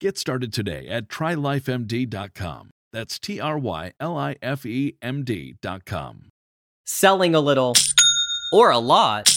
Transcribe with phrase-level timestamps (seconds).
[0.00, 2.70] Get started today at trylifemd.com.
[2.92, 6.30] That's T R Y L I F E M D.com.
[6.84, 7.74] Selling a little
[8.52, 9.32] or a lot,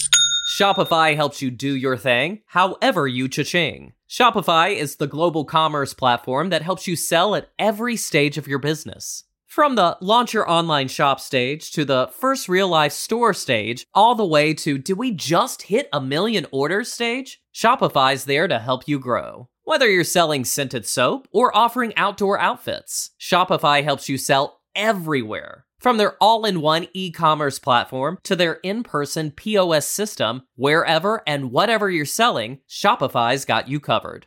[0.58, 3.92] Shopify helps you do your thing however you cha-ching.
[4.08, 8.58] Shopify is the global commerce platform that helps you sell at every stage of your
[8.58, 9.24] business.
[9.46, 14.14] From the launch your online shop stage to the first real life store stage, all
[14.14, 17.40] the way to did we just hit a million orders stage?
[17.54, 19.48] Shopify's there to help you grow.
[19.68, 25.66] Whether you're selling scented soap or offering outdoor outfits, Shopify helps you sell everywhere.
[25.78, 31.22] From their all in one e commerce platform to their in person POS system, wherever
[31.26, 34.26] and whatever you're selling, Shopify's got you covered.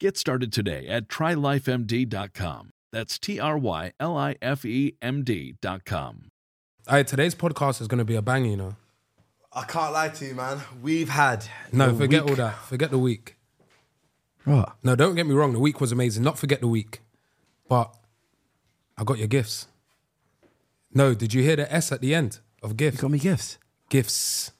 [0.00, 2.70] Get started today at trylifemd.com.
[2.90, 6.30] That's T R Y L I F E M D.com.
[6.88, 8.76] All right, today's podcast is going to be a bang, you know.
[9.52, 10.60] I can't lie to you, man.
[10.82, 12.54] We've had No, the forget week- all that.
[12.64, 13.36] Forget the week.
[14.44, 14.74] What?
[14.82, 15.52] No, don't get me wrong.
[15.52, 16.22] The week was amazing.
[16.24, 17.00] Not forget the week.
[17.68, 17.94] But
[18.96, 19.66] I got your gifts.
[20.94, 23.00] No, did you hear the S at the end of You gifts?
[23.02, 23.58] got me gifts.
[23.90, 24.52] Gifts.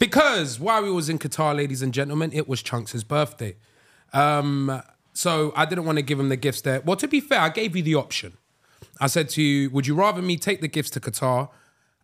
[0.00, 3.56] Because while we was in Qatar, ladies and gentlemen, it was Chunkz' birthday.
[4.14, 4.82] Um,
[5.12, 6.80] so I didn't want to give him the gifts there.
[6.80, 8.38] Well, to be fair, I gave you the option.
[9.00, 11.50] I said to you, would you rather me take the gifts to Qatar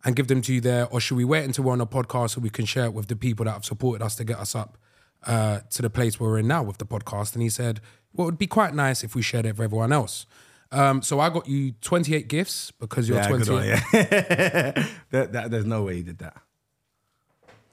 [0.03, 2.31] and give them to you there, or should we wait until we're on a podcast
[2.31, 4.55] so we can share it with the people that have supported us to get us
[4.55, 4.77] up
[5.25, 7.33] uh, to the place where we're in now with the podcast?
[7.33, 7.79] And he said,
[8.13, 10.25] well, it would be quite nice if we shared it with everyone else.
[10.71, 13.45] Um, so I got you 28 gifts because you're Yeah, 28.
[13.45, 14.87] good one, yeah.
[15.11, 16.35] that, that, there's no way you did that.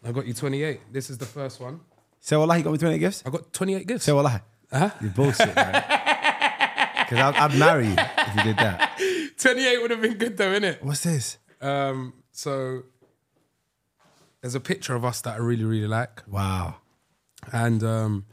[0.05, 0.81] I got you 28.
[0.93, 1.81] This is the first one.
[2.29, 3.23] Say wallahi, you got me 28 gifts?
[3.25, 4.05] I got 28 gifts.
[4.05, 4.41] Say wallahi.
[4.71, 4.91] Huh?
[5.01, 5.85] You bullshit, man.
[7.09, 9.01] Because I'd, I'd marry you if you did that.
[9.39, 10.83] 28 would have been good though, innit?
[10.83, 11.39] What's this?
[11.63, 12.83] Um, so
[14.43, 16.23] there's a picture of us that I really, really like.
[16.29, 16.75] Wow.
[17.51, 18.27] And um,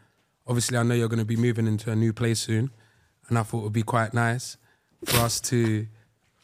[0.46, 2.72] obviously, I know you're going to be moving into a new place soon.
[3.30, 4.58] And I thought it would be quite nice
[5.06, 5.88] for us to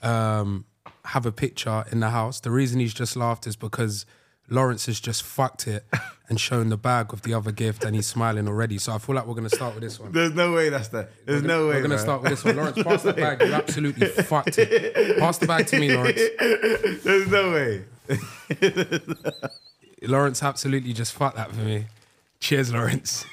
[0.01, 0.63] um,
[1.03, 2.39] have a picture in the house.
[2.39, 4.05] The reason he's just laughed is because
[4.51, 5.85] Lawrence has just fucked it
[6.29, 8.77] and shown the bag of the other gift, and he's smiling already.
[8.77, 10.11] So I feel like we're gonna start with this one.
[10.11, 11.07] There's no way that's the.
[11.25, 11.75] There's no way.
[11.75, 12.57] We're gonna start with this one.
[12.57, 13.41] Lawrence, pass the bag.
[13.41, 15.17] You absolutely fucked it.
[15.17, 16.19] Pass the bag to me, Lawrence.
[17.03, 17.85] There's no way.
[20.03, 21.85] Lawrence absolutely just fucked that for me.
[22.39, 23.25] Cheers, Lawrence.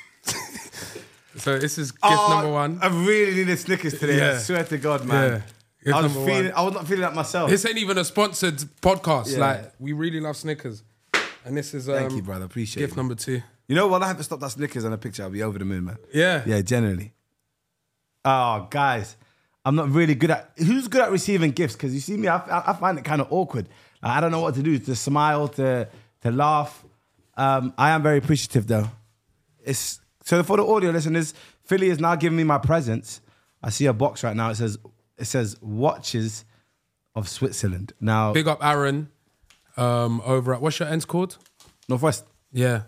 [1.36, 2.78] so this is gift Oh, number one.
[2.82, 4.30] I really needed Snickers today.
[4.30, 5.32] I swear to God, man.
[5.32, 5.40] Yeah.
[5.84, 6.44] Gift I was feeling.
[6.44, 6.52] one.
[6.54, 7.50] I was not feeling that myself.
[7.50, 9.32] This ain't even a sponsored podcast.
[9.32, 9.38] Yeah.
[9.38, 10.82] Like we really love Snickers,
[11.48, 12.44] and this is um, Thank you, brother.
[12.44, 12.96] Appreciate gift it.
[12.96, 13.42] number two.
[13.66, 14.02] You know what?
[14.02, 15.22] I have to stop that Snickers on a picture.
[15.24, 15.98] I'll be over the moon, man.
[16.14, 17.12] Yeah, Yeah, generally.
[18.24, 19.16] Oh, guys,
[19.64, 20.50] I'm not really good at.
[20.58, 21.74] Who's good at receiving gifts?
[21.74, 23.68] Because you see me, I, I- I find it kind of awkward.
[24.02, 24.78] I don't know what to do.
[24.78, 25.88] To smile, to
[26.22, 26.84] to laugh.
[27.36, 28.88] Um, I am very appreciative, though.
[29.64, 31.34] It's so for the audio listeners.
[31.64, 33.20] Filly is now giving me my presents.
[33.62, 34.50] I see a box right now.
[34.50, 34.78] It says
[35.18, 36.44] it says watches
[37.14, 37.92] of Switzerland.
[38.00, 39.10] Now Big up Aaron
[39.78, 41.38] um, over at what's your ends called?
[41.88, 42.24] Northwest.
[42.52, 42.82] Yeah,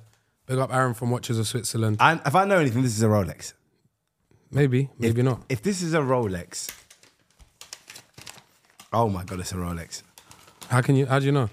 [0.47, 1.99] big up Aaron from Watches of Switzerland.
[2.01, 3.53] And if I know anything, this is a Rolex.
[4.51, 5.43] maybe, maybe if, not.
[5.49, 6.71] If this is a Rolex,
[8.93, 10.03] oh my god, it's a Rolex.
[10.69, 11.07] How can you?
[11.07, 11.49] How do you know?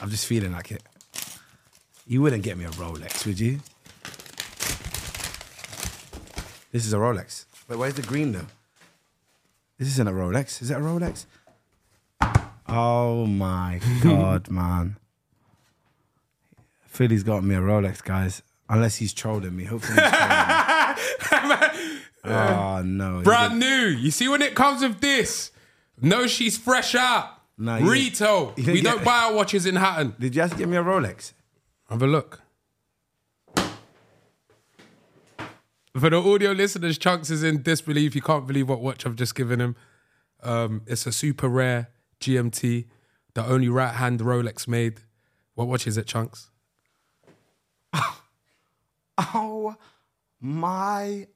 [0.00, 0.82] I'm just feeling like it.
[2.06, 3.60] You wouldn't get me a Rolex, would you?
[6.72, 7.44] This is a Rolex.
[7.68, 8.46] Wait, where's the green though?
[9.78, 10.60] This isn't a Rolex.
[10.62, 11.26] Is it a Rolex?
[12.74, 14.96] Oh my god, man.
[16.86, 18.42] Filly's got me a Rolex, guys.
[18.68, 19.64] Unless he's trolling me.
[19.64, 20.10] Hopefully he's
[21.18, 21.98] trolling me.
[22.24, 23.20] Oh no.
[23.22, 23.66] Brand new.
[23.88, 25.50] You see when it comes with this,
[26.00, 27.28] no, she's fresh out.
[27.58, 28.54] You- Retail.
[28.56, 30.14] you didn't We get- don't buy our watches in Hatton.
[30.18, 31.32] Did you to get me a Rolex?
[31.90, 32.40] Have a look.
[35.96, 38.14] For the audio listeners, Chunkz is in disbelief.
[38.14, 39.76] He can't believe what watch I've just given him.
[40.42, 41.90] Um, it's a super rare
[42.22, 42.86] GMT,
[43.34, 45.00] the only right hand Rolex made.
[45.54, 46.48] What watch is it, Chunkz?
[49.34, 49.76] Oh
[50.40, 51.26] my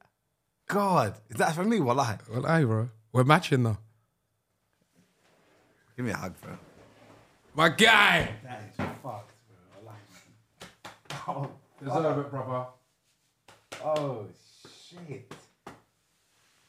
[0.66, 1.14] god.
[1.28, 1.78] Is that for me?
[1.80, 2.16] Wallahi.
[2.32, 2.88] Well, aye, bro.
[3.12, 3.78] We're matching though.
[5.96, 6.52] Give me a hug, bro.
[7.54, 8.30] My guy.
[8.42, 9.56] That is fucked, bro.
[9.74, 11.28] I like man.
[11.28, 11.50] Oh,
[11.82, 12.66] Deserve it, brother.
[13.84, 14.26] oh
[14.88, 15.32] shit.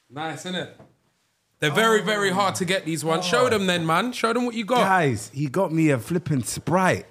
[0.10, 0.80] Nice, isn't it?
[1.60, 3.26] They're very, very hard to get these ones.
[3.26, 4.12] Show them then, man.
[4.12, 4.78] Show them what you got.
[4.78, 7.08] Guys, he got me a flipping Sprite.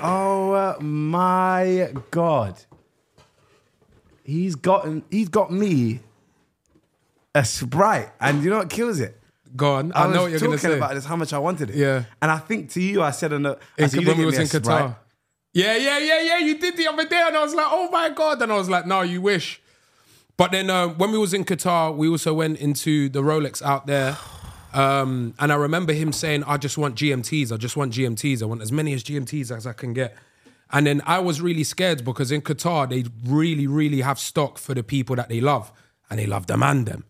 [0.00, 2.56] Oh uh, my god.
[4.24, 6.00] He's gotten he's got me
[7.34, 8.10] a Sprite.
[8.20, 9.20] And you know what kills it?
[9.54, 9.92] Go on.
[9.92, 10.76] I, I, know what you're gonna talking say.
[10.76, 11.76] about this, how much I wanted it.
[11.76, 12.04] Yeah.
[12.20, 14.26] And I think to you, I said on the I It's said, you when we
[14.26, 14.96] was in Qatar.
[15.52, 16.38] Yeah, yeah, yeah, yeah.
[16.38, 18.42] You did the other day, and I was like, oh my god.
[18.42, 19.62] And I was like, no, you wish.
[20.36, 23.86] But then uh, when we was in Qatar, we also went into the Rolex out
[23.86, 24.18] there.
[24.74, 27.50] Um, and I remember him saying, I just want GMTs.
[27.50, 28.42] I just want GMTs.
[28.42, 30.14] I want as many as GMTs as I can get.
[30.70, 34.74] And then I was really scared because in Qatar, they really, really have stock for
[34.74, 35.72] the people that they love.
[36.10, 37.04] And they love them and them.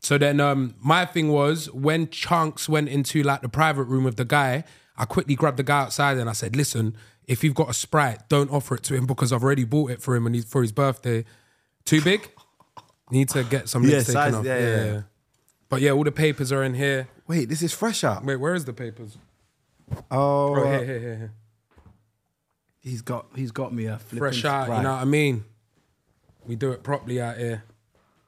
[0.00, 4.16] So then um, my thing was when Chunkz went into like the private room with
[4.16, 4.64] the guy,
[4.96, 6.96] I quickly grabbed the guy outside and I said, listen,
[7.26, 10.02] if you've got a Sprite, don't offer it to him because I've already bought it
[10.02, 11.24] for him and he's, for his birthday.
[11.84, 12.30] Too big?
[13.10, 14.44] Need to get some Yeah, size- off.
[14.44, 15.02] yeah, yeah, yeah.
[15.68, 17.08] But yeah, all the papers are in here.
[17.26, 18.24] Wait, this is fresh out.
[18.24, 19.18] Wait, where is the papers?
[20.10, 21.32] Oh, Oh, here, here, here, here.
[22.80, 24.78] he's got he's got me a flipping Fresh out, Sprite.
[24.78, 25.44] you know what I mean?
[26.46, 27.64] We do it properly out here.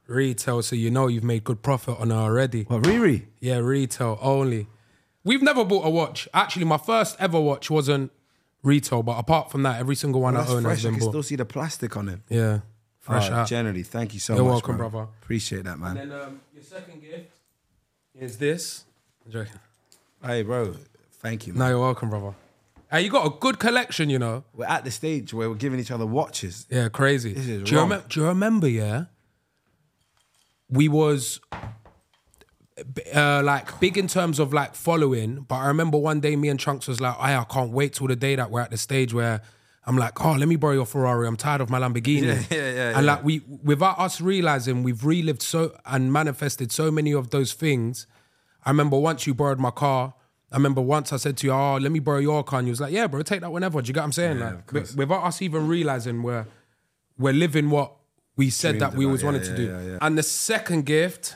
[0.06, 2.62] Retail, so you know you've made good profit on it already.
[2.64, 3.26] What Riri?
[3.40, 4.66] Yeah, retail only.
[5.22, 6.26] We've never bought a watch.
[6.32, 8.10] Actually, my first ever watch wasn't
[8.62, 10.78] retail, but apart from that, every single one That's I own fresh.
[10.78, 11.10] has I been can bought.
[11.12, 12.20] still see the plastic on it.
[12.30, 12.60] yeah,
[13.00, 13.46] fresh out.
[13.48, 14.50] Generally, thank you so You're much.
[14.52, 14.88] welcome, bro.
[14.90, 15.08] brother.
[15.22, 15.96] Appreciate that, man.
[15.96, 17.32] And then um, your second gift
[18.14, 18.84] is this.
[19.24, 19.52] I'm joking.
[20.24, 20.74] Hey, bro.
[21.20, 21.52] Thank you.
[21.52, 21.60] Man.
[21.60, 22.34] No, you're welcome, brother.
[22.90, 24.44] Hey, you got a good collection, you know.
[24.54, 26.66] We're at the stage where we're giving each other watches.
[26.70, 27.34] Yeah, crazy.
[27.34, 27.90] This is do, you wrong.
[27.90, 28.68] remem- do you remember?
[28.68, 29.04] Yeah,
[30.70, 31.40] we was
[33.14, 36.58] uh, like big in terms of like following, but I remember one day me and
[36.58, 39.12] Chunkz was like, "Hey, I can't wait till the day that we're at the stage
[39.14, 39.42] where."
[39.88, 41.26] I'm like, oh, let me borrow your Ferrari.
[41.26, 42.22] I'm tired of my Lamborghini.
[42.50, 43.12] Yeah, yeah, yeah, And yeah.
[43.14, 48.06] like we, without us realizing, we've relived so and manifested so many of those things.
[48.66, 50.12] I remember once you borrowed my car.
[50.52, 52.58] I remember once I said to you, oh, let me borrow your car.
[52.58, 53.80] And you was like, yeah, bro, take that whenever.
[53.80, 54.38] Do you get what I'm saying?
[54.38, 54.94] Yeah, like, of course.
[54.94, 56.46] without us even realizing we're
[57.18, 57.92] we're living what
[58.36, 59.64] we said Dreamed that we about, always yeah, wanted to yeah, do.
[59.64, 59.98] yeah, yeah.
[60.02, 61.34] And the second gift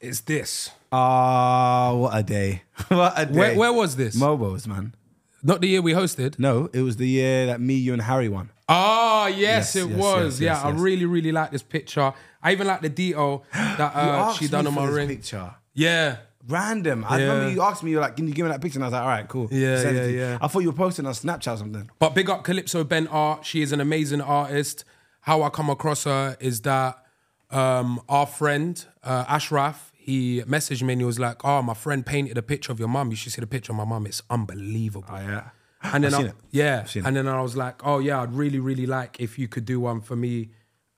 [0.00, 0.70] is this.
[0.90, 2.62] Ah, what a day.
[2.88, 3.38] what a day.
[3.38, 4.16] Where, where was this?
[4.16, 4.94] Mobos, man.
[5.42, 6.38] Not the year we hosted.
[6.38, 8.50] No, it was the year that me, you, and Harry won.
[8.68, 10.40] Oh yes, Yes, it yes, was.
[10.40, 10.80] yes, yeah, yes, I yes.
[10.80, 12.12] really, really like this picture.
[12.42, 14.86] I even like the detail that You uh, asked she me done on for my
[14.86, 15.08] this ring.
[15.08, 15.54] picture.
[15.74, 16.16] Yeah,
[16.48, 17.04] Random.
[17.08, 17.24] I Yeah.
[17.26, 18.78] remember you asked me, you were like, can you give me that picture?
[18.78, 19.48] And I was like, all right, cool.
[19.50, 20.18] Yeah, Send it yeah, to you.
[20.20, 20.38] yeah.
[20.40, 21.90] I thought you were posting on Snapchat or something.
[21.98, 23.44] But big up Calypso Ben Art.
[23.44, 24.84] She is an amazing artist.
[25.22, 27.02] How I come across her is that
[27.50, 32.06] um, our friend uh, Ashraf, he messaged me and he was like, "Oh, my friend
[32.06, 33.10] painted a picture of your mum.
[33.10, 34.06] You should see the picture of my mum.
[34.06, 35.48] It's unbelievable." Oh, yeah.
[35.82, 36.34] And then I, it.
[36.50, 39.64] yeah, and then I was like, "Oh yeah, I'd really, really like if you could
[39.64, 40.50] do one for me,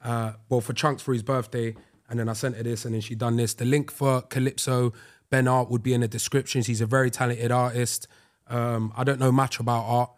[0.05, 1.75] uh, well for Chunkz for his birthday."
[2.11, 3.55] And then I sent her this, and then she done this.
[3.55, 4.93] The link for Calypso
[5.31, 6.63] Ben Art would be in the description.
[6.63, 8.09] She's a very talented artist.
[8.47, 10.11] Um, I don't know much about art,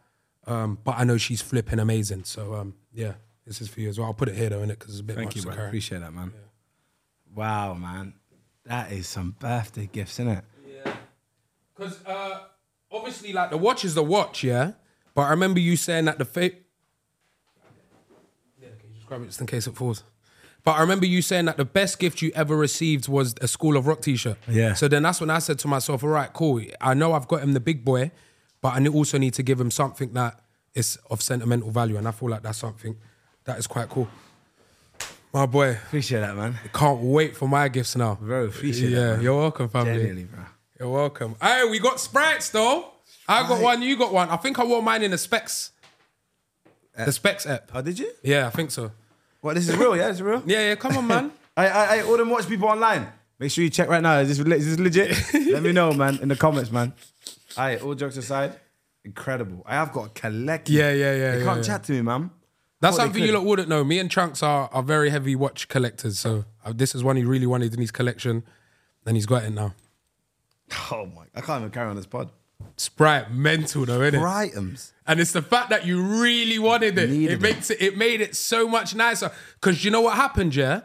[0.47, 2.25] um, but I know she's flipping amazing.
[2.25, 3.15] So um, yeah,
[3.47, 4.09] this is for you as well.
[4.09, 5.67] I'll put it here though, in it because it's a bit Thank much you, bro.
[5.67, 6.33] Appreciate that, man.
[7.35, 8.15] Wow, man.
[8.67, 10.45] That is some birthday gifts, isn't it?
[10.85, 10.95] Yeah.
[11.75, 12.41] Because uh,
[12.93, 14.73] obviously, like the watch is the watch, yeah.
[15.15, 16.53] But I remember you saying that the fa-
[18.61, 20.05] Yeah, can you just grab it just in case it falls?
[20.63, 23.79] But I remember you saying that the best gift you ever received was a School
[23.79, 24.37] of Rock T-shirt.
[24.47, 24.75] Yeah.
[24.75, 26.61] So then that's when I said to myself, "All right, cool.
[26.81, 28.11] I know I've got him the big boy,
[28.61, 30.39] but I also need to give him something that
[30.75, 32.97] is of sentimental value, and I feel like that's something
[33.45, 34.09] that is quite cool."
[35.33, 36.59] My boy, Appreciate that, man.
[36.73, 38.19] can't wait for my gifts now.
[38.21, 39.23] Bro, appreciate yeah, that, man.
[39.23, 39.93] you're welcome, family.
[39.93, 40.41] Genuinely, bro.
[40.79, 41.37] You're welcome.
[41.41, 42.87] Hey, we got sprites though.
[43.29, 44.29] I got one, you got one.
[44.29, 45.71] I think I wore mine in the specs.
[46.97, 47.71] The specs app.
[47.73, 48.11] Oh, did you?
[48.23, 48.91] Yeah, I think so.
[49.41, 50.11] What, this is real, yeah?
[50.11, 50.43] it's real?
[50.45, 51.33] Yeah, yeah, come on, man.
[51.57, 53.07] I, I, I, all them watch people online.
[53.39, 54.19] Make sure you check right now.
[54.19, 55.17] Is this, is this legit?
[55.53, 56.93] Let me know, man, in the comments, man.
[57.57, 58.55] Aye, all jokes aside,
[59.05, 59.63] incredible.
[59.65, 60.75] I have got a collection.
[60.75, 61.63] Yeah, yeah, yeah, They yeah, can't yeah.
[61.63, 62.31] chat to me, man.
[62.81, 63.85] That's something you lot wouldn't know.
[63.85, 66.19] Me and Chunkz are, are very heavy watch collectors.
[66.19, 68.43] So uh, this is one he really wanted in his collection.
[69.07, 69.75] And he's got it now.
[70.93, 72.31] Oh my, I can't even carry on this pod.
[72.77, 74.23] Sprite, mental though, isn't it?
[74.23, 74.93] Brightums.
[75.07, 77.11] And it's the fact that you really wanted it.
[77.11, 77.83] Needed it makes it.
[77.83, 79.33] It made it so much nicer.
[79.55, 80.83] Because you know what happened, yeah.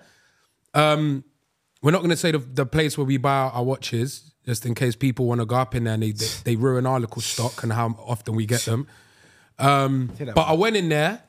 [0.73, 1.23] Um,
[1.83, 4.73] we're not going to say the, the place where we buy our watches, just in
[4.73, 7.21] case people want to go up in there and they, they, they ruin our little
[7.21, 8.87] stock and how often we get them.
[9.59, 11.21] Um, but I went in there.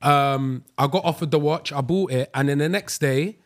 [0.00, 1.72] Um, I got offered the watch.
[1.72, 3.38] I bought it, and then the next day,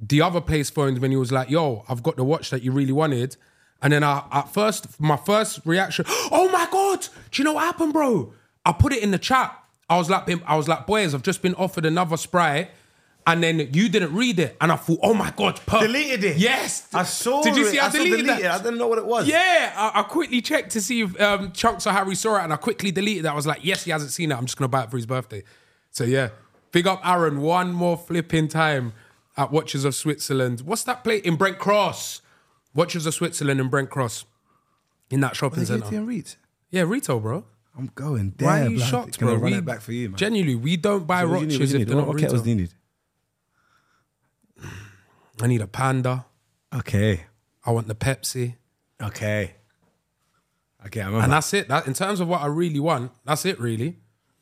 [0.00, 2.72] the other place phoned when he was like, "Yo, I've got the watch that you
[2.72, 3.36] really wanted."
[3.82, 7.64] And then I, at first, my first reaction, "Oh my god, do you know what
[7.64, 8.32] happened, bro?"
[8.66, 9.56] I put it in the chat.
[9.88, 12.70] I was like, I was like, boys, I've just been offered another sprite,
[13.26, 16.36] and then you didn't read it, and I thought, "Oh my god, per- Deleted it.
[16.38, 17.70] Yes, I saw Did you it.
[17.70, 17.78] see?
[17.78, 18.56] I, I saw deleted delete that.
[18.56, 18.60] it.
[18.60, 19.28] I didn't know what it was.
[19.28, 22.52] Yeah, I, I quickly checked to see if um, Chunkz or Harry saw it, and
[22.52, 23.32] I quickly deleted that.
[23.32, 24.36] I was like, yes, he hasn't seen it.
[24.36, 25.44] I'm just gonna buy it for his birthday.
[25.94, 26.30] So yeah,
[26.72, 28.92] big up Aaron one more flipping time
[29.36, 30.60] at Watches of Switzerland.
[30.62, 32.20] What's that plate in Brent Cross?
[32.74, 34.24] Watches of Switzerland in Brent Cross,
[35.08, 36.04] in that shopping centre.
[36.72, 37.44] Yeah, retail, bro.
[37.78, 38.48] I'm going there.
[38.48, 38.88] Why are you blood.
[38.88, 39.42] shocked, Gonna bro?
[39.42, 40.16] run We- it back for you, man.
[40.18, 41.54] Genuinely, we don't buy So what do you need?
[41.60, 42.76] watches What do if they're What, not what kettles do you retail.
[44.60, 45.42] need?
[45.42, 46.26] I need a Panda.
[46.74, 47.24] Okay.
[47.64, 48.56] I want the Pepsi,
[49.00, 49.54] Okay.
[50.86, 51.68] Okay, and that's it.
[51.68, 53.58] That in terms of what I really want, that's it.
[53.58, 53.96] Really,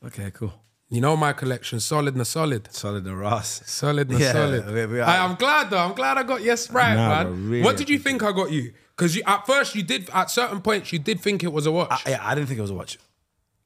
[0.05, 0.53] okay, cool.
[0.93, 2.71] You know my collection, solid and solid.
[2.71, 3.63] Solid and Ross.
[3.65, 4.67] Solid and Yeah, solid.
[4.71, 5.79] we- we I, am glad though.
[5.79, 7.49] I'm glad I got yes right, Nah, man.
[7.49, 8.73] really what did you think I got you?
[8.95, 11.71] Because you, at first you did, at certain points you did think it was a
[11.71, 12.03] watch.
[12.05, 12.99] I, yeah, I didn't think it was a watch.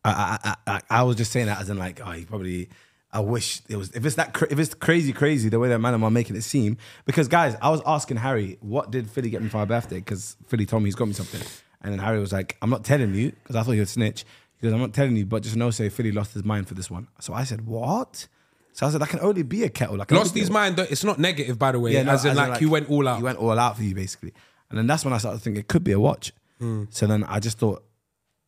[0.06, 2.70] I, I, I, I, I was just saying that as in like, oh, he probably.
[3.12, 3.92] I wish it was.
[3.92, 6.78] If it's that, if it's crazy, crazy the way that man are making it seem.
[7.06, 9.98] Because guys, I was asking Harry, what did Filly get me for my birthday?
[9.98, 11.42] Because Filly told me he's got me something,
[11.82, 14.24] and then Harry was like, I'm not telling you because I thought he would snitch.
[14.60, 16.74] He goes, I'm not telling you, but just know, say Filly lost his mind for
[16.74, 17.08] this one.
[17.20, 18.28] So I said, what?
[18.74, 19.98] So I said, that can only be a kettle.
[19.98, 20.76] Like Lost his mind.
[20.78, 22.02] though, It's not negative, by the way.
[22.04, 23.18] no, as in, like, you went all out.
[23.18, 24.34] He went all out for you, basically.
[24.70, 26.32] And then that's when I started thinking it could be a watch.
[26.60, 26.86] Hmm.
[26.90, 27.84] So then I just thought,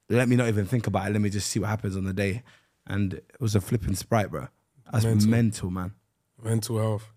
[0.10, 1.13] let me not even think about it.
[1.13, 2.44] Let me just see what happens on the day.
[2.88, 4.48] And it was a flipping sprite, bro.
[4.92, 5.30] That's Mental.
[5.30, 5.94] mental, man.
[6.44, 7.12] Mental health,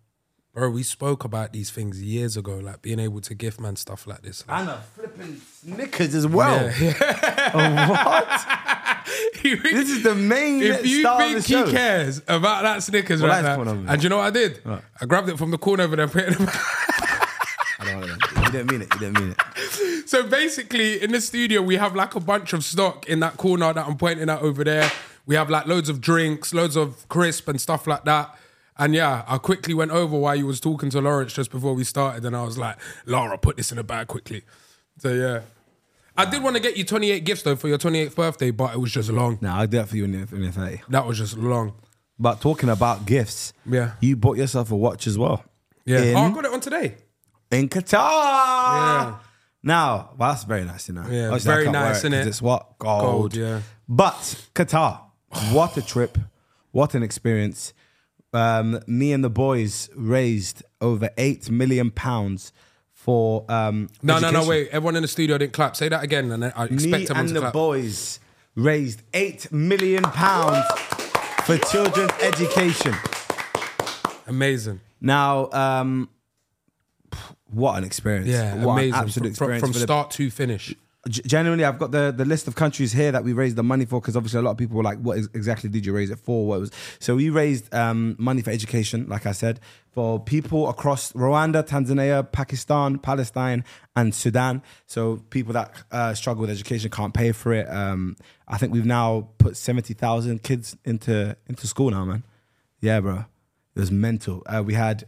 [0.52, 0.68] bro.
[0.68, 4.20] We spoke about these things years ago, like being able to gift man stuff like
[4.22, 4.44] this.
[4.48, 6.68] And a flipping Snickers as well.
[7.52, 8.46] what?
[9.42, 11.70] This is the main If you star think of the he show.
[11.70, 14.60] cares about that Snickers Well, right now, and you know what I did?
[15.00, 16.52] I grabbed it from the corner over there and put it in the
[17.78, 18.06] I don't.
[18.46, 18.88] You didn't mean it.
[18.94, 19.38] You didn't mean it.
[20.12, 23.72] So basically, in the studio, we have like a bunch of stock in that corner
[23.72, 24.90] that I'm pointing at over there.
[25.24, 28.36] We have like loads of drinks, loads of crisp and stuff like that.
[28.76, 31.84] And yeah, I quickly went over while you was talking to Lawrence just before we
[31.84, 34.42] started, and I was like, "Laura, put this in a bag quickly."
[34.98, 35.40] So yeah,
[36.16, 38.78] I did want to get you 28 gifts though for your 28th birthday, but it
[38.78, 39.38] was just long.
[39.40, 40.82] No, I'll do that for you you're, when 30.
[40.90, 41.74] That was just long.
[42.18, 43.92] But talking about gifts, Yeah.
[44.00, 45.44] you bought yourself a watch as well.
[45.84, 46.02] Yeah.
[46.02, 46.96] In, oh, I got it on today.
[47.50, 47.92] in Qatar.
[48.00, 49.14] Yeah.
[49.64, 51.06] Now, well, that's very nice, you know.
[51.08, 52.26] Yeah, Obviously, I very can't wear nice, it 'cause innit?
[52.26, 53.00] It's what gold.
[53.02, 53.60] Gold, yeah.
[53.88, 55.00] But Qatar,
[55.52, 56.18] what a trip!
[56.72, 57.72] What an experience!
[58.32, 62.52] Um, me and the boys raised over eight million pounds
[63.02, 64.68] for um, No, no, no, wait.
[64.70, 65.74] Everyone in the studio didn't clap.
[65.74, 67.18] Say that again, and I Me expect everyone to clap.
[67.18, 67.52] and to the clap.
[67.52, 68.20] boys
[68.54, 70.64] raised eight million pounds
[71.44, 72.94] for children's education.
[74.28, 74.80] Amazing.
[75.00, 76.08] Now, um,
[77.50, 78.28] what an experience!
[78.28, 78.94] Yeah, what amazing.
[78.94, 80.74] an absolute from, from, experience from the- start to finish.
[81.08, 84.00] Genuinely, I've got the, the list of countries here that we raised the money for
[84.00, 86.46] because obviously a lot of people were like, "What exactly did you raise it for?"
[86.46, 89.58] What was so we raised um, money for education, like I said,
[89.90, 93.64] for people across Rwanda, Tanzania, Pakistan, Palestine,
[93.96, 94.62] and Sudan.
[94.86, 97.68] So people that uh, struggle with education can't pay for it.
[97.68, 98.16] Um,
[98.46, 102.22] I think we've now put seventy thousand kids into into school now, man.
[102.80, 103.24] Yeah, bro,
[103.74, 104.44] it was mental.
[104.46, 105.02] Uh, we had,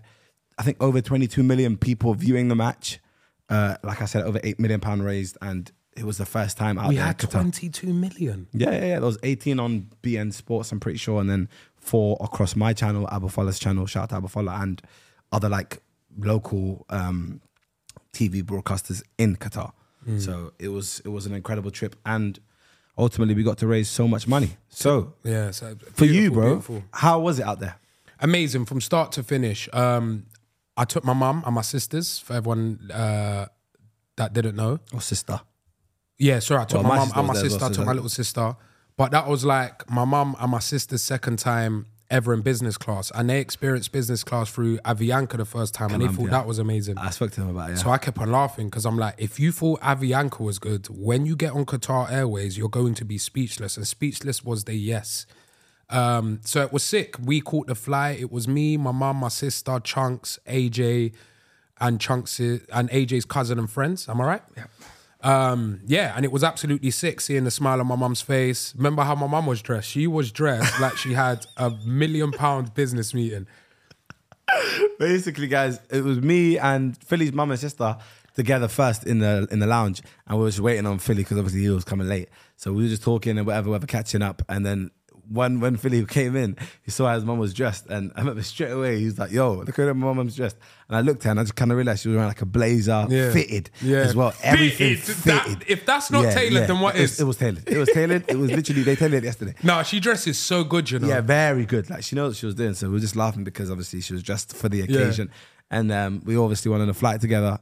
[0.58, 2.98] I think, over twenty two million people viewing the match.
[3.48, 6.78] Uh, like I said, over eight million pound raised, and it was the first time
[6.78, 7.04] out We there.
[7.06, 8.48] had 22 million.
[8.52, 8.98] Yeah, yeah, yeah.
[8.98, 13.06] There was 18 on beIN Sports, I'm pretty sure, and then four across my channel,
[13.06, 14.82] AboFlah's channel, shout out to AboFlah, and
[15.32, 15.80] other like
[16.18, 17.40] local um,
[18.12, 19.72] TV broadcasters in Qatar.
[20.04, 20.18] Hmm.
[20.18, 22.38] So it was it was an incredible trip, and
[22.98, 24.56] ultimately we got to raise so much money.
[24.68, 25.50] So Yeah.
[25.50, 26.84] So for you, bro, beautiful.
[26.92, 27.76] how was it out there?
[28.20, 29.68] amazing from start to finish.
[29.72, 30.24] Um,
[30.78, 33.46] I took my mum and my sisters for everyone uh,
[34.16, 34.78] that didn't know.
[34.94, 35.40] Or sister?
[36.18, 37.58] Yeah, sorry, I took Well, my my mum sister and my was there as sister.
[37.60, 38.56] well, I so took my that- little sister,
[38.96, 43.10] but that was like my mum and my sister's second time ever in business class,
[43.14, 46.58] and they experienced business class through Avianca the first time, and they thought that was
[46.60, 46.96] amazing.
[46.98, 47.72] I spoke to him about it.
[47.76, 47.82] Yeah.
[47.82, 51.26] So I kept on laughing because I'm like, if you thought Avianca was good, when
[51.26, 53.76] you get on Qatar Airways, you're going to be speechless.
[53.76, 55.26] And speechless was the yes.
[55.90, 57.16] Um, so it was sick.
[57.20, 58.20] We caught the flight.
[58.20, 61.14] It was me, my mum, my sister, Chunkz, AJ,
[61.80, 64.08] and Chunkz and AJ's cousin and friends.
[64.08, 64.42] Am I right?
[64.56, 64.64] Yeah.
[65.24, 68.74] Um, yeah, and it was absolutely sick seeing the smile on my mum's face.
[68.76, 69.88] Remember how my mum was dressed?
[69.88, 73.46] She was dressed like she had a million pound business meeting.
[74.98, 77.96] basically, guys, it was me and Filly's mum and sister
[78.34, 81.38] together first in the in the lounge, and we were just waiting on Filly because
[81.38, 82.28] obviously he was coming late.
[82.56, 84.90] So we were just talking and whatever, whatever, catching up, and then.
[85.28, 88.42] When when Filly came in, he saw how his mum was dressed, and I remember
[88.42, 90.56] straight away he was like, "Yo, look at my mum's dressed."
[90.88, 92.42] And I looked at her, and I just kind of realized she was wearing like
[92.42, 93.32] a blazer, Yeah.
[93.32, 93.98] fitted Yeah.
[93.98, 94.34] as well.
[94.42, 95.16] Everything Fitted?
[95.16, 95.60] fitted.
[95.60, 97.20] That- if that's not tailored, then what it was.
[97.20, 97.66] It was tailored.
[97.68, 98.24] It was tailored.
[98.28, 99.54] It was literally they tailored it yesterday.
[99.62, 101.08] No, she dresses so good, you know.
[101.08, 101.88] Yeah, very good.
[101.88, 102.74] Like she knows what she was doing.
[102.74, 105.30] So we were just laughing because obviously she was dressed for the occasion.
[105.70, 107.58] And um, we obviously went on a flight together.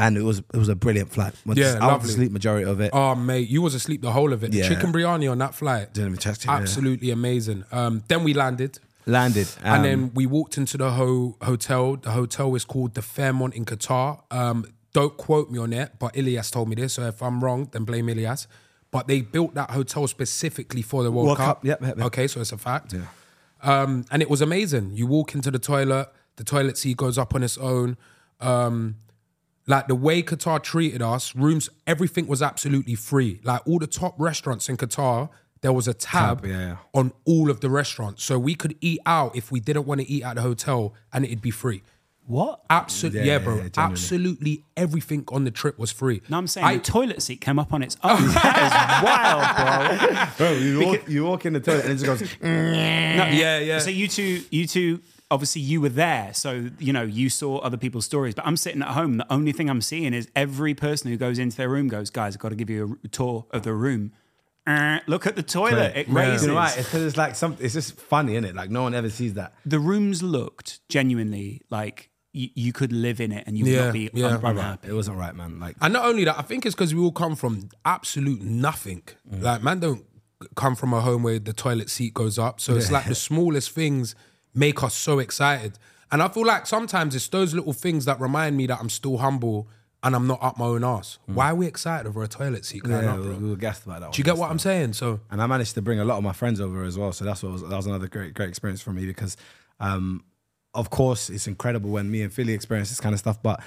[0.00, 1.34] And it was it was a brilliant flight.
[1.46, 2.10] To- Yeah, I went to lovely.
[2.10, 2.90] sleep majority of it.
[2.92, 4.52] Oh mate, you was asleep the whole of it.
[4.52, 4.68] The Yeah.
[4.68, 6.52] chicken biryani on that flight, Didn't even check it, yeah.
[6.56, 7.64] absolutely amazing.
[7.72, 9.48] Um, then we landed, Landed.
[9.64, 11.96] and um, then we walked into the ho- hotel.
[11.96, 14.20] The hotel is called the Fairmont in Qatar.
[14.30, 16.94] Um, don't quote me on it, but Ilias told me this.
[16.94, 18.46] So if I'm wrong, then blame Ilias.
[18.90, 21.46] But they built that hotel specifically for the World, World Cup.
[21.58, 22.06] Cup, yep, yep, yep.
[22.06, 22.94] Okay, so it's a fact.
[23.62, 24.92] Um, and it was amazing.
[24.94, 27.96] You walk into the toilet, the toilet seat goes up on its own.
[28.40, 28.96] Um,
[29.68, 33.40] like the way Qatar treated us, rooms, everything was absolutely free.
[33.44, 35.28] Like all the top restaurants in Qatar,
[35.60, 36.76] there was a tab, Tab, yeah, yeah.
[36.94, 38.24] on all of the restaurants.
[38.24, 41.24] So we could eat out if we didn't want to eat at the hotel and
[41.24, 41.82] it'd be free.
[42.26, 42.60] What?
[42.68, 43.54] Absolutely, Yeah, yeah, yeah, bro.
[43.54, 43.92] yeah, genuinely.
[43.92, 46.20] absolutely everything on the trip was free.
[46.28, 48.20] No, I'm saying I- the toilet seat came up on its own.
[48.28, 50.46] that is wild, bro.
[50.48, 52.36] Bro, you, walk, you walk in the toilet and it just goes.
[52.42, 53.78] yeah, yeah.
[53.78, 55.00] So you two, you two,
[55.30, 58.34] obviously you were there, so you know you saw other people's stories.
[58.34, 59.16] But I'm sitting at home.
[59.18, 62.34] The only thing I'm seeing is every person who goes into their room goes, "Guys,
[62.36, 64.12] I've got to give you a tour of the room."
[64.66, 66.42] Uh, look at the toilet; it raises.
[66.42, 66.66] You know why?
[66.76, 67.64] It's because it's like something.
[67.64, 68.54] It's just funny, isn't it?
[68.54, 69.54] Like no one ever sees that.
[69.64, 73.84] The rooms looked genuinely like you, you could live in it and you would Yeah,
[73.86, 74.26] not be yeah.
[74.26, 74.88] un- unhappy.
[74.88, 75.58] It wasn't right, man.
[75.58, 79.02] Like And not only that, I think it's because we all come from absolute nothing.
[79.32, 79.42] Mm.
[79.42, 80.04] Like, man, don't
[80.54, 82.60] come from a home where the toilet seat goes up.
[82.60, 84.14] So it's like the smallest things
[84.54, 85.78] make us so excited.
[86.10, 89.18] And I feel like sometimes it's those little things that remind me that I'm still
[89.18, 89.68] humble
[90.02, 91.18] and I'm not up my own ass.
[91.26, 93.02] Why are we excited over a toilet seat Mm.
[93.02, 94.12] yeah, up, we, we were gassed about that.
[94.12, 94.92] Do you get what I'm saying?
[94.94, 97.12] So and I managed to bring a lot of my friends over as well.
[97.12, 99.36] So that's what was, that was another great great experience for me because,
[99.80, 100.24] um,
[100.74, 103.42] of course, it's incredible when me and Filly experience this kind of stuff.
[103.42, 103.60] But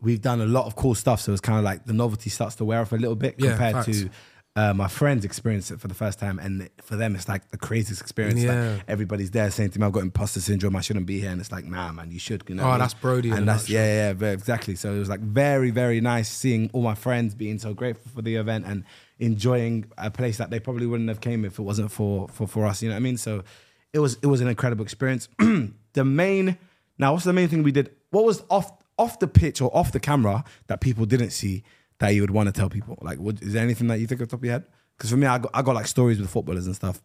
[0.00, 2.56] we've done a lot of cool stuff, so it's kind of like the novelty starts
[2.56, 3.86] to wear off a little bit Yeah, compared facts.
[4.00, 4.10] to.
[4.56, 7.58] Uh, my friends experienced it for the first time, and for them, it's like the
[7.58, 8.40] craziest experience.
[8.40, 8.70] Yeah.
[8.72, 10.74] Like everybody's there saying to me, "I've got imposter syndrome.
[10.76, 12.94] I shouldn't be here," and it's like, "Nah, man, you should." You know Oh, that's
[12.94, 13.84] Brody in And that's nutshell.
[13.84, 14.74] yeah, yeah, exactly.
[14.74, 18.22] So it was like very, very nice seeing all my friends being so grateful for
[18.22, 18.84] the event and
[19.18, 22.64] enjoying a place that they probably wouldn't have came if it wasn't for for for
[22.64, 22.82] us.
[22.82, 23.18] You know what I mean?
[23.18, 23.44] So
[23.92, 25.28] it was it was an incredible experience.
[25.38, 26.56] the main
[26.98, 27.90] now, what's the main thing we did?
[28.10, 31.62] What was off off the pitch or off the camera that people didn't see
[31.98, 32.98] that you would want to tell people?
[33.02, 34.64] Like, what, is there anything that you think off the top of your head?
[34.96, 37.02] Because for me, I got, I got like stories with footballers and stuff.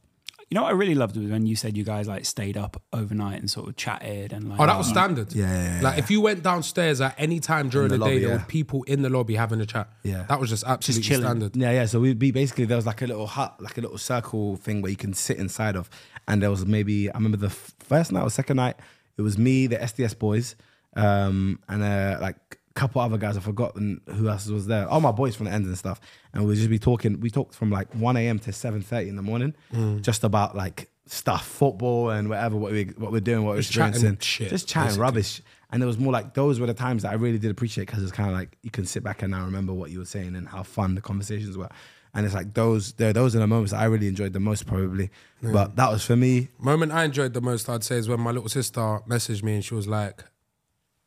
[0.51, 2.81] You know what I really loved was when you said you guys like stayed up
[2.91, 4.59] overnight and sort of chatted and like.
[4.59, 5.31] Oh, that was standard.
[5.31, 8.15] Yeah, yeah, yeah, Like if you went downstairs at any time during the the, lobby,
[8.15, 8.37] day, there yeah.
[8.37, 9.87] were people in the lobby having a chat.
[10.03, 10.23] Yeah.
[10.27, 11.23] that was just absolutely chilling.
[11.23, 11.55] standard.
[11.55, 11.85] Yeah, yeah.
[11.85, 14.81] So we'd be basically there was like a little hut, like a little circle thing
[14.81, 15.89] where you can sit inside of,
[16.27, 18.75] and there was maybe I remember the first night or second night,
[19.15, 20.57] it was me, the SDS boys,
[20.97, 23.37] um, and uh, like a couple other guys.
[23.37, 24.87] I've forgotten who else was there.
[24.87, 25.99] All my boys from the end and stuff,
[26.33, 27.19] and we'd just be talking.
[27.19, 28.39] We talked from like one a.m.
[28.39, 30.01] to seven thirty in the morning, Mm.
[30.01, 33.73] just about like stuff, football and whatever what we what we're doing, what we're Just
[33.73, 35.01] chatting experiencing, shit, just chatting basically.
[35.01, 35.41] rubbish.
[35.73, 38.03] And it was more like those were the times that I really did appreciate because
[38.03, 40.35] it's kind of like you can sit back and now remember what you were saying
[40.35, 41.69] and how fun the conversations were.
[42.13, 45.09] And it's like those, they're, those are the moments I really enjoyed the most, probably.
[45.41, 46.49] But that was for me.
[46.59, 49.63] Moment I enjoyed the most, I'd say, is when my little sister messaged me and
[49.63, 50.25] she was like,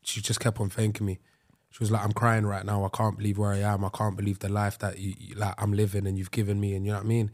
[0.03, 1.18] she just kept on thanking me.
[1.75, 2.85] She was like, "I'm crying right now.
[2.85, 3.85] I can't believe where I am.
[3.85, 6.77] I can't believe the life that you you- like I'm living and you've given me."
[6.77, 7.33] And you know what I mean.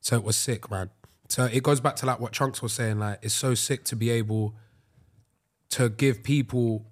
[0.00, 0.88] So it was sick, man.
[1.28, 2.98] So it goes back to like what Chunkz was saying.
[2.98, 4.54] Like it's so sick to be able
[5.70, 6.86] to give people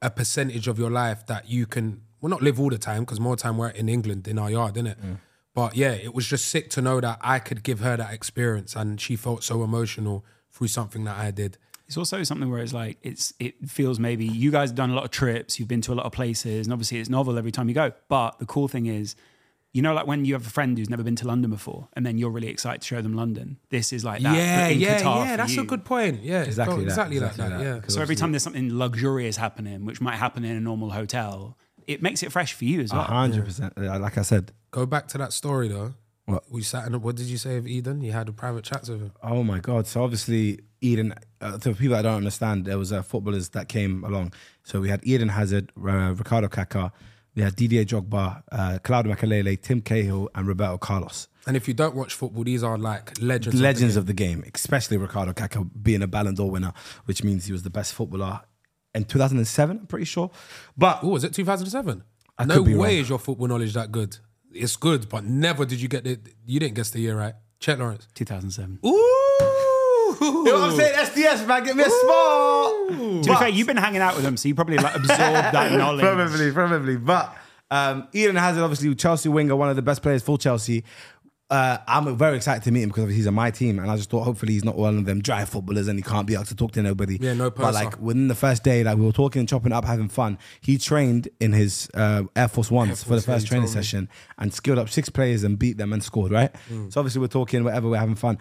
[0.00, 3.20] a percentage of your life that you can well not live all the time because
[3.20, 4.96] more time we're in England in our yard, innit?
[4.96, 5.18] Mm.
[5.54, 8.74] But yeah, it was just sick to know that I could give her that experience
[8.74, 11.58] and she felt so emotional through something that I did.
[11.88, 14.94] It's also something where it's like it's it feels maybe you guys have done a
[14.94, 17.50] lot of trips, you've been to a lot of places, and obviously it's novel every
[17.50, 17.92] time you go.
[18.08, 19.16] But the cool thing is,
[19.72, 22.04] you know, like when you have a friend who's never been to London before, and
[22.04, 23.58] then you're really excited to show them London.
[23.70, 24.36] This is like that.
[24.36, 25.30] yeah, in yeah, Qatar yeah.
[25.30, 26.22] for That's a good point.
[26.22, 27.58] Yeah, Exactly that, exactly, exactly like that.
[27.58, 27.64] that.
[27.76, 27.80] Yeah.
[27.80, 31.56] 'Cause So every time there's something luxurious happening, which might happen in a normal hotel,
[31.86, 33.02] it makes it fresh for you as well.
[33.04, 33.72] hundred percent.
[33.78, 35.94] Like I said, Go back to that story though.
[36.26, 36.44] What?
[36.50, 37.00] We sat in.
[37.00, 38.02] What did you say of Eden?
[38.02, 39.12] You had a private chat with him.
[39.22, 39.86] Oh my god!
[39.86, 41.14] So obviously, Eden.
[41.40, 44.32] Uh, to people that don't understand, there was uh, footballers that came along.
[44.64, 46.90] So we had Eden Hazard, uh, Ricardo Kaká,
[47.34, 51.28] we had Didier Drogba, uh, Claudio Makélélé, Tim Cahill, and Roberto Carlos.
[51.46, 53.60] And if you don't watch football, these are like legends.
[53.60, 56.72] Legends of of the game, especially Ricardo Kaká being a Ballon d'Or winner,
[57.04, 58.40] which means he was the best footballer
[58.94, 59.78] in 2007.
[59.78, 60.30] I'm pretty sure,
[60.76, 62.02] but Oh, was it 2007?
[62.36, 63.02] I no could way wrong.
[63.02, 64.16] is your football knowledge that good.
[64.52, 66.18] It's good, but never did you get the.
[66.46, 67.34] You didn't guess the year right.
[67.60, 68.06] Chet Lawrence.
[68.14, 68.80] 2007.
[68.86, 69.17] Ooh.
[70.20, 70.94] You know what I'm saying?
[70.94, 72.88] SDS man, get me a spot.
[72.88, 75.72] To be fair, you've been hanging out with them, so you probably like absorbed that
[75.78, 76.04] knowledge.
[76.04, 76.96] Probably, probably.
[76.96, 77.36] But
[77.70, 80.84] um, Eden Hazard, obviously, Chelsea winger, one of the best players for Chelsea.
[81.50, 83.96] Uh, I'm very excited to meet him because obviously he's on my team, and I
[83.96, 86.44] just thought hopefully he's not one of them dry footballers and he can't be able
[86.44, 87.16] to talk to nobody.
[87.18, 89.86] Yeah, no But like within the first day, like we were talking, and chopping up,
[89.86, 90.36] having fun.
[90.60, 93.66] He trained in his uh, Air Force Ones for the Force, yeah, first he training
[93.68, 93.82] told me.
[93.82, 96.32] session and skilled up six players and beat them and scored.
[96.32, 96.52] Right.
[96.70, 96.92] Mm.
[96.92, 98.36] So obviously we're talking, whatever, we're having fun.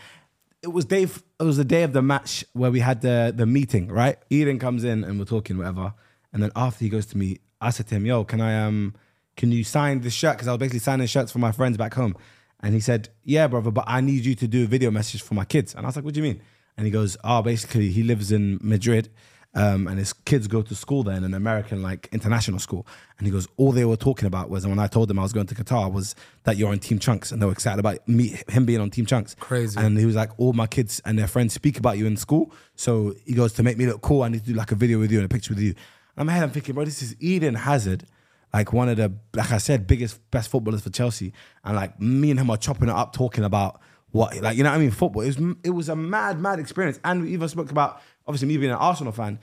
[0.63, 1.03] It was day.
[1.03, 3.87] It was the day of the match where we had the the meeting.
[3.89, 4.17] Right.
[4.29, 5.93] Eden comes in and we're talking, whatever.
[6.33, 8.95] And then after he goes to me, I said to him, "Yo, can I um,
[9.35, 10.37] can you sign this shirt?
[10.37, 12.15] Because I was basically signing shirts for my friends back home."
[12.59, 15.35] And he said, "Yeah, brother, but I need you to do a video message for
[15.35, 16.41] my kids." And I was like, "What do you mean?"
[16.75, 19.09] And he goes, "Oh, basically, he lives in Madrid,
[19.53, 22.85] um, and his kids go to school there in an American like international school."
[23.17, 25.23] And he goes, "All they were talking about was and when I told them I
[25.23, 28.07] was going to Qatar was that you're on Team Chunkz, and they were excited about
[28.07, 29.79] me, him being on Team Chunkz." Crazy.
[29.79, 32.51] And he was like, "All my kids and their friends speak about you in school,
[32.75, 34.23] so he goes to make me look cool.
[34.23, 35.77] I need to do like a video with you and a picture with you." And
[36.17, 38.05] I'm ahead, I'm thinking, bro, this is Eden Hazard
[38.53, 41.33] like one of the like I said, biggest best footballers for Chelsea,
[41.63, 43.81] and like me and him are chopping it up, talking about
[44.11, 44.91] what like you know what I mean.
[44.91, 45.23] Football.
[45.23, 48.57] It was it was a mad mad experience, and we even spoke about obviously me
[48.57, 49.39] being an Arsenal fan.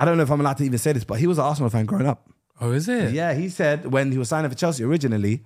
[0.00, 1.70] I don't know if I'm allowed to even say this, but he was an Arsenal
[1.70, 2.30] fan growing up.
[2.60, 3.12] Oh, is it?
[3.12, 5.44] Yeah, he said when he was signing for Chelsea originally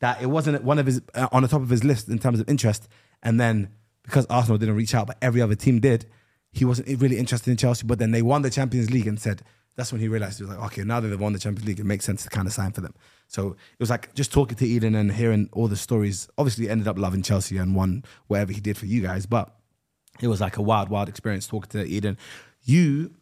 [0.00, 2.40] that it wasn't one of his uh, on the top of his list in terms
[2.40, 2.88] of interest,
[3.22, 3.70] and then
[4.02, 6.06] because Arsenal didn't reach out, but every other team did,
[6.52, 7.86] he wasn't really interested in Chelsea.
[7.86, 9.42] But then they won the Champions League and said
[9.76, 11.80] that's when he realized he was like, okay, now that they've won the Champions League,
[11.80, 12.94] it makes sense to kind of sign for them.
[13.26, 16.28] So it was like just talking to Eden and hearing all the stories.
[16.36, 19.56] Obviously, he ended up loving Chelsea and won whatever he did for you guys, but
[20.20, 22.18] it was like a wild, wild experience talking to Eden.
[22.64, 23.12] You,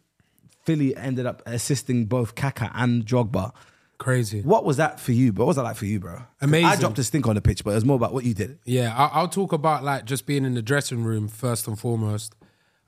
[0.63, 3.53] Filly, ended up assisting both Kaka and Drogba.
[3.97, 4.41] Crazy.
[4.41, 5.31] What was that for you?
[5.31, 6.23] But what was that like for you, bro?
[6.41, 6.65] Amazing.
[6.65, 8.57] I dropped a stink on the pitch, but it was more about what you did.
[8.65, 12.35] Yeah, I, I'll talk about like just being in the dressing room first and foremost.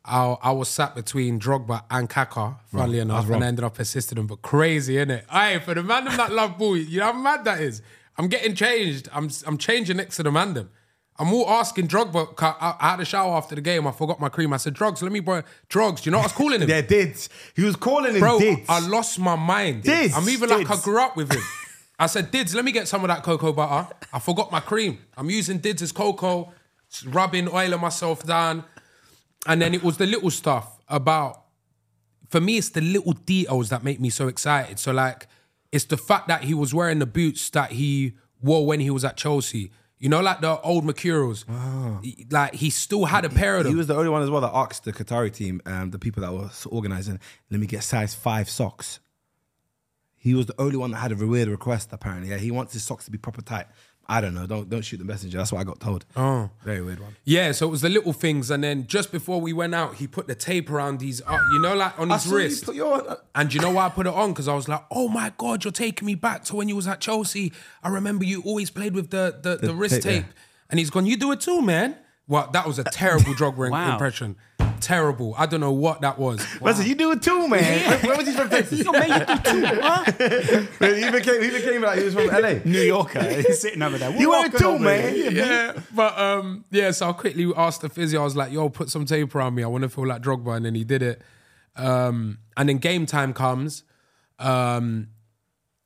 [0.06, 4.18] I, I was sat between Drogba and Kaka, funnily enough, and I ended up assisting
[4.18, 4.28] them.
[4.28, 5.24] But crazy, innit?
[5.30, 7.82] Aye, for the man them that love ball, you know how mad that is.
[8.18, 9.08] I'm getting changed.
[9.14, 10.72] I'm I'm changing next to the man them.
[11.20, 12.34] I'm all asking Drogba.
[12.42, 13.86] I, I had a shower after the game.
[13.86, 14.52] I forgot my cream.
[14.52, 16.70] I said, "Drugs, let me borrow drugs." Do you know what I was calling him?
[16.74, 17.16] Yeah, did.
[17.56, 18.66] He was calling him Bro, Dids.
[18.68, 19.84] I lost my mind.
[19.84, 21.42] Dids, I'm even like I grew up with him.
[22.00, 23.94] I said, Dids, let me get some of that cocoa butter.
[24.12, 24.98] I forgot my cream.
[25.16, 26.52] I'm using Dids' as cocoa,
[27.06, 28.64] rubbing oil on myself down.
[29.46, 31.44] And then it was the little stuff about,
[32.30, 34.80] for me, it's the little details that make me so excited.
[34.80, 35.28] So, like,
[35.72, 39.06] it's the fact that he was wearing the boots that he wore when he was
[39.06, 39.72] at Chelsea.
[40.04, 41.46] You know, like the old Mercurials.
[42.04, 43.72] He- Like he still had a pair of them.
[43.74, 46.22] He was the only one as well that asked the Qatari team, um, the people
[46.24, 49.00] that were organizing, let me get size five socks.
[50.18, 52.30] He was the only one that had a weird request, apparently.
[52.32, 53.68] Yeah, he wants his socks to be proper tight.
[54.08, 54.46] I don't know.
[54.46, 55.38] Don't don't shoot the messenger.
[55.38, 56.06] That's what I got told.
[56.18, 56.50] Oh.
[56.64, 57.16] Very weird one.
[57.24, 60.08] Yeah, so it was the little things, and then just before we went out, he
[60.08, 62.66] put the tape around his, uh, you know, like on I his saw you wrist.
[62.66, 64.32] put your- And you know why I put it on?
[64.34, 66.88] Because I was like, oh my god, you're taking me back to when you was
[66.88, 67.54] at Chelsea.
[67.82, 70.32] I remember you always played with the the, the, wrist tape, yeah.
[70.70, 71.96] And he's gone, you do it too, man.
[72.28, 73.94] Well, that was a terrible Drogba Wow.
[73.94, 74.38] impression.
[74.84, 75.34] Terrible.
[75.38, 76.46] I don't know what that was.
[76.62, 77.90] Listen, you do it too, man.
[77.90, 78.84] Where, where was he from Texas?
[78.84, 80.04] Yo, man, you do too, huh?
[80.96, 82.56] he became he became like he was from LA.
[82.66, 84.12] New Yorker He's sitting over there.
[84.20, 85.14] You What were too, over man.
[85.14, 85.32] here?
[85.32, 86.92] yeah, but um, yeah.
[86.92, 88.22] So I quickly asked the physio.
[88.22, 89.64] I was like, "Yo, put some tape around me.
[89.64, 91.22] I want to feel like drug Drogba," and then he did it.
[91.76, 93.84] Um, and then game time comes,
[94.40, 95.08] um,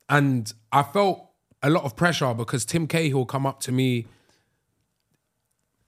[0.08, 1.24] and I felt
[1.62, 4.06] a lot of pressure because Tim Cahill come up to me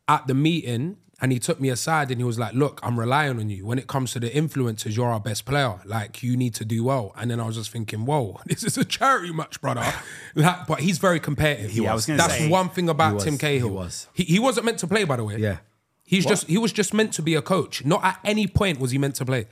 [0.08, 3.38] at the meeting and he took me aside and he was like, "Look, I'm relying
[3.38, 3.66] on you.
[3.66, 5.80] When it comes to the influencers, you're our best player.
[5.84, 8.78] Like you need to do well." And then I was just thinking, "Whoa, this is
[8.78, 9.84] a charity match, brother."
[10.34, 11.72] like, but he's very competitive.
[11.72, 13.68] Yeah, I was That's say- one thing about was, Tim Cahill.
[13.68, 14.08] he was.
[14.14, 15.36] He, he wasn't meant to play, by the way.
[15.36, 15.58] Yeah.
[16.04, 17.84] He's just he was just meant to be a coach.
[17.84, 19.46] Not at any point was he meant to play.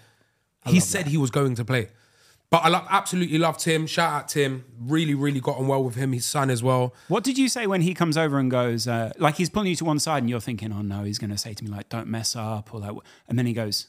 [0.66, 1.88] He said he was going to play.
[2.50, 3.86] But I love, absolutely loved Tim.
[3.86, 4.64] Shout out Tim.
[4.80, 6.12] Really, really got on well with him.
[6.12, 6.94] His son as well.
[7.08, 9.76] What did you say when he comes over and goes, uh, like he's pulling you
[9.76, 11.90] to one side and you're thinking, oh no, he's going to say to me, like,
[11.90, 12.96] don't mess up or like,
[13.28, 13.88] and then he goes,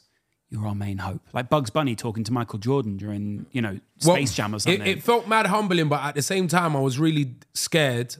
[0.50, 1.22] you're our main hope.
[1.32, 4.60] Like Bugs Bunny talking to Michael Jordan during, you know, Well, Space Jam or it-
[4.60, 4.86] something.
[4.86, 8.16] It, felt mad humbling, but at the same time, I was really scared.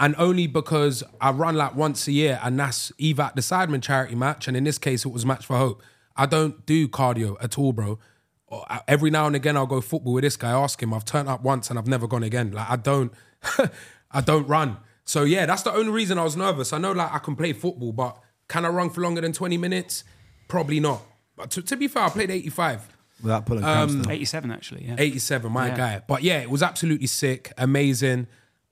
[0.00, 3.82] And only because I run like once a year, and that's either at the Sidemen
[3.82, 5.82] charity match, and in this case, it was Match for Hope.
[6.16, 7.98] I don't do cardio at all, bro.
[8.48, 10.50] Or, uh, Every now and again, I'll go football with this guy.
[10.52, 10.94] Ask him.
[10.94, 12.52] I've turned up once and I've never gone again.
[12.52, 13.12] Like I don't,
[14.10, 14.76] I don't run.
[15.04, 16.72] So yeah, that's the only reason I was nervous.
[16.72, 19.56] I know like I can play football, but can I run for longer than twenty
[19.56, 20.04] minutes?
[20.48, 21.02] Probably not.
[21.36, 22.88] But to, to be fair, I played eighty-five.
[23.22, 24.06] Without pulling cramps.
[24.08, 24.96] 87 actually, yeah.
[24.98, 25.76] 87, my Yeah.
[25.76, 26.02] guy.
[26.06, 28.26] But yeah, it was absolutely sick, amazing.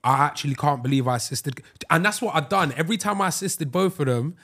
[0.04, 1.62] I actually can't believe I assisted.
[1.88, 2.74] And that's what I've done.
[2.76, 4.37] Every time I assisted both of them,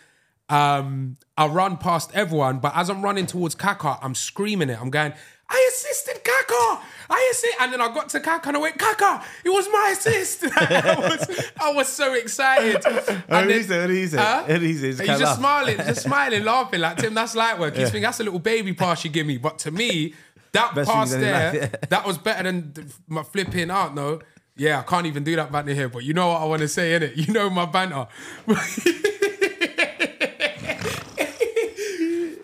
[0.51, 2.59] um, I run past everyone.
[2.59, 4.79] But as I'm running towards Kaka, I'm screaming it.
[4.81, 5.13] I'm going,
[5.49, 6.83] I assisted Kaka.
[7.09, 7.57] I assist.
[7.61, 10.45] And then I got to Kaka and I went, Kaka, it was my assist.
[10.57, 12.85] I, was, I was so excited.
[13.29, 13.81] And did then- say?
[13.81, 14.17] What did he?
[14.17, 14.39] Huh?
[14.43, 14.89] What did he say?
[14.91, 15.39] Just He's just laugh.
[15.39, 16.81] smiling, just smiling, laughing.
[16.81, 17.75] Like, Tim, that's light work.
[17.75, 19.39] He's thinking, that's a little baby pass you give me.
[19.39, 20.15] But to me,
[20.53, 21.79] that Best pass in there, life, yeah.
[21.91, 24.21] that was better than my flipping out, no.
[24.57, 26.69] Yeah, I can't even do that banter here, but you know what I want to
[26.69, 27.17] say, innit?
[27.17, 28.09] You know my banter.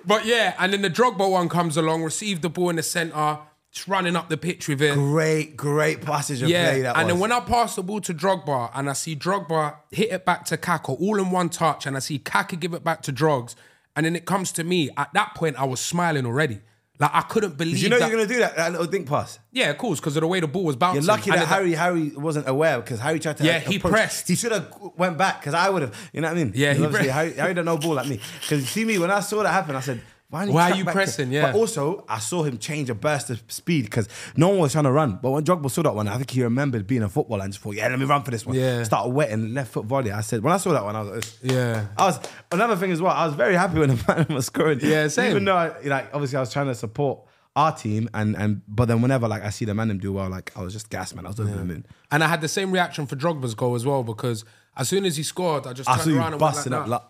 [0.06, 3.38] But yeah, and then the Drogba one comes along, received the ball in the centre,
[3.72, 4.94] just running up the pitch with it.
[4.94, 7.14] Great, great passage of Yeah, play that and was.
[7.14, 10.44] then when I pass the ball to Drogba and I see Drogba hit it back
[10.46, 13.54] to Kaka all in one touch, and I see Kaka give it back to Drogs,
[13.94, 14.90] and then it comes to me.
[14.96, 16.60] At that point, I was smiling already.
[16.98, 17.78] Like I couldn't believe.
[17.78, 18.08] You know that.
[18.08, 19.38] you're gonna do that, that little dink pass?
[19.52, 21.02] Yeah, of course, because of the way the ball was bouncing.
[21.02, 23.44] You're lucky And that Harry Harry wasn't aware because Harry tried to.
[23.44, 24.28] Yeah, he approach- pressed.
[24.28, 26.10] He should have went back because I would have.
[26.12, 26.52] You know what I mean?
[26.54, 26.82] Yeah, he.
[27.08, 28.20] Harry, Harry don't know ball like me.
[28.40, 30.00] Because you see me when I saw that happen, I said.
[30.44, 31.30] Why, Why are you back to-" pressing?
[31.32, 31.52] Yeah.
[31.52, 34.84] But also, I saw him change a burst of speed because no one was trying
[34.84, 35.18] to run.
[35.22, 37.62] But when Drogba saw that one, I think he remembered being a footballer and just
[37.62, 38.56] thought, yeah, let me run for this one.
[38.56, 38.82] Yeah.
[38.84, 40.12] Started wetting left foot volley.
[40.12, 41.10] I said, when I saw that one, I was
[41.42, 41.86] like, Yeah.
[41.96, 42.20] I was
[42.52, 43.12] another thing as well.
[43.12, 44.80] I was very happy when the man was scoring.
[44.82, 45.30] Yeah, same.
[45.30, 47.20] Even though, I, like, obviously, I was trying to support
[47.56, 50.28] our team, and and but then whenever like I see the man them do well,
[50.28, 51.24] like I was just gas, man.
[51.24, 51.86] I was over the moon.
[52.10, 54.44] And I had the same reaction for Drogba's goal as well because
[54.76, 56.86] as soon as he scored, I just I turned around and went busting like up.
[56.86, 56.90] that.
[56.90, 57.02] Like,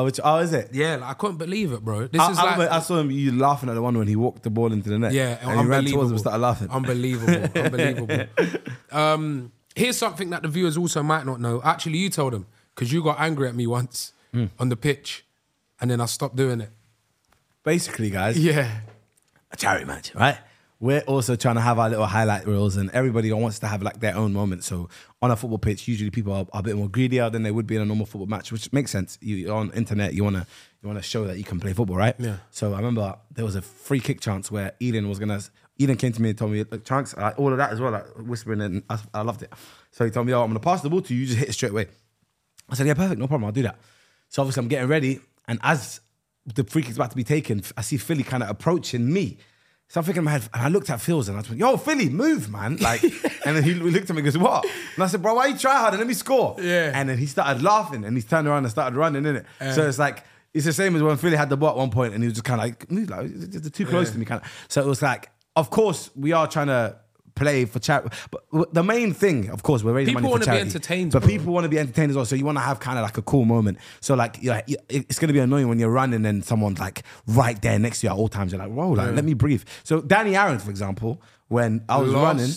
[0.00, 0.70] oh, which, oh, is it?
[0.72, 2.06] Yeah, like, I couldn't believe it, bro.
[2.06, 3.10] This I, is I, like remember I saw him.
[3.10, 5.12] You laughing at the one when he walked the ball into the net.
[5.12, 6.10] Yeah, and he ran towards him unbelievable.
[6.10, 6.70] and started laughing.
[6.70, 8.26] Unbelievable, unbelievable.
[8.92, 11.60] Um, here's something that the viewers also might not know.
[11.64, 14.46] Actually, you told them because you got angry at me once Hmm.
[14.58, 15.24] on the pitch,
[15.80, 16.70] and then I stopped doing it.
[17.64, 18.80] Basically, guys, Yeah,
[19.50, 20.36] a charity match, right?
[20.80, 23.98] We're also trying to have our little highlight reels, and everybody wants to have like
[24.00, 24.62] their own moment.
[24.62, 24.88] So
[25.20, 27.66] on a football pitch, usually people are, are a bit more greedier than they would
[27.66, 29.18] be in a normal football match, which makes sense.
[29.20, 30.46] You, you're on internet, you wanna
[30.80, 32.14] you wanna show that you can play football, right?
[32.18, 32.36] Yeah.
[32.50, 35.40] So I remember there was a free kick chance where Eden was gonna.
[35.80, 37.92] Eden came to me and told me, "Look, chance, uh, all of that as well,
[37.92, 39.52] like whispering, and I, I loved it.
[39.90, 41.20] So he told me, "Oh, I'm gonna pass the ball to you.
[41.20, 41.88] You just hit it straight away."
[42.70, 43.78] I said, yeah, perfect, no problem, I'll do that.
[44.28, 46.00] So obviously I'm getting ready, and as
[46.44, 49.38] the free kick's about to be taken, I see Filly kind of approaching me.
[49.90, 51.78] So I'm thinking in my head, and I looked at Phil's and I went, yo,
[51.78, 52.76] Filly, move, man.
[52.76, 53.02] Like,
[53.46, 54.66] and then he looked at me and goes, what?
[54.94, 56.56] And I said, bro, why you try hard and let me score?
[56.60, 56.92] Yeah.
[56.94, 59.74] And then he started laughing and he turned around and started running, in innit?
[59.74, 62.12] so it's like, it's the same as when Filly had the ball at one point
[62.12, 64.66] and he was just kind of like, move, like, too close to me, kind of.
[64.68, 66.96] So it was like, of course, we are trying to
[67.38, 68.10] play for charity.
[68.30, 70.68] But the main thing, of course, we're raising People money wanna for be charity.
[70.70, 71.28] entertained, but bro.
[71.30, 72.24] people want to be entertained as well.
[72.26, 73.78] So you want to have kind of like a cool moment.
[74.00, 77.02] So like, you're like, it's going to be annoying when you're running and someone's like
[77.26, 78.52] right there next to you at all times.
[78.52, 79.62] You're like, whoa, like let me breathe.
[79.84, 82.52] So Danny Aaron, for example, when I was Lost running.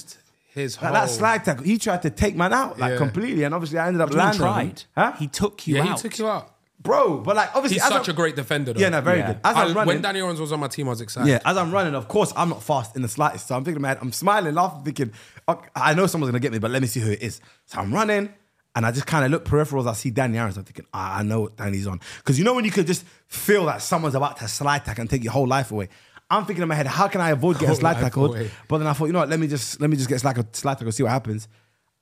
[0.53, 0.93] his Like whole.
[0.93, 2.97] that slide tackle, he tried to take man out like Yeah.
[2.97, 4.41] completely, and obviously I ended up What do landing.
[4.41, 4.83] on tried.
[4.97, 5.11] Huh?
[5.17, 5.87] He took you Yeah, out.
[6.01, 6.51] he took you out.
[6.81, 8.73] Bro, but like obviously, He's as such I'm- a great defender.
[8.73, 8.79] Though.
[8.79, 9.27] Yeah, no, very Yeah.
[9.27, 9.39] good.
[9.43, 11.29] As I- I'm running, when Danny Owens was on my team, I was excited.
[11.29, 13.47] yeah, as I'm running, of course, I'm not fast in the slightest.
[13.47, 15.11] So I'm thinking, man, I'm smiling, laughing, thinking,
[15.47, 17.39] okay, I know someone's gonna get me, but let me see who it is.
[17.65, 18.29] So I'm running,
[18.75, 19.87] and I just kind of look peripherals.
[19.87, 20.53] I see Danny Aaron.
[20.53, 22.87] So I'm thinking, ah, I know what Danny's on, because you know when you could
[22.87, 25.89] just feel that someone's about to slide tackle and take your whole life away.
[26.29, 28.29] I'm thinking in my head, how can I avoid getting Whole slide life tackled?
[28.31, 28.49] away.
[28.69, 29.27] But then I thought, you know what?
[29.29, 31.49] Let me just let me just get slide slide tackle, see what happens.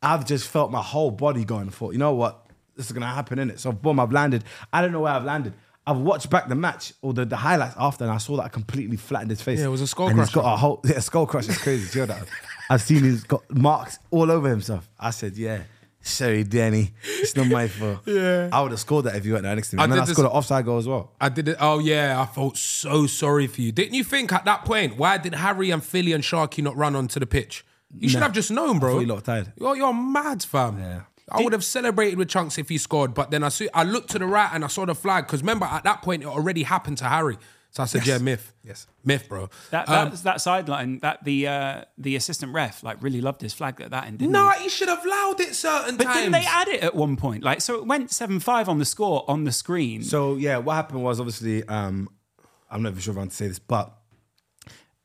[0.03, 1.67] I've just felt my whole body going.
[1.67, 2.45] I thought, you know what?
[2.79, 3.59] This is gonna happen, in it.
[3.59, 4.45] So boom, I've landed.
[4.71, 5.53] I don't know where I've landed.
[5.85, 8.47] I've watched back the match or the, the highlights after, and I saw that I
[8.47, 9.59] completely flattened his face.
[9.59, 11.91] Yeah, it was a skull and He's got a whole yeah, skull crush It's crazy.
[11.91, 12.27] Do you know that?
[12.69, 14.87] I've seen he's got marks all over himself.
[14.97, 15.63] I said, yeah.
[16.01, 16.91] Sorry, Danny.
[17.03, 17.99] It's not my fault.
[18.05, 18.49] yeah.
[18.53, 19.81] I would have scored that if you weren't there next to me.
[19.81, 21.11] I And then did I scored an offside goal as well.
[21.19, 21.57] I did it.
[21.59, 23.71] Oh yeah, I felt so sorry for you.
[23.73, 26.95] Didn't you think at that point why did Harry and Filly and Sharky not run
[26.95, 27.65] onto the pitch?
[27.97, 28.93] You should have just known, bro.
[28.93, 29.51] thought you lot tired.
[29.59, 30.77] You're, you're mad, fam.
[30.79, 31.01] Yeah.
[31.31, 34.11] I would have celebrated with Chunkz if he scored, but then I see, I looked
[34.11, 36.63] to the right and I saw the flag because remember at that point it already
[36.63, 37.37] happened to Harry.
[37.71, 38.51] So I said, yeah, myth.
[38.63, 38.87] Yes.
[39.05, 39.49] myth, bro.
[39.69, 43.53] That Um, that, that sideline, that the uh, the assistant ref like really loved his
[43.53, 44.17] flag at that end.
[44.19, 44.63] Didn't nah, he?
[44.63, 46.17] he should have allowed it certain But times.
[46.17, 47.43] didn't they add it at one point?
[47.43, 50.01] Like so, it went seven five on the score on the screen.
[50.03, 52.09] So yeah, what happened was obviously um,
[52.71, 53.95] I'm not even sure if I want to say this, but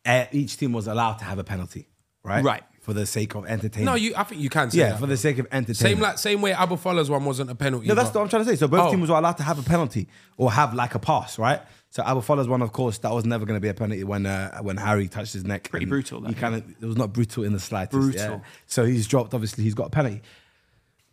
[0.07, 1.89] uh, each team was allowed to have a penalty,
[2.23, 2.43] right?
[2.43, 2.63] Right.
[2.85, 3.87] For the sake of entertainment.
[3.87, 4.13] No, you.
[4.15, 5.77] I think you can say yeah, that, for the sake of entertainment.
[5.77, 7.87] Same like same way AboFlah's one wasn't a penalty.
[7.89, 8.57] No, that's but- what I'm trying to say.
[8.57, 8.91] So both Oh.
[8.91, 11.63] teams were allowed to have a penalty or have like a pass, right?
[11.89, 14.59] So AboFlah's one, of course, that was never going to be a penalty when uh,
[14.61, 15.71] when Harry touched his neck.
[15.71, 17.93] Pretty brutal, that, He kind of it was not brutal in the slightest.
[17.99, 18.21] Brutal.
[18.21, 18.41] yeah.
[18.67, 19.33] So he's dropped.
[19.33, 20.21] Obviously, he's got a penalty.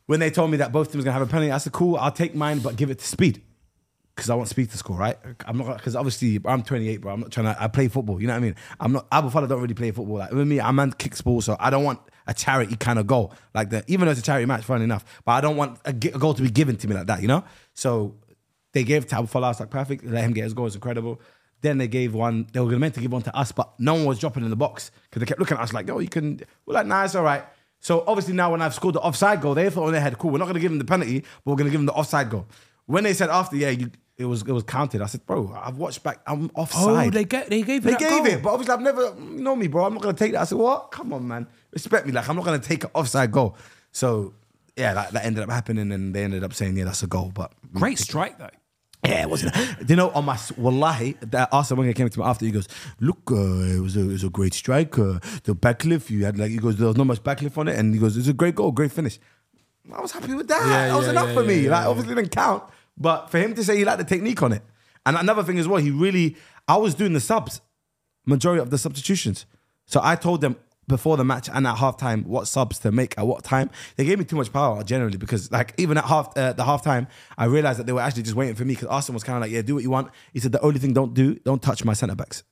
[0.08, 1.96] When they told me that both teams going to have a penalty, I said, "Cool,
[1.96, 3.42] I'll take mine, but give it to Speed."
[4.16, 5.18] Because I want Speed to score, right?
[5.46, 7.14] I'm not because obviously I'm 28, bro.
[7.14, 7.62] I'm not trying to.
[7.62, 8.20] I play football.
[8.20, 8.56] You know what I mean?
[8.80, 9.10] I'm not.
[9.10, 10.18] AboFlah don't really play football.
[10.18, 13.08] Like with me, I'm man kicks ball, so I don't want a charity kind of
[13.08, 13.86] goal like that.
[13.88, 16.34] Even though it's a charity match, funny enough, but I don't want a, a goal
[16.34, 17.22] to be given to me like that.
[17.22, 17.44] You know?
[17.74, 18.16] So
[18.74, 19.44] they gave to AboFlah.
[19.44, 20.06] I was like, perfect.
[20.06, 20.68] Let him get his goal.
[20.68, 21.22] It's incredible.
[21.62, 22.48] Then they gave one.
[22.52, 24.56] They were meant to give one to us, but no one was dropping in the
[24.56, 27.16] box because they kept looking at us like, "Yo, you can." We're like, "Nah, it's
[27.16, 27.44] all right."
[27.80, 30.32] So obviously now when I've scored the offside goal, they thought in their head, "Cool,
[30.32, 31.94] we're not going to give him the penalty, but we're going to give him the
[31.94, 32.48] offside goal."
[32.88, 35.02] When they said after, yeah, you, it was it was counted.
[35.02, 36.20] I said, "Bro, I've watched back.
[36.28, 37.92] I'm offside." Oh, they get they gave it.
[37.92, 38.26] They gave goal.
[38.28, 39.86] it, but obviously I've never you know me, bro.
[39.86, 40.42] I'm not gonna take that.
[40.42, 40.92] I said, what?
[40.92, 41.48] Come on, man.
[41.72, 42.12] Respect me.
[42.12, 43.58] Like I'm not gonna take an offside goal.
[43.92, 44.34] So
[44.78, 47.32] yeah, that, that ended up happening, and they ended up saying, yeah, that's a goal.
[47.34, 48.50] But Great strike though.
[49.06, 49.56] yeah, it wasn't.
[49.88, 52.46] You know on my wallahi that Arsene Wenger came to me after.
[52.46, 52.68] He goes,
[53.00, 54.98] "Look, uh, it was a it was a great strike.
[54.98, 57.78] Uh, the backlift you had like he goes there was not much backlift on it,
[57.78, 59.20] and he goes it's a great goal, great finish.
[59.92, 60.62] I was happy with that.
[60.62, 61.62] Yeah, that was enough yeah, for me.
[61.62, 62.64] yeah, like yeah, obviously it didn't count,
[62.98, 64.64] but for him to say he liked the technique on it,
[65.06, 66.36] and another thing as well, he really
[66.68, 67.62] I was doing the subs,
[68.26, 69.46] majority of the substitutions.
[69.86, 70.56] So I told them
[70.88, 73.70] before the match and at halftime what subs to make at what time.
[73.96, 77.08] They gave me too much power generally because like even at half uh, the halftime,
[77.38, 79.42] I realized that they were actually just waiting for me because Arsenal was kind of
[79.42, 80.10] like, yeah, do what you want.
[80.34, 82.44] He said the only thing don't do, don't touch my centre backs.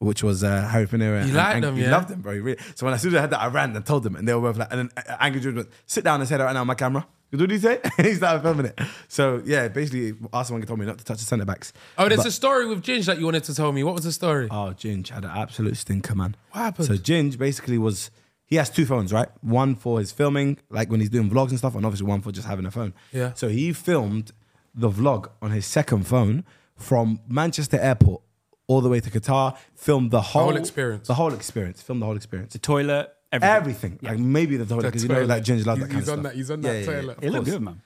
[0.00, 1.18] Which was uh, Harry Pinero.
[1.20, 1.90] You and- liked and them, he yeah?
[1.92, 2.32] loved them, bro.
[2.34, 4.26] Really- so when as soon as I had that, I ran and told them, and
[4.28, 6.44] they were both like, and then uh, Angry George went, sit down and say that
[6.44, 7.06] right now on my camera.
[7.38, 7.80] What did he say?
[7.98, 8.80] he started filming it.
[9.08, 11.72] So yeah, basically, Arsene Wenger told me not to touch the centre backs.
[11.98, 13.82] Oh, there's But- a story with Ginge that you wanted to tell me.
[13.84, 14.48] What was the story?
[14.50, 16.36] Oh, Ginge had an absolute stinker, man.
[16.52, 16.86] What happened?
[16.88, 18.10] So Ginge basically was
[18.46, 19.28] he has two phones, right?
[19.40, 22.30] One for his filming, like when he's doing vlogs and stuff, and obviously one for
[22.32, 22.92] just having a phone.
[23.12, 23.32] Yeah.
[23.34, 24.32] So he filmed
[24.74, 26.44] the vlog on his second phone
[26.76, 28.20] from Manchester Airport
[28.66, 29.56] all the way to Qatar.
[29.74, 31.06] Filmed the whole, whole experience.
[31.08, 31.80] The whole experience.
[31.82, 32.52] Filmed the whole experience.
[32.52, 33.56] The toilet, everything.
[33.56, 33.98] Everything.
[34.02, 35.26] Like maybe the toilet because you know toilet.
[35.28, 36.22] that Ginge loves that He's- kind he's of on stuff.
[36.32, 37.18] that- he's on that toilet.
[37.22, 37.82] It looked good, man.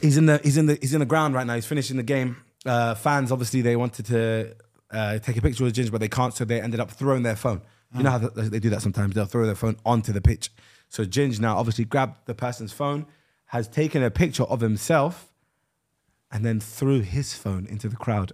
[0.00, 1.54] He's in the he's in the he's in the ground right now.
[1.54, 2.36] He's finishing the game.
[2.66, 4.54] Uh, fans obviously they wanted to
[4.90, 7.36] uh, take a picture with Ginge, but they can't, so they ended up throwing their
[7.36, 7.60] phone.
[7.96, 9.14] You know how they do that sometimes?
[9.14, 10.50] They'll throw their phone onto the pitch.
[10.88, 13.06] So Ginge now obviously grabbed the person's phone,
[13.46, 15.30] has taken a picture of himself,
[16.32, 18.32] and then threw his phone into the crowd.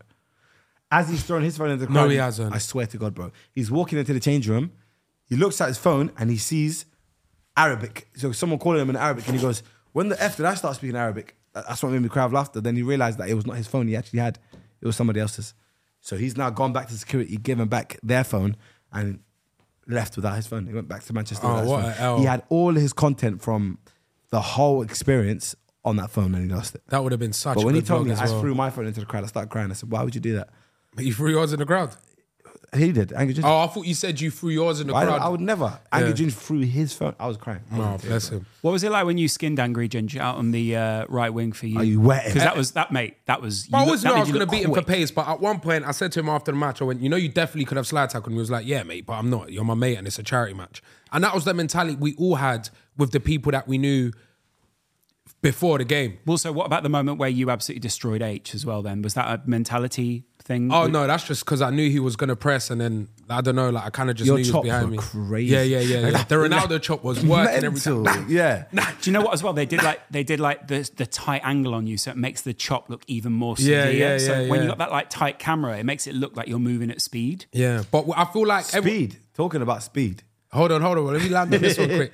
[0.90, 2.54] As he's throwing his phone into the crowd, No, crowd, he hasn't.
[2.54, 3.32] I swear to God, bro.
[3.52, 4.72] He's walking into the change room.
[5.30, 6.84] He looks at his phone and he sees
[7.56, 8.08] Arabic.
[8.16, 9.62] So someone calling him in Arabic, and he goes,
[9.92, 12.60] "When the f did I start speaking Arabic?" That's what made me cry of laughter.
[12.60, 13.88] Then he realized that it was not his phone.
[13.88, 14.38] He actually had
[14.80, 15.54] it was somebody else's.
[16.00, 18.56] So he's now gone back to security, given back their phone,
[18.92, 19.20] and
[19.86, 20.66] left without his phone.
[20.66, 21.46] He went back to Manchester.
[21.46, 22.18] Oh, what.
[22.18, 23.78] He had all his content from
[24.30, 25.54] the whole experience
[25.84, 26.82] on that phone, and he lost it.
[26.88, 27.56] That would have been such.
[27.56, 28.40] But when he told me, I well.
[28.40, 29.24] threw my phone into the crowd.
[29.24, 29.70] I started crying.
[29.70, 30.50] I said, "Why would you do that?"
[30.94, 31.94] But you threw yours in the crowd.
[32.72, 33.12] He did.
[33.12, 33.48] Angry Ginger.
[33.48, 35.20] Oh, I thought you said you threw yours in the I, crowd.
[35.20, 35.80] I would never.
[35.90, 36.14] Angry Yeah.
[36.14, 37.16] Ginger threw his phone.
[37.18, 37.62] I was crying.
[37.72, 38.46] Oh, bless him.
[38.62, 41.50] What was it like when you skinned Angry Ginger out on the uh, right wing
[41.50, 41.78] for you?
[41.78, 42.26] Are you wet?
[42.26, 43.16] Because that was that mate.
[43.26, 43.68] That was.
[43.68, 45.26] You I always knew I was you going to look beat him for pace, but
[45.26, 47.28] at one point I said to him after the match, I went, "You know, you
[47.28, 49.50] definitely could have slide tackled." And he was like, "Yeah, mate, but I'm not.
[49.50, 50.80] You're my mate, and it's a charity match."
[51.12, 54.12] And that was the mentality we all had with the people that we knew
[55.42, 56.18] before the game.
[56.26, 58.82] Well, so what about the moment where you absolutely destroyed H as well?
[58.82, 60.72] Then was that a mentality thing?
[60.72, 63.40] Oh no, that's just because I knew he was going to press, and then I
[63.40, 64.98] don't know, like I kind of just Your knew he was chops behind were me.
[64.98, 65.52] crazy.
[65.54, 66.08] Yeah, yeah, yeah.
[66.08, 66.22] yeah.
[66.24, 68.02] the Ronaldo chop was working every time.
[68.02, 68.30] Mental.
[68.30, 68.64] Yeah.
[68.72, 69.52] Do you know what as well?
[69.52, 72.42] They did like they did like the the tight angle on you, so it makes
[72.42, 73.90] the chop look even more severe.
[73.90, 74.62] Yeah, yeah, so yeah, when yeah.
[74.64, 77.46] you got that like tight camera, it makes it look like you're moving at speed.
[77.52, 79.16] Yeah, but I feel like every- Speed.
[79.34, 80.22] Talking about speed.
[80.52, 81.06] Hold on, hold on.
[81.06, 82.12] Let me land on this one quick.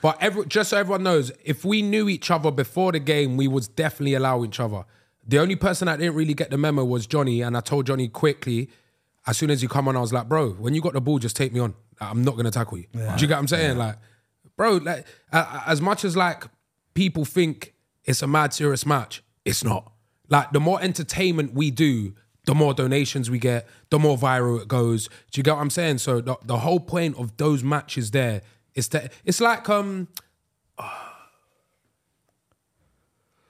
[0.00, 3.46] But every, just so everyone knows, if we knew each other before the game, we
[3.46, 4.84] would definitely allow each other.
[5.26, 8.08] The only person that didn't really get the memo was Johnny, and I told Johnny
[8.08, 8.68] quickly,
[9.26, 11.18] as soon as you come on, I was like, bro, when you got the ball,
[11.18, 11.74] just take me on.
[12.00, 12.86] I'm not gonna tackle you.
[12.92, 13.78] Do you get what I'm saying?
[13.78, 13.96] Like,
[14.56, 16.44] bro, like uh, as much as like
[16.92, 19.92] people think it's a mad serious match, it's not.
[20.28, 22.14] Like the more entertainment we do,
[22.46, 25.08] the more donations we get, the more viral it goes.
[25.30, 25.98] Do you get what I'm saying?
[25.98, 28.42] So the, the whole point of those matches there
[28.74, 30.08] is that it's like um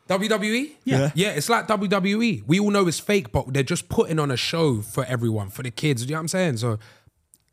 [0.08, 0.72] WWE?
[0.84, 1.10] Yeah.
[1.14, 2.44] Yeah, it's like WWE.
[2.46, 5.62] We all know it's fake, but they're just putting on a show for everyone, for
[5.62, 6.02] the kids.
[6.02, 6.56] Do you know what I'm saying?
[6.58, 6.78] So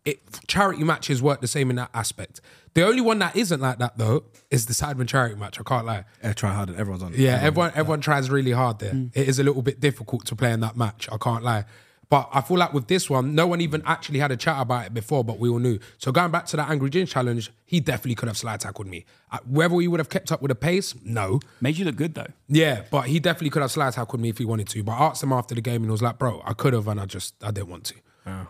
[0.04, 2.42] it charity matches work the same in that aspect.
[2.74, 5.60] The only one that isn't like that though is the Sidemen charity match.
[5.60, 6.06] I can't lie.
[6.24, 6.74] Yeah, try harder.
[6.76, 7.14] Everyone's on.
[7.14, 7.20] it.
[7.20, 8.94] Yeah, everyone everyone tries really hard there.
[8.94, 9.12] Mm.
[9.14, 11.08] It is a little bit difficult to play in that match.
[11.12, 11.66] I can't lie.
[12.12, 14.86] But I feel like with this one, no one even actually had a chat about
[14.86, 15.80] it before, but we all knew.
[15.98, 19.06] So going back to that Angry Gin challenge, he definitely could have slide tackled me.
[19.32, 21.40] Uh, Whether he would have kept up with the pace, no.
[21.62, 22.28] Made you look good though.
[22.50, 24.84] Yeah, but he definitely could have slide tackled me if he wanted to.
[24.84, 26.88] But I asked him after the game and he was like, bro, I could have
[26.90, 27.96] and I just, I didn't want to.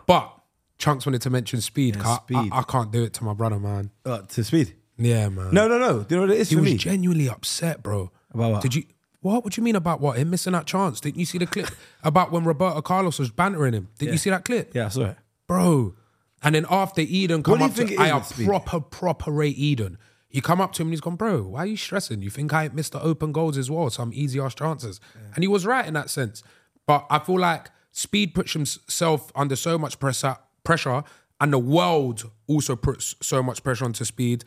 [0.08, 0.34] But
[0.80, 1.96] Chunkz wanted to mention speed.
[1.98, 2.52] Yeah, 'cause I- speed.
[2.52, 3.92] I, I can't do it to my brother, man.
[4.04, 4.74] Uh, to speed.
[4.98, 5.54] Yeah, man.
[5.54, 6.02] No, no, no.
[6.04, 6.78] Do you know what it is He for was me?
[6.78, 8.12] genuinely upset, bro.
[8.34, 8.62] About what?
[8.64, 8.84] Did you?
[9.22, 9.44] What?
[9.44, 10.18] What do you mean about what?
[10.18, 11.00] Him missing that chance?
[11.00, 11.70] Didn't you see the clip
[12.04, 13.90] about when Roberto Carlos was bantering him?
[14.00, 14.74] Didn't you see that clip?
[14.76, 15.18] yeah, I saw it.
[15.48, 15.96] bro.
[16.44, 18.48] And then after Eden come What do you up to I is a with speed?
[18.48, 19.98] proper proper rate Eden.
[20.28, 22.22] He come up to him and he's gone, bro, why are you stressing?
[22.22, 25.00] You think I missed the open goals as well, some easy ass chances.
[25.36, 26.42] And he was right in that sense.
[26.88, 31.04] But I feel like Speed puts himself under so much pressure, pressure,
[31.42, 34.46] and the world also puts so much pressure onto Speed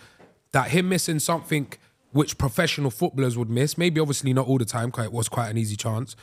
[0.53, 1.69] that him missing something
[2.15, 5.49] which professional footballers would miss, maybe obviously not all the time, because it was quite
[5.51, 6.15] an easy chance.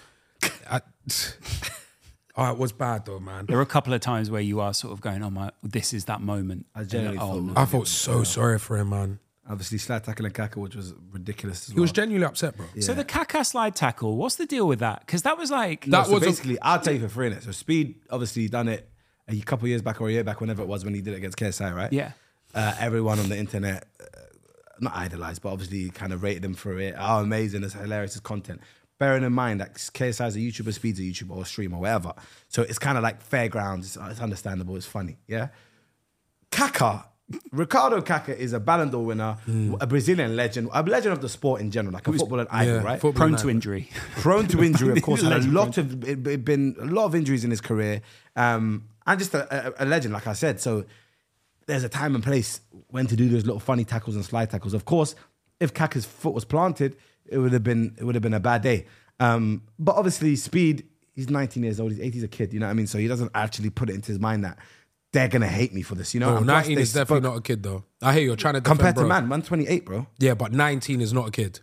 [0.69, 0.81] I,
[2.37, 3.45] oh, it was bad though, man.
[3.45, 5.93] There were a couple of times where you are sort of going, "Oh my, this
[5.93, 7.61] is that moment." I genuinely And, oh, thought- no.
[7.61, 9.19] I felt so sorry for him, man.
[9.49, 12.65] Obviously, slide tackle and Kaka, which was ridiculous as He was genuinely upset, bro.
[12.79, 15.01] So the Kaka slide tackle, what's the deal with that?
[15.01, 17.31] Because that was like That so was basically, I'll tell you for free.
[17.31, 17.43] innit?
[17.43, 18.87] So Speed obviously done it
[19.27, 21.17] a couple years back or a year back, whenever it was when he did it
[21.17, 21.91] against KSI, right?
[21.91, 22.11] Yeah.
[22.53, 23.87] Uh, everyone on the internet,
[24.81, 26.95] not idolized, but obviously kind of rated them for it.
[26.95, 28.61] How amazing, it's hilarious, his content.
[28.97, 32.13] Bearing in mind that KSI is a YouTuber, Speed's a YouTuber or streamer, whatever.
[32.49, 33.87] So it's kind of like fairgrounds.
[33.87, 34.75] It's, it's understandable.
[34.75, 35.17] It's funny.
[35.27, 35.47] Yeah.
[36.51, 37.05] Kaka,
[37.51, 39.37] Ricardo Kaka is a Ballon d'Or winner,
[39.79, 42.83] a Brazilian legend, a legend of the sport in general, like a footballer idol, yeah,
[42.83, 43.01] right?
[43.01, 43.55] football prone to man.
[43.55, 43.89] injury.
[44.17, 47.15] prone to injury, of course, had a lot of it, it been a lot of
[47.15, 48.01] injuries in his career,
[48.35, 50.59] um, and just a, a, a legend, like I said.
[50.59, 50.85] So
[51.71, 52.59] there's a time and place
[52.89, 54.73] when to do those little funny tackles and slide tackles.
[54.73, 55.15] Of course,
[55.59, 58.61] if Kaka's foot was planted, it would have been it would have been a bad
[58.61, 58.85] day.
[59.19, 60.85] Um, but obviously, speed.
[61.13, 61.91] He's 19 years old.
[61.91, 62.11] He's 80.
[62.11, 62.53] He's a kid.
[62.53, 62.87] You know what I mean?
[62.87, 64.57] So he doesn't actually put it into his mind that
[65.13, 66.13] they're gonna hate me for this.
[66.13, 67.83] You know, Bro, And plus 19 is definitely spoke- not a kid, though.
[68.01, 69.07] I hear you're trying to compare to bro.
[69.07, 69.27] man.
[69.27, 70.07] Man, 28, bro.
[70.19, 71.59] Yeah, but 19 is not a kid.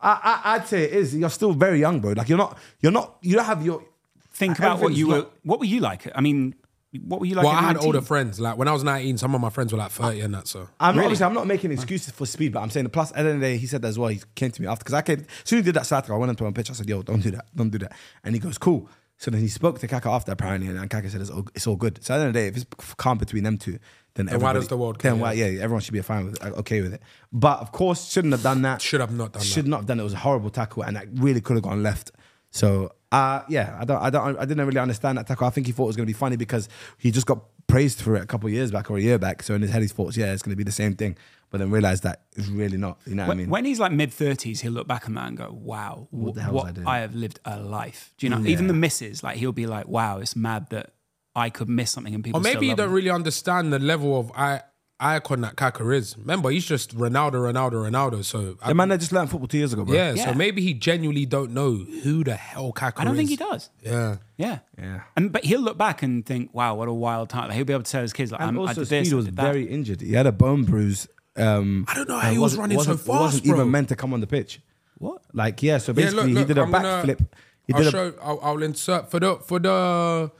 [0.00, 0.10] I,
[0.44, 1.14] I, I'd say it is.
[1.14, 2.12] You're still very young, bro.
[2.12, 2.58] Like you're not.
[2.80, 3.18] You're not.
[3.22, 3.84] You don't have your.
[4.32, 5.26] Think about what Everything's you were.
[5.44, 6.08] What were you like?
[6.14, 6.54] I mean,
[7.00, 7.44] what were you like?
[7.44, 7.86] well, at I had 19?
[7.86, 8.38] older friends.
[8.40, 10.46] Like when I was 19, some of my friends were like 30 and that.
[10.46, 13.14] So I'm not, obviously I'm not making excuses for speed, but I'm saying plus at
[13.14, 14.08] the end of the day, he said that as well.
[14.08, 16.14] He came to me after because I came as soon as he did that Saturday,
[16.14, 16.70] I went into my pitch.
[16.70, 17.92] I said, "Yo, don't do that, don't do that,"
[18.24, 18.88] and he goes, "Cool."
[19.18, 21.76] So then he spoke to Kaka after apparently, and Kaka said, "It's all, it's all
[21.76, 23.78] good." So at the end of the day, if it's calm between them two,
[24.14, 25.32] then why does the world Then why?
[25.32, 27.02] Yeah, everyone should be fine with, it, okay with it.
[27.32, 28.82] But of course, shouldn't have done that.
[28.82, 29.70] Should have not done Should that.
[29.70, 30.02] not have done it.
[30.02, 32.10] It was a horrible tackle, and that really could have gone left.
[32.50, 35.46] So uh yeah, I don't, I don't, I didn't really understand that tackle.
[35.46, 38.00] I think he thought it was going to be funny because he just got praised
[38.00, 39.42] for it a couple of years back or a year back.
[39.42, 41.16] So in his head, he thought, yeah, it's going to be the same thing,
[41.50, 42.98] but then realized that it's really not.
[43.06, 43.50] You know what When, I mean?
[43.50, 46.42] when he's like mid thirties, he'll look back on that and go, "Wow, what, the
[46.42, 48.44] hell was I doing?" I have lived a life." Do you know?
[48.46, 50.94] Even the misses, like he'll be like, "Wow, it's mad that
[51.36, 53.72] I could miss something and people." Or maybe still you love don't me." really understand
[53.72, 54.62] the level of I
[55.04, 56.16] icon that Kaka is.
[56.16, 58.24] Remember, he's just Ronaldo, Ronaldo, Ronaldo.
[58.24, 59.94] So I, The man that just learned football two years ago, bro.
[59.94, 60.26] yeah, Yeah.
[60.26, 63.00] so maybe he genuinely don't know who the hell Kaka is.
[63.00, 63.18] I don't is.
[63.18, 63.70] think he does.
[63.82, 64.16] Yeah.
[64.36, 64.58] Yeah.
[64.78, 65.00] Yeah.
[65.16, 67.48] And but he'll look back and think, wow, what a wild time.
[67.48, 69.06] Like, he'll be able to tell his kids, like, And I'm, I also, did this,
[69.08, 69.42] Speed I was did that.
[69.42, 70.00] very injured.
[70.00, 71.08] He had a bone bruise.
[71.36, 73.54] Um, I don't know how he was wasn't- running so wasn't- fast, wasn't bro.
[73.56, 74.60] even meant to come on the pitch.
[74.98, 75.22] What?
[75.32, 77.26] Like, yeah, so Yeah, basically look, look, he did a I'm gonna- backflip.
[77.66, 78.14] He I'll did a, show.
[78.22, 80.30] I'll, I'll insert for the for the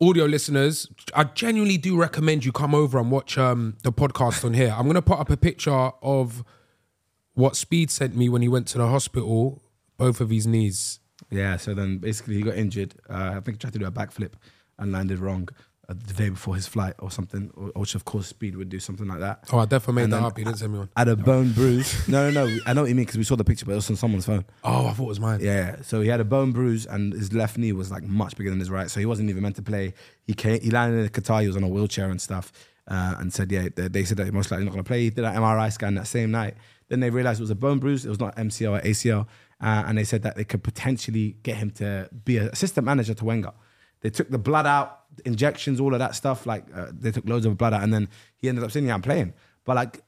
[0.00, 0.88] audio listeners.
[1.14, 4.74] I genuinely do recommend you come over and watch um, the podcast on here.
[4.76, 6.44] I'm gonna put up a picture of
[7.34, 9.62] what Speed sent me when he went to the hospital.
[9.98, 10.98] Both of his knees.
[11.30, 12.94] Yeah, so then basically he got injured.
[13.08, 14.32] Uh, I think he tried to do a backflip
[14.78, 15.48] and landed wrong
[15.94, 19.20] the day before his flight or something, which of course Speed would do something like
[19.20, 19.44] that.
[19.52, 20.38] Oh, I definitely made And that up.
[20.38, 20.88] He didn't send me one.
[20.96, 22.08] Had a bone bruise.
[22.08, 22.58] No, no, no.
[22.66, 24.26] I know what you mean because we saw the picture, but it was on someone's
[24.26, 24.44] phone.
[24.64, 25.40] Oh, I thought it was mine.
[25.40, 28.50] Yeah, so he had a bone bruise and his left knee was like much bigger
[28.50, 29.94] than his right, so he wasn't even meant to play.
[30.26, 31.40] He came, he landed in Qatar.
[31.42, 32.52] He was on a wheelchair and stuff,
[32.88, 35.02] uh, and said, yeah, they, they said that he most likely not going to play.
[35.02, 36.54] He did an MRI scan that same night.
[36.88, 38.04] Then they realized it was a bone bruise.
[38.04, 39.26] It was not MCL or ACL,
[39.60, 43.14] uh, and they said that they could potentially get him to be an assistant manager
[43.14, 43.52] to Wenger.
[44.02, 46.46] They took the blood out, injections, all of that stuff.
[46.46, 48.94] Like uh, they took loads of blood out, and then he ended up sitting there
[48.94, 49.34] and playing.
[49.64, 50.00] But like,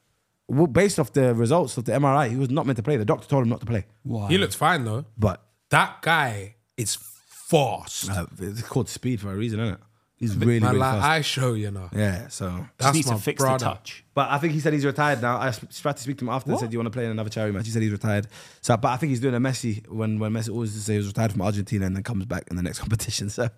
[0.47, 2.97] well, based off the results of the MRI, he was not meant to play.
[2.97, 3.85] The doctor told him not to play.
[4.03, 4.27] Wow.
[4.27, 5.05] He looks fine though.
[5.17, 8.09] But That guy is fast.
[8.09, 9.79] Uh, it's called speed for a reason, isn't it?
[10.17, 11.05] He's really, Man, really like fast.
[11.05, 11.89] I show you know.
[11.91, 12.47] yeah, so.
[12.49, 13.57] Just That's needs my to fix brother.
[13.57, 14.05] the touch.
[14.13, 15.37] But I think he said he's retired now.
[15.37, 17.11] I tried to speak to him after and said, Do you want to play in
[17.11, 17.65] another charity match?
[17.65, 18.27] He said he's retired.
[18.61, 21.07] So, but I think he's doing a Messi when, when Messi always say he was
[21.07, 23.29] retired from Argentina and then comes back in the next competition.
[23.29, 23.49] So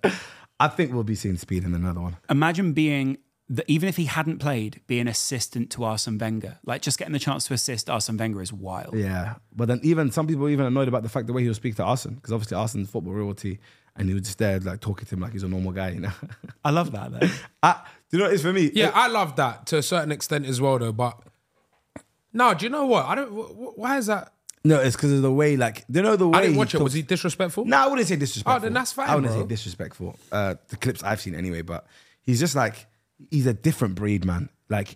[0.60, 2.18] I think we'll be seeing speed in another one.
[2.30, 6.58] Imagine being, the, even if he hadn't played, being assistant to Arsene Wenger.
[6.66, 8.96] Like, just getting the chance to assist Arsene Wenger is wild.
[8.98, 9.36] Yeah.
[9.56, 11.56] But then even some people were even annoyed about the fact the way he would
[11.56, 13.60] speak to Arsene, because obviously Arsene's football royalty
[13.96, 16.00] and he was just there like talking to him like he's a normal guy, you
[16.02, 16.12] know?
[16.66, 17.28] I love that, though.
[17.64, 18.72] I, do you know what it is for me?
[18.74, 20.92] Yeah, I love that to a certain extent as well, though.
[20.94, 21.20] But
[22.34, 23.06] no, do you know what?
[23.06, 23.30] I don't.
[23.32, 24.32] wh- wh- Why is that?
[24.68, 26.82] No, it's because of the way, like, you know the way I didn't watch it.
[26.82, 27.66] Was he disrespectful?
[27.66, 28.58] No, I wouldn't say disrespectful.
[28.58, 29.42] Oh, then that's fine, I wouldn't bro.
[29.44, 30.20] say disrespectful.
[30.32, 31.86] Uh, the clips I've seen anyway, but
[32.22, 32.86] he's just like
[33.32, 34.50] he's a different breed, man.
[34.70, 34.96] Like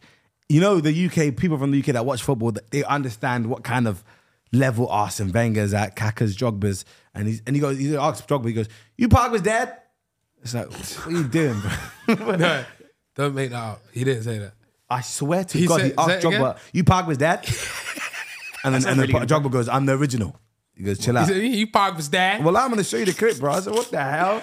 [0.49, 3.88] you know, the UK people from the UK that watch football, they understand what kind
[3.88, 4.03] of
[4.51, 6.84] level Arsene Wenger's at, Kaka's, Drogba's,
[7.15, 8.67] and he's and he goes, he asks Drogba, he goes,
[8.97, 9.78] "You Pogba's dad?"
[10.43, 11.61] It's like, what are you doing,
[12.07, 12.36] bro?
[12.38, 12.65] No,
[13.15, 13.82] don't make that up.
[13.93, 14.53] He didn't say that.
[14.89, 16.41] I swear to He God, said- he asked again?
[16.41, 17.45] Drogba, "You Pogba's dad?"
[18.64, 19.30] and then, and then really good.
[19.30, 20.39] Drogba goes, "I'm the original."
[20.76, 23.05] He goes, "Chill He out." said, "You Pog was dad." Well, I'm gonna show you
[23.05, 23.51] the clip, bro.
[23.53, 24.41] I said, what the hell?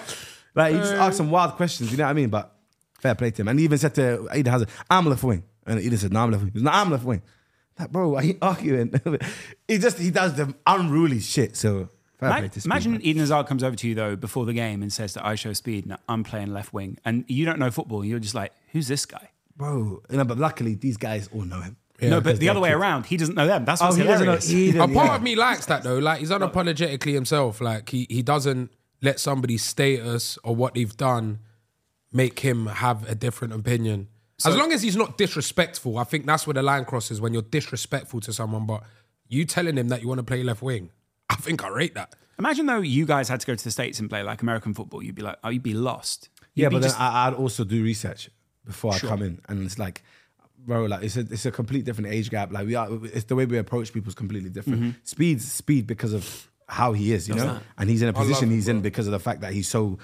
[0.55, 0.97] Like he just uh.
[0.97, 2.29] asked some wild questions, you know what I mean?
[2.29, 2.55] But
[2.99, 3.47] fair play to him.
[3.47, 5.43] And he even said to Eden Hazard, I'm left wing.
[5.65, 6.51] And Eden said, no, I'm left wing.
[6.53, 7.21] He goes, no, I'm left wing.
[7.77, 8.93] Like, bro, are you arguing?
[9.67, 11.55] he just he does the unruly shit.
[11.55, 13.01] So fair Ma- to Imagine man.
[13.01, 15.53] Eden Hazard comes over to you though before the game and says that I show
[15.53, 18.03] speed and I'm playing left wing, and you don't know football.
[18.03, 19.29] You're just like, who's this guy?
[19.55, 21.77] Bro, you know, but luckily these guys all know him.
[22.01, 22.77] No, but the other way kids.
[22.79, 23.65] around, he doesn't know them.
[23.65, 24.75] That's Oh, what's he doesn't know hilarious.
[24.75, 25.15] A part yeah.
[25.15, 25.97] of me likes that though.
[25.97, 27.59] Like he's unapologetically himself.
[27.61, 28.71] Like he he doesn't
[29.01, 31.39] let somebody's status or what they've done
[32.11, 34.07] make him have a different opinion.
[34.45, 37.41] as long as he's not disrespectful, I think that's where the line crosses when you're
[37.43, 38.65] disrespectful to someone.
[38.65, 38.83] But
[39.27, 40.89] you telling him that you want to play left wing,
[41.29, 42.15] I think I rate that.
[42.37, 45.03] Imagine though you guys had to go to the states and play like American football.
[45.03, 46.29] You'd be like, oh, you'd be lost.
[46.55, 48.29] You'd Yeah, be but then just- I, I'd also do research
[48.65, 49.09] before Sure.
[49.09, 50.03] I come in, and it's like,
[50.65, 52.51] bro, like it's a it's a complete different age gap.
[52.51, 54.81] Like we are, it's the way we approach people is completely different.
[54.81, 54.89] Mm-hmm.
[55.03, 58.51] Speed's speed because of how he is, you know, and he's in a love position
[58.51, 59.97] it, he's in because of the fact that he's so,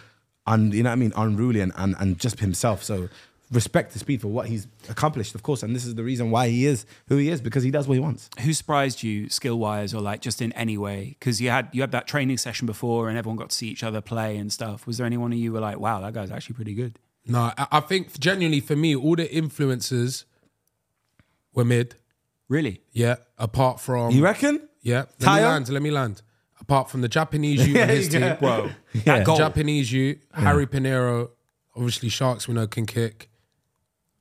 [0.47, 2.84] un, you know what I mean, unruly and, and and just himself.
[2.84, 3.10] So
[3.51, 6.49] respect to Speed for what he's accomplished, of course, and this is the reason why
[6.49, 8.30] he is who he is because he does what he wants.
[8.39, 11.16] who surprised you skill wise or like just in any way?
[11.20, 13.84] Because you had you had that training session before and everyone got to see each
[13.84, 14.88] other play and stuff.
[14.88, 16.99] Was there anyone who you were like, wow, that guy's actually pretty good?
[17.28, 20.26] No, I, I think genuinely for me, all the influences
[21.56, 21.95] were mid.
[22.47, 22.82] Really?
[22.91, 24.68] Yeah, apart from You reckon?
[24.82, 25.70] Yeah, let me land.
[25.70, 26.22] Let me land.
[26.62, 28.70] Apart from the Japanese you and his Yeah, team, Whoa.
[28.93, 29.24] That Yeah.
[29.24, 29.38] goal.
[29.38, 31.32] Japanese you, Harry Pinero,
[31.76, 33.30] obviously Sharks we know can kick.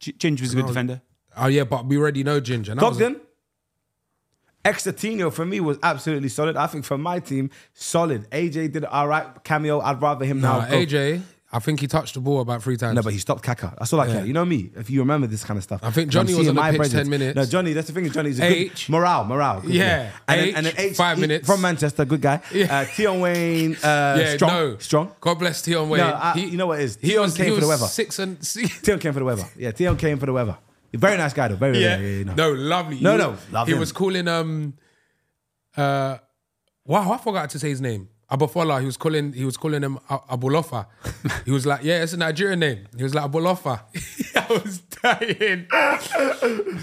[0.00, 1.02] G- Ginge was a good defender.
[1.36, 2.72] Oh yeah, but we already know Ginger.
[2.72, 3.20] And that was- Cogden.
[4.64, 6.56] Exatino for me was absolutely solid.
[6.56, 8.28] I think for my team, solid.
[8.30, 9.80] AJ did all right cameo.
[9.80, 10.60] I'd rather him now.
[10.60, 11.20] Nah, go- AJ,
[11.54, 12.96] I think he touched the ball about three times.
[12.96, 13.74] No, but he stopped Kaka.
[13.78, 14.26] That's all I care.
[14.26, 14.70] You know me.
[14.74, 16.90] If you remember this kind of stuff, I think Johnny was on the my pitch.
[16.90, 17.36] 10 minutes.
[17.36, 17.72] No, Johnny.
[17.72, 18.10] That's the thing.
[18.10, 18.86] Johnny's a H.
[18.88, 19.24] good morale.
[19.24, 19.60] Morale.
[19.60, 20.10] good Yeah.
[20.26, 21.46] And then, H, and then H five he- minutes.
[21.46, 22.04] from Manchester.
[22.04, 22.40] Good guy.
[22.52, 22.80] Yeah.
[22.80, 23.76] Uh, Tion Wayne.
[23.76, 23.78] Uh,
[24.18, 24.50] yeah, strong.
[24.52, 25.12] no, Strong.
[25.20, 26.00] God bless Tion Wayne.
[26.02, 26.98] No, I- you know what it is?
[27.00, 27.86] He Tion was, came he for the weather.
[27.86, 28.80] six and six.
[28.84, 29.44] Tion came for the weather.
[29.56, 30.58] Yeah, Tion came for the weather.
[30.92, 31.54] Very nice guy though.
[31.56, 32.06] Very Yeah, yeah.
[32.06, 33.00] yeah, yeah, no, lovely.
[33.00, 34.74] No, He no, he was calling um,
[35.76, 36.18] uh,
[36.84, 38.08] wow, I forgot to say his name.
[38.30, 38.80] Abufola.
[38.80, 39.32] He was calling.
[39.32, 40.86] He was calling him A- Abulofa.
[41.44, 42.86] he was like, yeah, it's a Nigerian name.
[42.96, 43.80] He was like Abulofa.
[44.36, 45.66] I was dying.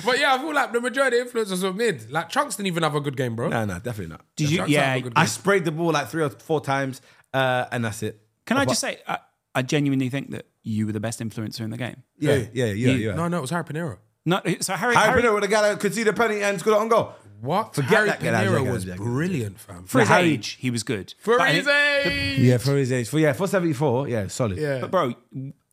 [0.06, 2.12] but yeah, I feel like the majority of influencers were mid.
[2.12, 3.50] Like Trunks didn't even have a good game, bro.
[3.50, 4.22] No, no, definitely not.
[4.36, 4.58] Did you?
[4.58, 5.00] Trunks Yeah.
[5.16, 7.02] I sprayed the ball like three or four times,
[7.34, 8.22] uh, and that's it.
[8.46, 9.18] Can I But- just say, I,
[9.54, 12.04] I genuinely think that you were the best influencer in the game.
[12.18, 12.92] Yeah, yeah, yeah, yeah.
[12.94, 13.16] yeah.
[13.16, 13.98] No, no, it was Harry Pinero.
[14.26, 16.60] No, so Harry, Harry Harry, Pinero with the guy that could see the penny and
[16.60, 17.14] scored it on goal.
[17.42, 17.76] What?
[17.76, 18.96] Forget Harry that guy, that Pinero guy, was guy.
[18.96, 19.84] brilliant, fam.
[19.86, 21.14] for his Harry- age, he was good.
[21.20, 22.40] For But his age.
[22.40, 23.10] Yeah, for his age.
[23.10, 24.08] For yeah, for seventy four.
[24.08, 24.58] Yeah, solid.
[24.58, 24.80] Yeah.
[24.82, 25.14] But bro,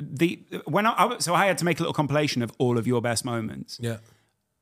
[0.00, 2.86] the when I, I so I had to make a little compilation of all of
[2.86, 3.78] your best moments.
[3.80, 3.98] Yeah.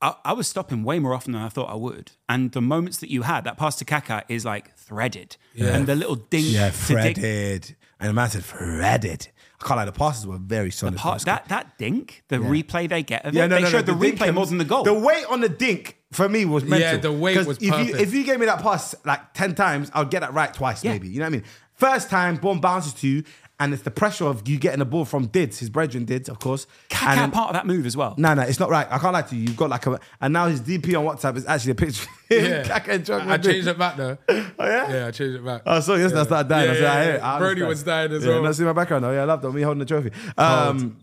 [0.03, 2.99] I, I was stopping way more often than I thought I would, and the moments
[2.99, 5.69] that you had, that pass to Kaka is like threaded, Yeah.
[5.75, 6.45] and the little ding.
[6.45, 7.77] Yeah, threaded.
[7.99, 9.29] And the man said threaded.
[9.63, 10.97] I can't lie, the passes were very solid.
[10.97, 13.87] part- that that dink, the replay they get of yeah, it, no, they no, showed
[13.87, 14.85] no, the, dink replay more than the goal.
[14.85, 16.81] The weight on the dink for me was mental.
[16.81, 18.01] Yeah, the weight was if you, perfect.
[18.01, 20.93] if you gave me that pass like 10 times, I'll get that right twice, Yeah.
[20.93, 21.09] maybe.
[21.09, 21.45] You know what I mean?
[21.75, 23.23] First time, ball bounces to you,
[23.59, 26.39] and it's the pressure of you getting the ball from Dids, his brethren Dids, of
[26.39, 26.67] course.
[26.91, 28.15] Kaka and part of that move as well.
[28.19, 28.87] No, no, it's not right.
[28.91, 29.43] I can't lie to you.
[29.45, 32.07] You've got like a, and now his DP on WhatsApp is actually a picture.
[32.31, 32.65] Yeah.
[32.65, 34.19] Kaka and Drogba I, I changed it back though.
[34.59, 34.93] Oh yeah.
[34.93, 35.63] Yeah, I changed it back.
[35.65, 36.71] Oh, so yes, I started dying.
[36.71, 37.23] I Yeah, said, I yeah, hear it.
[37.23, 38.43] I Brody was dying as yeah, well.
[38.43, 39.13] Not see my background though.
[39.13, 39.53] Yeah, I love that.
[39.53, 40.11] Me holding the trophy.
[40.37, 40.97] Um,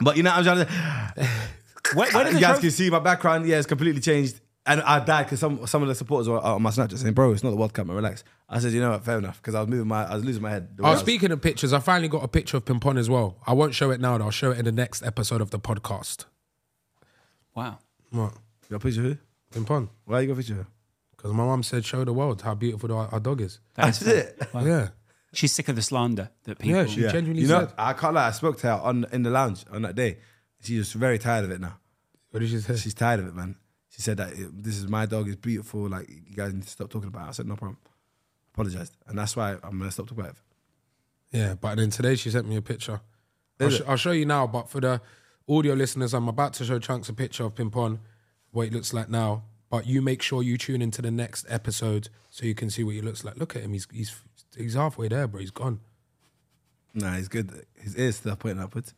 [0.00, 1.28] but you know, what I'm trying to.
[1.94, 3.46] Where, where did you guys trophy- can see my background.
[3.46, 4.40] Yeah, it's completely changed.
[4.68, 7.32] And I died because some some of the supporters were on my Snapchat saying, "Bro,
[7.32, 7.96] it's not the World Cup, man.
[7.96, 9.04] Relax." I said, "You know what?
[9.04, 10.68] Fair enough." Because I was moving my, I was losing my head.
[10.80, 13.38] Oh, I was- speaking of pictures, I finally got a picture of Pimpon as well.
[13.46, 14.24] I won't show it now, though.
[14.26, 16.26] I'll show it in the next episode of the podcast.
[17.54, 17.78] Wow.
[18.10, 18.32] What?
[18.68, 19.18] You got a picture of
[19.52, 19.60] who?
[19.64, 19.88] Pimpon.
[20.04, 20.66] Why you got a picture?
[21.16, 23.58] Because my mum said, show the world how beautiful our, our dog is.
[23.74, 24.40] That's it.
[24.54, 24.88] Yeah.
[25.32, 26.80] She's sick of the slander that people.
[26.80, 27.72] Yeah, she genuinely You know, said.
[27.76, 28.28] I can't lie.
[28.28, 30.18] I spoke to her on in the lounge on that day.
[30.62, 31.78] She's just very tired of it now.
[32.30, 32.76] What did she say?
[32.76, 33.56] She's tired of it, man.
[33.90, 35.28] She said that this is my dog.
[35.28, 35.88] It's beautiful.
[35.88, 37.26] Like you guys need to stop talking about.
[37.26, 37.28] it.
[37.28, 37.78] I said no problem.
[38.54, 41.36] Apologized, and that's why I'm gonna stop talking about it.
[41.36, 43.00] Yeah, but then today she sent me a picture.
[43.60, 43.82] I'll, Is sh-?
[43.86, 45.00] I'll show you now, but for the
[45.48, 47.98] audio listeners, I'm about to show Chunkz a picture of Pimpon,
[48.50, 49.44] what it looks like now.
[49.70, 52.94] But you make sure you tune into the next episode so you can see what
[52.94, 53.36] he looks like.
[53.36, 53.74] Look at him.
[53.74, 54.14] He's he's
[54.56, 55.40] he's halfway there, bro.
[55.40, 55.80] He's gone.
[56.94, 57.66] Nah, he's good.
[57.74, 58.94] His ears still pointing upwards.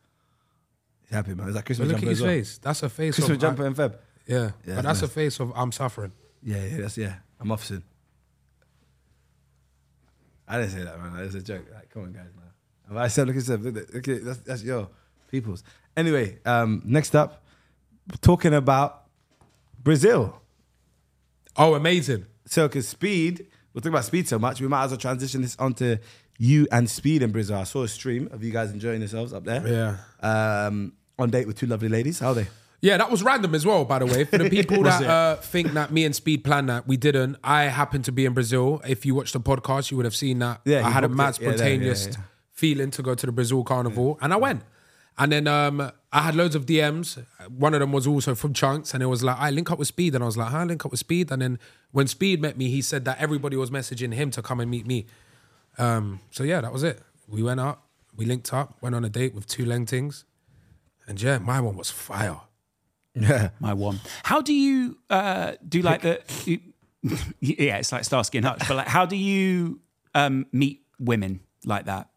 [1.03, 1.47] He's happy, man.
[1.47, 2.59] Like But Christmas look at his face.
[2.59, 3.97] That's a face Christmas of jumper in Feb.
[4.31, 6.13] Yeah, Yeah, but that's a face of I'm suffering.
[6.43, 7.15] Yeah, yeah, that's yeah.
[7.41, 7.83] I'm off soon.
[10.49, 11.19] I didn't say that, man.
[11.21, 11.67] It was a joke.
[11.73, 12.99] Like, come on, guys, man.
[12.99, 13.61] I said, look at yourself.
[13.63, 14.89] Look, at- look at that's, that's your
[15.31, 15.63] people's.
[15.97, 17.45] Anyway, um, next up,
[18.21, 19.05] talking about
[19.83, 20.41] Brazil.
[21.57, 22.27] Oh, amazing.
[22.47, 25.57] So, because speed, we're talking about speed so much, we might as well transition this
[25.59, 25.99] onto
[26.39, 27.59] you and speed in Brazil.
[27.59, 29.67] I saw a stream of you guys enjoying yourselves up there.
[30.23, 30.67] Yeah.
[30.67, 32.19] Um, on date with two lovely ladies.
[32.19, 32.49] How are they?
[32.83, 34.25] Yeah, that was random as well, by the way.
[34.25, 37.37] For the people that uh, think that me and Speed planned that, we didn't.
[37.45, 38.81] I happened to be in Brazil.
[38.87, 40.63] If you watched the podcast, you would have seen that.
[40.65, 41.43] Yeah, I had a mad it.
[41.43, 42.23] Yeah, yeah, spontaneous yeah.
[42.53, 44.63] feeling to go to the Brazil Carnival, and I went.
[45.19, 47.23] And then um, I had loads of DMs.
[47.49, 49.89] One of them was also from Chunkz, and it was like, I link up with
[49.89, 50.15] Speed.
[50.15, 51.31] And I was like, I link up with Speed.
[51.31, 51.59] And then
[51.91, 54.87] when Speed met me, he said that everybody was messaging him to come and meet
[54.87, 55.05] me.
[55.77, 57.01] Um, so yeah, that was it.
[57.29, 60.25] We went up, we linked up, went on a date with two Lengtings.
[61.07, 62.41] And yeah, my one was fire.
[63.15, 63.51] Yeah.
[63.61, 64.01] My one.
[64.23, 66.21] How do you uh, do like the?
[66.45, 66.61] You,
[67.41, 68.63] yeah, it's like Starsky and Hutch.
[68.69, 69.81] But like, how do you
[70.15, 72.09] um, meet women like that?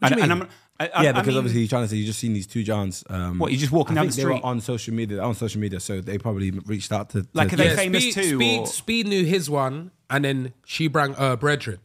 [0.00, 0.42] What do you and, mean?
[0.42, 0.48] I'm,
[0.80, 2.46] I, I- yeah, I because mean, obviously you're trying to say you've just seen these
[2.48, 3.04] two Johns.
[3.08, 4.44] Um, What, you're just walking I down think the they were street?
[4.44, 7.22] on social media, on social media, so they probably reached out to.
[7.22, 10.52] to Like, are they Yeah, famous Speed, too, Speed, Speed knew his one, and then
[10.66, 11.78] she brought her brethren,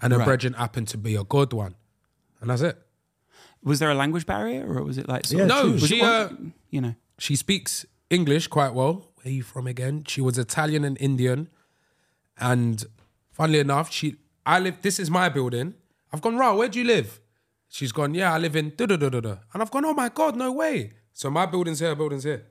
[0.00, 0.24] and her Right.
[0.24, 1.74] brethren happened to be a good one,
[2.40, 2.78] and that's it.
[3.62, 5.26] was there a language barrier, or was it like?
[5.26, 6.30] Sort Yeah, of, No, was it she, uh,
[6.70, 9.12] you know, She speaks English quite well.
[9.16, 10.04] Where are you from again?
[10.06, 11.48] She was Italian and Indian,
[12.38, 12.84] and
[13.30, 14.82] funnily enough, she I live.
[14.82, 15.74] This is my building.
[16.12, 17.20] I've gone, Ra, where do you live?
[17.68, 19.94] She's gone, yeah, I live in da da da da da, and I've gone, oh
[19.94, 20.92] my god, no way.
[21.12, 22.46] So my building's here, building's here.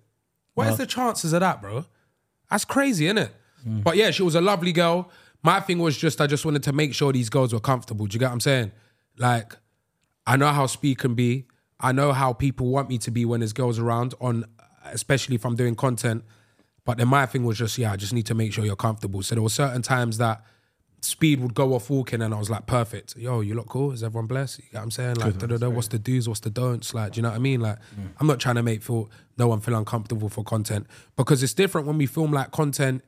[0.53, 0.78] Where's uh-huh.
[0.78, 1.86] the chances of that, bro?
[2.49, 3.36] That's crazy, isn't it?
[3.68, 3.84] Mm.
[3.84, 5.12] But yeah, she was a lovely girl.
[5.43, 8.05] My thing was just I just wanted to make sure these girls were comfortable.
[8.05, 8.72] Do you get what I'm saying?
[9.18, 9.57] Like,
[10.26, 11.47] I know how speed can be.
[11.80, 14.45] I know how people want me to be when there's girls around, on
[14.86, 16.23] especially if I'm doing content.
[16.86, 19.21] But then my thing was just, yeah, I just need to make sure you're comfortable.
[19.21, 20.43] So there were certain times that
[21.01, 23.15] speed would go off walking and I was like, perfect.
[23.15, 23.91] Yo, you look cool.
[23.91, 24.59] Is everyone blessed?
[24.59, 25.15] You get what I'm saying?
[25.15, 26.93] Like, da, da, da, what's the do's, what's the don'ts?
[26.93, 27.61] Like, do you know what I mean?
[27.61, 27.77] Like,
[28.19, 31.88] I'm not trying to make feel no one feel uncomfortable for content because it's different
[31.88, 33.03] when we film like content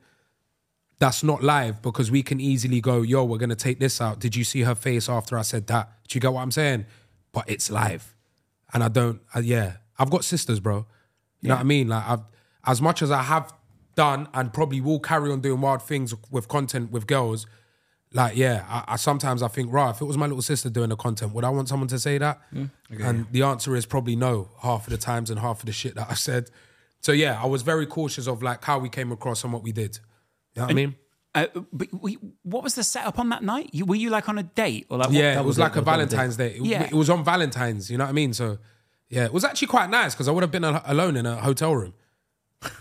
[0.98, 4.20] that's not live because we can easily go, yo, we're gonna take this out.
[4.20, 5.90] Did you see her face after I said that?
[6.06, 6.86] Do you get what I'm saying?
[7.32, 8.14] But it's live,
[8.72, 9.20] and I don't.
[9.42, 10.86] Yeah, I've got sisters, bro.
[11.42, 11.88] You know what I mean?
[11.88, 12.20] Like, I've
[12.66, 13.52] as much as I have
[13.96, 17.46] done and probably will carry on doing wild things with content with girls.
[18.14, 20.90] Like, yeah, I, I sometimes I think, right, if it was my little sister doing
[20.90, 22.40] the content, would I want someone to say that?
[22.90, 25.94] and the answer is probably no, half of the times and half of the shit
[25.96, 26.50] that I said.
[27.00, 29.72] So yeah, I was very cautious of like how we came across and what we
[29.72, 29.98] did.
[30.54, 30.94] You know what I mean?
[31.34, 33.70] Uh, but we, what was the setup on that night?
[33.72, 35.08] You, were you like on a date or like?
[35.08, 36.50] what- yeah, it was was like it, a Valentine's Day.
[36.56, 36.82] It, Yeah.
[36.84, 37.90] it was on Valentine's.
[37.90, 38.34] You know what I mean?
[38.34, 38.58] So
[39.12, 41.36] yeah, it was actually quite nice because I would have been al- alone in a
[41.36, 41.92] hotel room.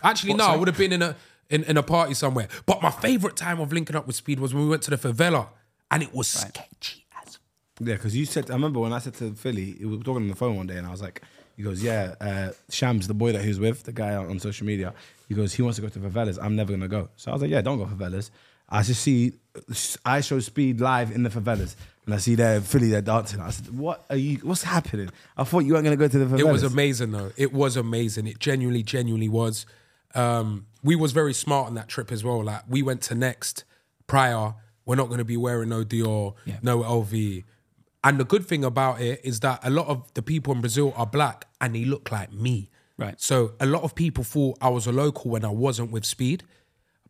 [0.01, 1.15] Actually, no, I would have been in a
[1.49, 2.47] in, in a party somewhere.
[2.65, 4.97] But my favorite time of linking up with Speed was when we went to the
[4.97, 5.49] favela,
[5.91, 7.38] and it was sketchy as.
[7.82, 10.29] Yeah, because you said, I remember when I said to Filly, we were talking on
[10.29, 11.21] the phone one day, and I was like,
[11.57, 14.65] he goes, yeah, uh, Shams, the boy that he was with, the guy on social
[14.65, 14.93] media,
[15.27, 16.39] he goes, he wants to go to favelas.
[16.41, 17.09] I'm never gonna go.
[17.17, 18.29] So I was like, yeah, don't go favelas.
[18.69, 19.34] I just see,
[20.05, 21.75] I show Speed live in the favelas,
[22.06, 23.39] and I see there Filly they're dancing.
[23.39, 24.38] I said, what are you?
[24.38, 25.10] What's happening?
[25.38, 26.39] I thought you weren't gonna go to the favelas.
[26.39, 27.32] It was amazing though.
[27.38, 28.28] It was amazing.
[28.28, 29.66] It genuinely, genuinely was.
[30.14, 32.43] Um, we was very smart on that trip as well.
[32.43, 33.64] Like we went to Next
[34.08, 34.56] prior.
[34.86, 36.34] We're not going to be wearing no Dior,
[36.64, 37.43] no LV.
[38.04, 40.91] And the good thing about it is that a lot of the people in Brazil
[40.97, 42.70] are black and they look like me.
[42.97, 43.20] Right.
[43.22, 46.43] So a lot of people thought I was a local when I wasn't with Speed.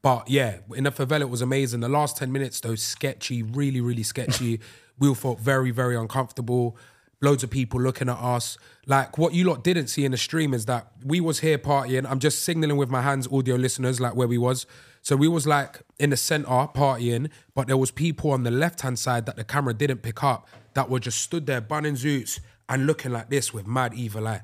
[0.01, 1.81] But yeah, in the favela, it was amazing.
[1.81, 4.59] The last 10 minutes, though, sketchy, really, really sketchy.
[4.99, 6.77] we all felt very, very uncomfortable.
[7.21, 8.57] Loads of people looking at us.
[8.87, 12.09] Like what you lot didn't see in the stream is that we was here partying.
[12.09, 14.65] I'm just signaling with my hands, audio listeners, like where we was.
[15.03, 18.97] So we was like in the center partying, but there was people on the left-hand
[18.97, 22.87] side that the camera didn't pick up that were just stood there, bunning zoots and
[22.87, 24.41] looking like this with mad evil eye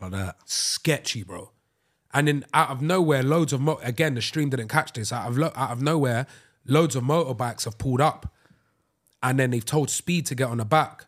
[0.00, 0.36] like that.
[0.44, 1.50] sketchy, bro.
[2.12, 5.12] And then out of nowhere, loads of mo- again the stream didn't catch this.
[5.12, 6.26] Out of lo- out of nowhere,
[6.66, 8.34] loads of motorbikes have pulled up,
[9.22, 11.06] and then they've told Speed to get on the back.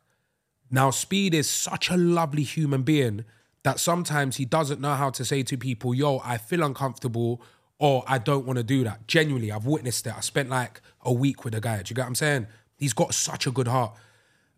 [0.70, 3.24] Now Speed is such a lovely human being
[3.64, 7.42] that sometimes he doesn't know how to say to people, "Yo, I feel uncomfortable."
[7.78, 9.08] Or I don't want to do that.
[9.08, 10.16] Genuinely, I've witnessed it.
[10.16, 11.82] I spent like a week with a guy.
[11.82, 12.46] Do you get what I'm saying?
[12.76, 13.92] He's got such a good heart.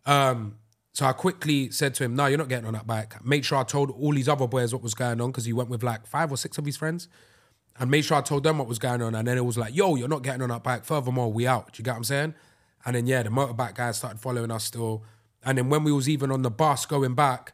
[0.05, 0.57] Um,
[0.95, 3.57] so I quickly said to him, "No, you're not getting on that bike." Make sure
[3.57, 6.07] I told all these other boys what was going on because he went with like
[6.07, 7.09] five or six of his friends,
[7.77, 9.13] and made sure I told them what was going on.
[9.13, 11.73] And then it was like, "Yo, you're not getting on that bike." Furthermore, we out.
[11.73, 12.33] Do you get what I'm saying?
[12.85, 15.03] And then yeah, the motorbike guys started following us still.
[15.43, 17.51] And then when we was even on the bus going back,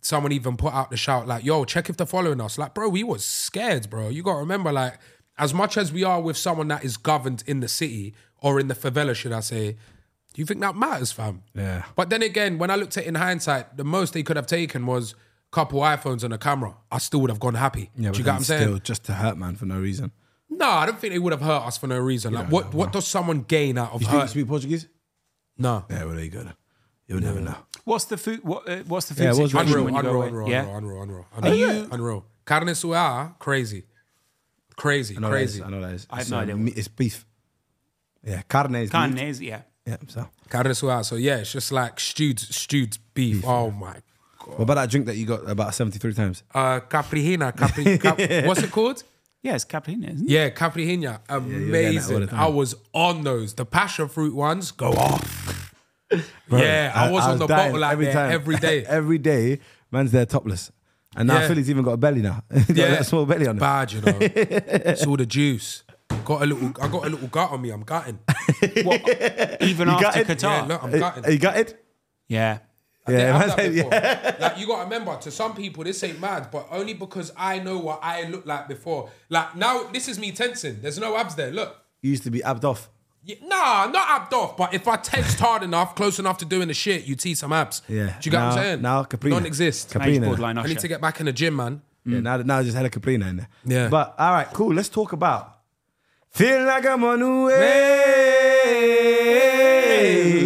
[0.00, 2.88] someone even put out the shout like, "Yo, check if they're following us." Like, bro,
[2.88, 4.10] we was scared, bro.
[4.10, 5.00] You gotta remember, like,
[5.38, 8.68] as much as we are with someone that is governed in the city or in
[8.68, 9.76] the favela, should I say?
[10.36, 11.42] Do you think that matters, fam?
[11.54, 11.84] Yeah.
[11.96, 14.46] But then again, when I looked at it in hindsight, the most they could have
[14.46, 15.16] taken was a
[15.50, 16.76] couple iPhones and a camera.
[16.92, 17.90] I still would have gone happy.
[17.96, 18.62] Yeah, Do you but get what I'm then saying?
[18.64, 20.12] still just to hurt man for no reason.
[20.50, 22.34] No, I don't think they would have hurt us for no reason.
[22.34, 24.28] Like, what what does someone gain out of You speak, you hurt?
[24.30, 24.88] speak Portuguese?
[25.56, 25.86] No.
[25.88, 26.42] Yeah, well there you go.
[26.42, 26.54] then.
[27.08, 27.54] You'll never know.
[27.84, 28.44] What's the food?
[28.44, 30.28] What, uh, what's the food Yeah, what's situation Unreal, when you unreal, go away?
[30.28, 30.76] unreal, yeah.
[30.76, 31.88] unreal, unreal, unreal, unreal.
[31.94, 32.24] unreal.
[32.44, 33.84] Carne suave, crazy.
[34.76, 35.60] Crazy, I know crazy.
[35.60, 36.06] That is, I know that is.
[36.10, 36.56] I have It's, no idea.
[36.56, 37.24] meat- It's beef.
[38.22, 39.28] Yeah, carne is Carne meat.
[39.28, 39.62] is yeah.
[39.86, 40.28] Yeah, so.
[40.48, 41.06] Carne suave.
[41.06, 43.44] So yeah, it's just like stewed, stewed beef.
[43.46, 43.92] Oh my
[44.38, 44.48] god.
[44.58, 46.42] What about that drink that you got about 73 times?
[46.54, 47.56] Uh, Caprihina.
[47.56, 49.02] Capri, cap, what's it called?
[49.42, 50.32] Yeah, it's caprina, isn't it?
[50.32, 50.74] Yeah, Caprihina.
[50.76, 52.26] getting that all the Amazing.
[52.28, 52.40] time.
[52.40, 53.54] I was on those.
[53.54, 55.72] The passion fruit ones go off.
[56.50, 58.84] yeah, I, was on the bottle like every, every day.
[58.88, 59.60] every day,
[59.92, 60.72] man's there topless.
[61.16, 61.48] And now Yeah.
[61.48, 62.42] Filly's even got a belly now.
[62.52, 62.90] Got Yeah.
[62.90, 63.60] that small belly on it.
[63.60, 64.18] Bad, you know.
[64.20, 65.84] it's all the juice.
[66.24, 66.68] Got a little.
[66.82, 67.70] I got a little gut on me.
[67.70, 68.18] I'm gutting.
[69.60, 70.26] Even You after got it?
[70.26, 70.42] Qatar.
[70.42, 71.32] Yeah, look, I'm Are gutting.
[71.32, 71.84] you got it?
[72.28, 72.58] yeah.
[73.08, 73.90] I didn't Yeah, have man that before.
[73.92, 74.36] yeah.
[74.48, 77.60] Like you got to remember, to some people this ain't mad, but only because I
[77.60, 79.10] know what I looked like before.
[79.28, 80.80] Like now, this is me tensing.
[80.82, 81.52] There's no abs there.
[81.52, 81.76] Look.
[82.02, 82.90] You used to be abbed off.
[83.22, 84.56] Yeah, nah, not abbed off.
[84.56, 87.52] But if I tensed hard enough, close enough to doing the shit, you'd see some
[87.52, 87.82] abs.
[87.88, 88.06] Yeah.
[88.06, 88.82] Do you get what I'm Now- saying?
[88.82, 89.30] now Caprina.
[89.30, 89.90] Non-exist.
[89.90, 89.98] Caprina.
[89.98, 90.24] Now he's Caprina.
[90.26, 91.82] borderline I need to get back in the gym, man.
[92.04, 93.48] Yeah, now, now just had a caprina in there.
[93.64, 93.88] Yeah.
[93.88, 94.72] But all right, cool.
[94.74, 95.55] Let's talk about
[96.36, 98.12] Feel Like I'm on the way.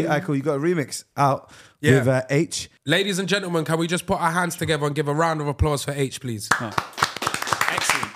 [0.06, 0.36] All right, cool.
[0.36, 1.98] You got a remix out Yeah.
[1.98, 2.70] with uh, H.
[2.86, 5.48] Ladies and gentlemen, can we just put our hands together and give a round of
[5.48, 6.48] applause for H, please?
[6.60, 8.12] Excellent.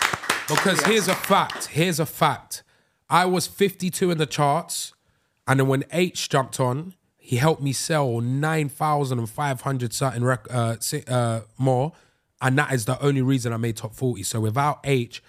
[0.48, 1.66] Because here's a fact.
[1.66, 2.62] Here's a fact.
[3.10, 4.92] I was 52 in the charts,
[5.48, 10.76] and then when H jumped on, he helped me sell 9,500 something rec- uh,
[11.08, 11.92] uh, more,
[12.40, 14.22] and that is the only reason I made top 40.
[14.22, 15.22] So without H,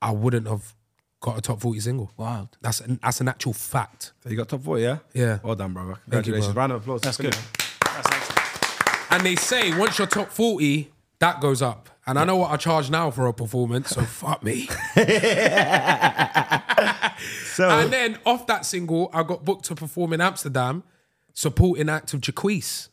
[0.00, 0.74] I wouldn't have
[1.20, 2.10] got a top 40 single.
[2.16, 2.56] Wild.
[2.60, 4.12] That's an, that's an actual fact.
[4.22, 4.98] So you got top 40, yeah?
[5.12, 5.38] Yeah.
[5.42, 5.94] Well done, brother.
[6.08, 6.54] Thank you, Congratulations.
[6.54, 6.60] bro.
[6.62, 7.00] Round of applause.
[7.02, 7.36] That's good.
[7.80, 9.12] That's excellent.
[9.12, 10.90] And they say once you're top 40,
[11.20, 11.88] that goes up.
[12.06, 14.68] And I know what I charge now for a performance, so fuck me.
[17.56, 20.82] So, And then off that single, I got booked to perform in Amsterdam,
[21.32, 22.90] supporting act of Jacquees.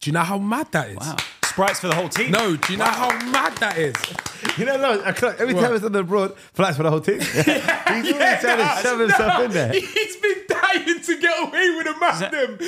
[0.00, 0.96] Do you know how mad that is?
[0.96, 1.16] Wow.
[1.60, 2.30] Sprites for the whole team.
[2.30, 3.94] No, do you know how mad that is?
[4.56, 5.60] You know, no, I every What?
[5.62, 7.20] time it's on the broad, flights for the whole team.
[7.20, 9.72] He's always trying to shove himself in there.
[9.72, 12.58] He's been dying to get away with a magnum.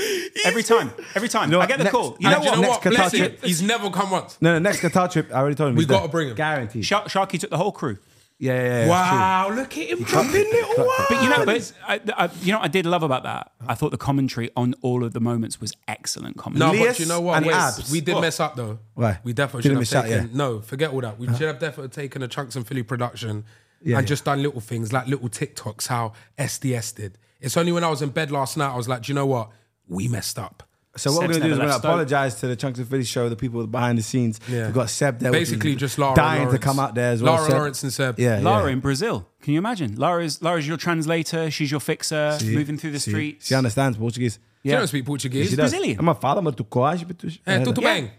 [0.45, 1.51] Every time, every time.
[1.51, 2.17] You know I get the Next- call.
[2.21, 2.45] you You know know what?
[2.45, 2.93] you know Next what?
[2.93, 4.37] Qatar trip- He's never come once.
[4.43, 5.77] No, no, next Qatar trip, I already told him.
[5.77, 6.35] We he's gotta bring him.
[6.37, 6.85] Guaranteed.
[6.85, 7.97] Shark, Sharky took the whole crew.
[8.43, 8.89] Yeah, yeah, yeah.
[8.89, 11.07] Wow, look at him dropping little words.
[11.09, 13.53] But you know, but I, I, you know, what I did love about that.
[13.69, 16.73] I thought the commentary on all of the moments was excellent commentary.
[16.73, 17.37] No, Elias but you know what?
[17.37, 17.93] and Wait, Abs.
[17.93, 18.23] we did What?
[18.23, 18.81] mess up though.
[18.95, 19.21] Why?
[19.23, 20.37] We definitely Didn't should have miss out, taken.
[20.37, 21.21] No, forget all that.
[21.21, 21.37] We uh-huh.
[21.39, 23.45] should have definitely taken a Chunkz and Filly production
[23.81, 24.09] Yeah, and yeah.
[24.09, 25.87] just done little things like little TikToks.
[25.87, 27.19] How SDS did.
[27.41, 29.27] It's only when I was in bed last night I was like, do you know
[29.27, 29.51] what?
[29.87, 30.65] We messed up.
[30.95, 33.29] So what we're gonna do is we're gonna apologize to the Chunkz of Filly show,
[33.31, 34.39] the people behind the scenes.
[34.47, 34.67] Yeah.
[34.67, 36.61] We've got Seb there, Basically, just Lara dying Lawrence.
[36.61, 37.33] to come out there as well.
[37.35, 37.57] Lara Seb.
[37.57, 38.19] Lawrence and Seb.
[38.21, 38.73] Yeah, Lara yeah.
[38.75, 39.27] in Brazil.
[39.41, 39.97] Can you imagine?
[39.97, 41.51] Lara's Lara's your translator.
[41.51, 42.37] She's your fixer.
[42.39, 42.55] See?
[42.55, 43.11] moving through the See?
[43.11, 43.47] streets.
[43.47, 44.39] She understands Portuguese.
[44.63, 44.73] Yeah.
[44.73, 45.49] She don't speak Portuguese.
[45.51, 45.71] She does.
[45.71, 45.99] Brazilian.
[45.99, 47.95] I'm a father, mas tu corre, but tu- tudo Yeah.
[47.95, 48.11] bem.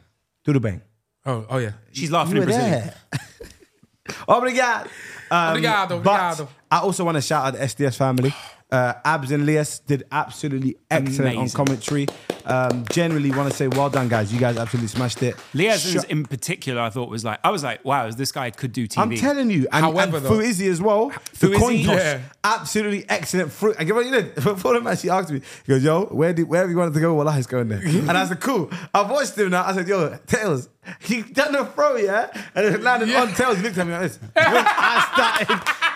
[0.43, 0.81] Tudo bem.
[1.25, 1.73] Oh, oh yeah.
[1.91, 2.65] She's laughing You in Brazil.
[2.69, 2.93] there.
[4.27, 4.89] Obrigado.
[5.31, 6.47] Um, Obrigado, but obrigado.
[6.69, 8.33] I also want to shout out the SDS family.
[8.73, 12.07] Uh, Abs and Lias did absolutely excellent on commentary.
[12.45, 14.33] Um, generally, want to say well done, guys.
[14.33, 15.35] You guys absolutely smashed it.
[15.53, 18.73] Liaz's Sh- in particular, I thought was like, I was like, wow, this guy could
[18.73, 18.97] do TV.
[19.01, 21.09] I'm telling you, and, However, and though- Fuizzi as well.
[21.39, 22.21] The Fuizzi, coin toss, yeah.
[22.43, 23.51] absolutely excellent.
[23.51, 23.75] Fruit.
[23.77, 26.49] I give you know, before the match, he asked me, he goes, "Yo, where did
[26.49, 29.37] wherever you wanted to go, well, he's going there." and I said, "Cool." I've watched
[29.37, 29.65] him now.
[29.65, 30.67] I said, "Yo, Tails."
[30.99, 33.57] He done the throw, yeah, and it landed on Tails.
[33.57, 34.19] He looked at me like this.
[34.35, 35.92] I started,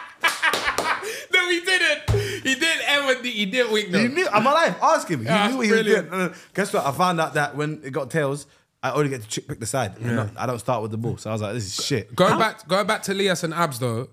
[1.34, 2.09] No, he didn't.
[2.43, 3.23] He didn't ever.
[3.23, 3.99] He didn't wink though.
[3.99, 4.28] he knew.
[4.32, 4.75] I'm alive.
[4.82, 5.19] Ask him.
[5.21, 6.34] He Yeah, knew what he was doing.
[6.53, 6.86] Guess what?
[6.86, 8.47] I found out that when it got Tails,
[8.84, 9.93] I only get to pick the side.
[10.03, 11.17] I'm not- I don't start with the ball.
[11.17, 13.80] So I was like, "This is shit." Going back, going back to Lias and Abs
[13.80, 14.09] though.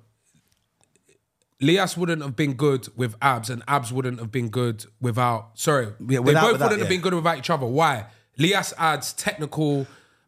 [1.61, 5.51] Lias wouldn't have been good with Abs, and Abs wouldn't have been good without.
[5.55, 7.67] Sorry, they without- both without, wouldn't have been good without each other.
[7.67, 8.07] Why?
[8.37, 9.87] Lias adds technical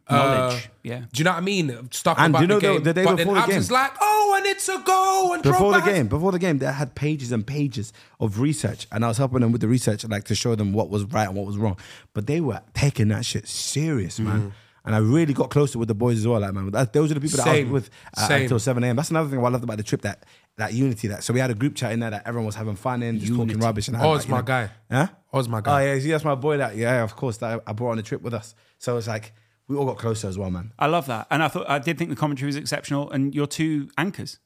[0.09, 0.99] Knowledge, uh, yeah.
[0.99, 1.89] Do you know what I mean?
[1.91, 2.83] Stuff And about do you know the the- game.
[2.83, 3.57] the day but before then the Abs game?
[3.59, 5.33] is like, oh, and it's a goal.
[5.33, 8.87] And before the has- game, before the game, they had pages and pages of research,
[8.91, 11.27] and I was helping them with the research, like to show them what was right
[11.27, 11.77] and what was wrong.
[12.13, 14.23] But they were taking that shit serious, Mm.
[14.25, 14.53] man.
[14.85, 16.39] And I really got closer with the boys as well.
[16.39, 18.95] Like, man, that, those are the people that I was with uh, until seven a.m.
[18.95, 20.23] That's another thing I loved about the trip that
[20.55, 21.09] that unity.
[21.09, 23.19] That so we had a group chat in there that everyone was having fun in,
[23.19, 23.89] just talking rubbish.
[23.89, 24.69] And Oh, like, it's you my know- guy.
[24.89, 25.07] Huh?
[25.33, 25.83] Oz, my guy.
[25.89, 26.55] Oh yeah, see, that's my boy.
[26.55, 28.55] That yeah, of course, that I brought on the trip with us.
[28.77, 29.33] So it's like
[29.67, 30.71] we all got closer as well, man.
[30.79, 33.47] I love that, and I thought I did think the commentary was exceptional, and your
[33.47, 34.39] two anchors,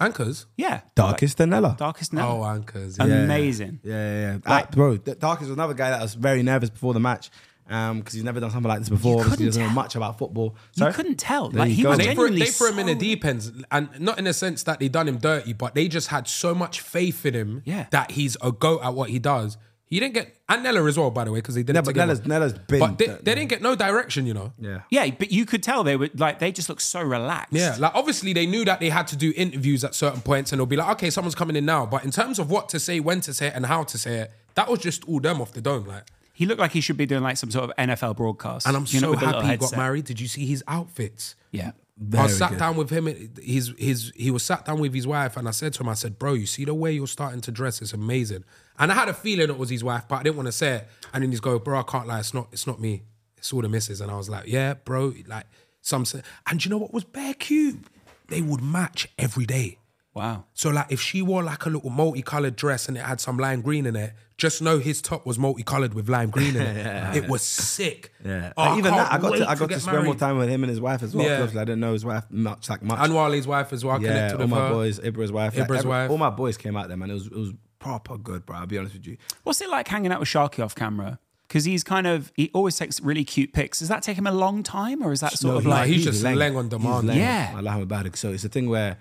[0.00, 0.46] Anchors.
[0.56, 1.74] yeah, Darkest than Nella.
[1.78, 2.96] darkest never, Oh, anchors.
[2.98, 3.04] Yeah.
[3.04, 3.80] amazing.
[3.82, 4.50] Yeah, yeah, yeah.
[4.50, 7.30] Like- bro, Darkest was another guy that was very nervous before the match
[7.68, 9.20] um, because he's never done something like this before.
[9.20, 10.56] Obviously, he doesn't know much about football.
[10.76, 12.40] You couldn't tell, There like he was They threw, genuinely.
[12.40, 14.88] they threw him in the so- deep ends, and not in the sense that they
[14.88, 17.86] done him dirty, but they just had so much faith in him Yeah.
[17.90, 19.58] that he's a goat at what he does.
[19.90, 21.84] He didn't get and Nella as well, by the way, because they did Yeah, it
[21.84, 22.14] but together.
[22.14, 22.78] Nella's, Nella's been.
[22.80, 24.52] but they, they didn't get no direction, you know.
[24.58, 24.82] Yeah.
[24.90, 27.54] Yeah, but you could tell they were like they just looked so relaxed.
[27.54, 30.58] Yeah, like obviously they knew that they had to do interviews at certain points, and
[30.58, 31.86] they'll be like, okay, someone's coming in now.
[31.86, 34.16] But in terms of what to say, when to say it, and how to say
[34.18, 36.04] it, that was just all them off the dome, like.
[36.34, 38.66] he looked like he should be doing like some sort of NFL broadcast.
[38.66, 40.04] And I'm you know, so with happy he got married.
[40.04, 41.34] Did you see his outfits?
[41.50, 41.70] Yeah,
[42.16, 42.58] I was sat good.
[42.58, 43.06] down with him.
[43.42, 45.94] His his he was sat down with his wife, and I said to him, I
[45.94, 47.82] said, "Bro, you see the way you're starting to dress?
[47.82, 48.44] It's amazing."
[48.78, 50.76] And I had a feeling it was his wife, but I didn't want to say
[50.76, 50.88] it.
[51.12, 52.20] And then he's go, "Bro, I can't lie.
[52.20, 52.48] It's not.
[52.52, 53.02] It's not me.
[53.36, 55.14] It's all the misses." And I was like, "Yeah, bro.
[55.26, 55.46] Like
[55.80, 56.04] some."
[56.46, 57.84] And you know what was bare cute?
[58.28, 59.77] They would match every day.
[60.18, 60.44] Wow.
[60.54, 63.60] So like, if she wore like a little multicolored dress and it had some lime
[63.62, 67.16] green in it, just know his top was multicolored with lime green in it.
[67.24, 68.12] It was sick.
[68.24, 68.52] Yeah.
[68.56, 70.62] Oh, even that, I got to, I got to, get spend more time with him
[70.62, 71.26] and his wife as well.
[71.26, 71.38] Yeah.
[71.52, 71.60] Yeah.
[71.60, 72.98] I didn't know his wife much, like much.
[73.00, 73.96] And Wally's wife as well.
[73.96, 74.74] I yeah, connected all my her.
[74.74, 75.54] boys, Ibra's wife.
[75.54, 76.10] like, Ibra's every- wife.
[76.10, 77.10] All my boys came out there, man.
[77.10, 78.58] It was, it was proper good, bro.
[78.58, 79.16] I'll be honest with you.
[79.42, 81.18] What's it like hanging out with Sharky off camera?
[81.48, 83.78] Because he's kind of he always takes really cute pics.
[83.78, 85.86] Does that take him a long time, or is that sort No, of he- like
[85.88, 86.36] he's just leng.
[86.36, 87.04] leng on demand.
[87.08, 87.20] He's leng.
[87.20, 87.54] Yeah.
[87.56, 88.16] I like him about it.
[88.16, 88.98] So it's a thing where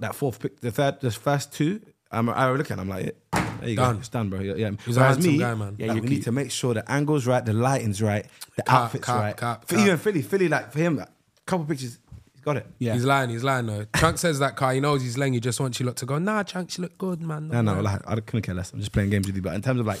[0.00, 1.80] that fourth pick, the third, the first two,
[2.10, 3.94] I'm, I look at, it, I'm like, yeah, there you Done.
[3.94, 4.40] go, it's done, bro.
[4.40, 4.70] Yeah, yeah.
[4.84, 5.76] He's a Whereas handsome me, guy, man.
[5.78, 6.18] Yeah, like, you're we cute.
[6.18, 8.26] need to make sure the angles right, the lighting's right,
[8.56, 9.36] the Cap, outfits cap, right.
[9.36, 9.84] cap, for cap.
[9.84, 11.08] even Filly, Filly, like for him, a
[11.46, 11.98] couple pictures,
[12.32, 12.66] he's got it.
[12.78, 12.94] Yeah.
[12.94, 13.86] He's lying, he's lying though.
[13.96, 16.18] Chunk says that car, he knows he's leng, he just wants you lot to go,
[16.18, 17.48] nah, Chunk, you look good, man.
[17.48, 18.72] No, no, like, I couldn't care less.
[18.72, 19.42] I'm just playing games with you.
[19.42, 20.00] But in terms of like,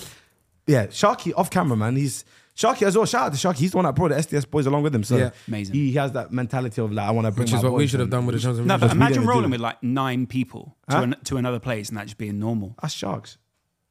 [0.66, 1.96] yeah, Sharky off camera, man.
[1.96, 2.24] He's
[2.56, 3.04] Sharky as well.
[3.06, 3.58] Shout out to Sharky.
[3.58, 5.04] He's the one that brought the SDS boys along with him.
[5.04, 5.30] So Yeah.
[5.46, 5.74] Amazing.
[5.74, 7.82] He has that mentality of like, I want to bring Which my is what we
[7.84, 8.66] boys should have and- done with the Johnson.
[8.66, 9.50] no, but Just imagine didn't rolling it.
[9.50, 11.02] with like nine people to, Huh?
[11.02, 12.74] an, to another place and that just being normal.
[12.80, 13.36] That's Sharks.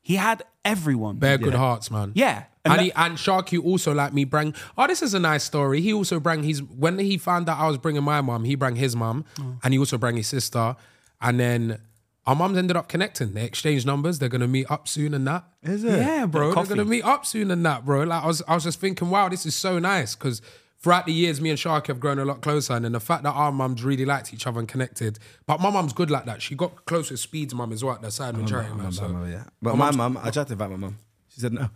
[0.01, 1.17] He had everyone.
[1.17, 2.11] Bare good hearts, man.
[2.15, 2.43] Yeah.
[2.63, 4.53] And, And he, and Sharky also like me bring.
[4.77, 5.81] Oh, this is a nice story.
[5.81, 8.43] He also bring his when he found out I was bringing my mum.
[8.45, 9.57] He bring his mum, Oh.
[9.63, 10.75] and he also bring his sister.
[11.21, 11.79] And then
[12.27, 13.33] our mums ended up connecting.
[13.33, 14.19] They exchanged numbers.
[14.19, 15.45] They're gonna meet up soon and that.
[15.61, 15.99] Is it?
[15.99, 16.53] Yeah, bro.
[16.53, 18.03] They're gonna meet up soon and that, bro.
[18.03, 20.41] Like I was, I was just thinking, wow, this is so nice because
[20.79, 23.23] throughout the years, me and Sharky have grown a lot closer, and then the fact
[23.23, 25.19] that our mums really liked each other and connected.
[25.45, 26.41] But my mum's good like that.
[26.41, 27.95] She got close with Speed's mum as well.
[27.95, 28.91] At the side majority, man.
[28.91, 29.07] So.
[29.07, 29.43] Mama, yeah.
[29.61, 30.97] But My my mum, I tried to invite my mum.
[31.29, 31.69] She said no.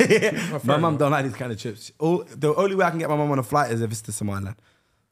[0.64, 1.92] my mum don't like these kind of trips.
[1.98, 4.00] All, the only way I can get my mum on a flight is if it's
[4.02, 4.56] to Somaliland.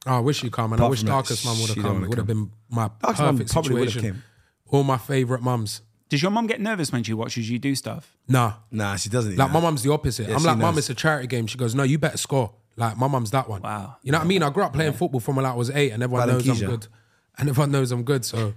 [0.06, 1.92] Oh, I wish she come, and I wish from that, Darkest mum would have come.
[1.94, 4.22] wanna It would have been my Darkest mum perfect probably would've situation.
[4.70, 4.78] Came.
[4.78, 5.82] All my favorite mums.
[6.08, 8.16] Does your mum get nervous when she watches you do stuff?
[8.28, 9.36] Nah, Nah, she doesn't.
[9.36, 9.66] like you my know.
[9.66, 10.28] mum's the opposite.
[10.28, 10.78] Yeah, I'm she like, mum, knows.
[10.78, 11.46] it's a charity game.
[11.46, 12.52] She goes, no, you better score.
[12.76, 13.62] Like my mum's that one.
[13.62, 13.96] Wow.
[14.02, 14.42] You know what I mean?
[14.42, 16.68] I grew up playing football from when I was eight, and everyone Better knows than
[16.68, 16.86] I'm good.
[17.38, 18.24] And everyone knows I'm good.
[18.24, 18.54] So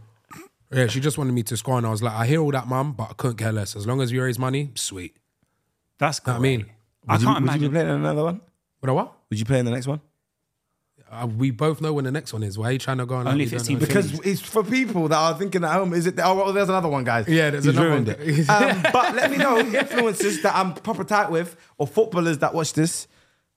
[0.71, 2.67] yeah, she just wanted me to score, and I was like, I hear all that,
[2.67, 3.75] mum, but I couldn't care less.
[3.75, 5.15] As long as you raise money, sweet.
[5.99, 6.33] That's Know great.
[6.33, 6.65] what I mean?
[7.07, 7.71] I Would you, can't would you be imagine.
[7.71, 8.41] playing in another one?
[8.81, 9.13] But what?
[9.29, 10.01] Would you play in the next one?
[11.09, 12.57] Uh, we both know when the next one is.
[12.57, 13.27] Why are you trying to go on?
[13.27, 13.79] Only like we if it's don't know?
[13.79, 15.93] team Because it's for people that are thinking at home.
[15.93, 16.19] Is it?
[16.21, 17.27] Oh, well, there's another one, guys.
[17.27, 18.17] Yeah, there's He's another ruined one.
[18.19, 18.49] it.
[18.49, 22.73] um, but let me know influencers that I'm proper tight with, or footballers that watch
[22.73, 23.07] this.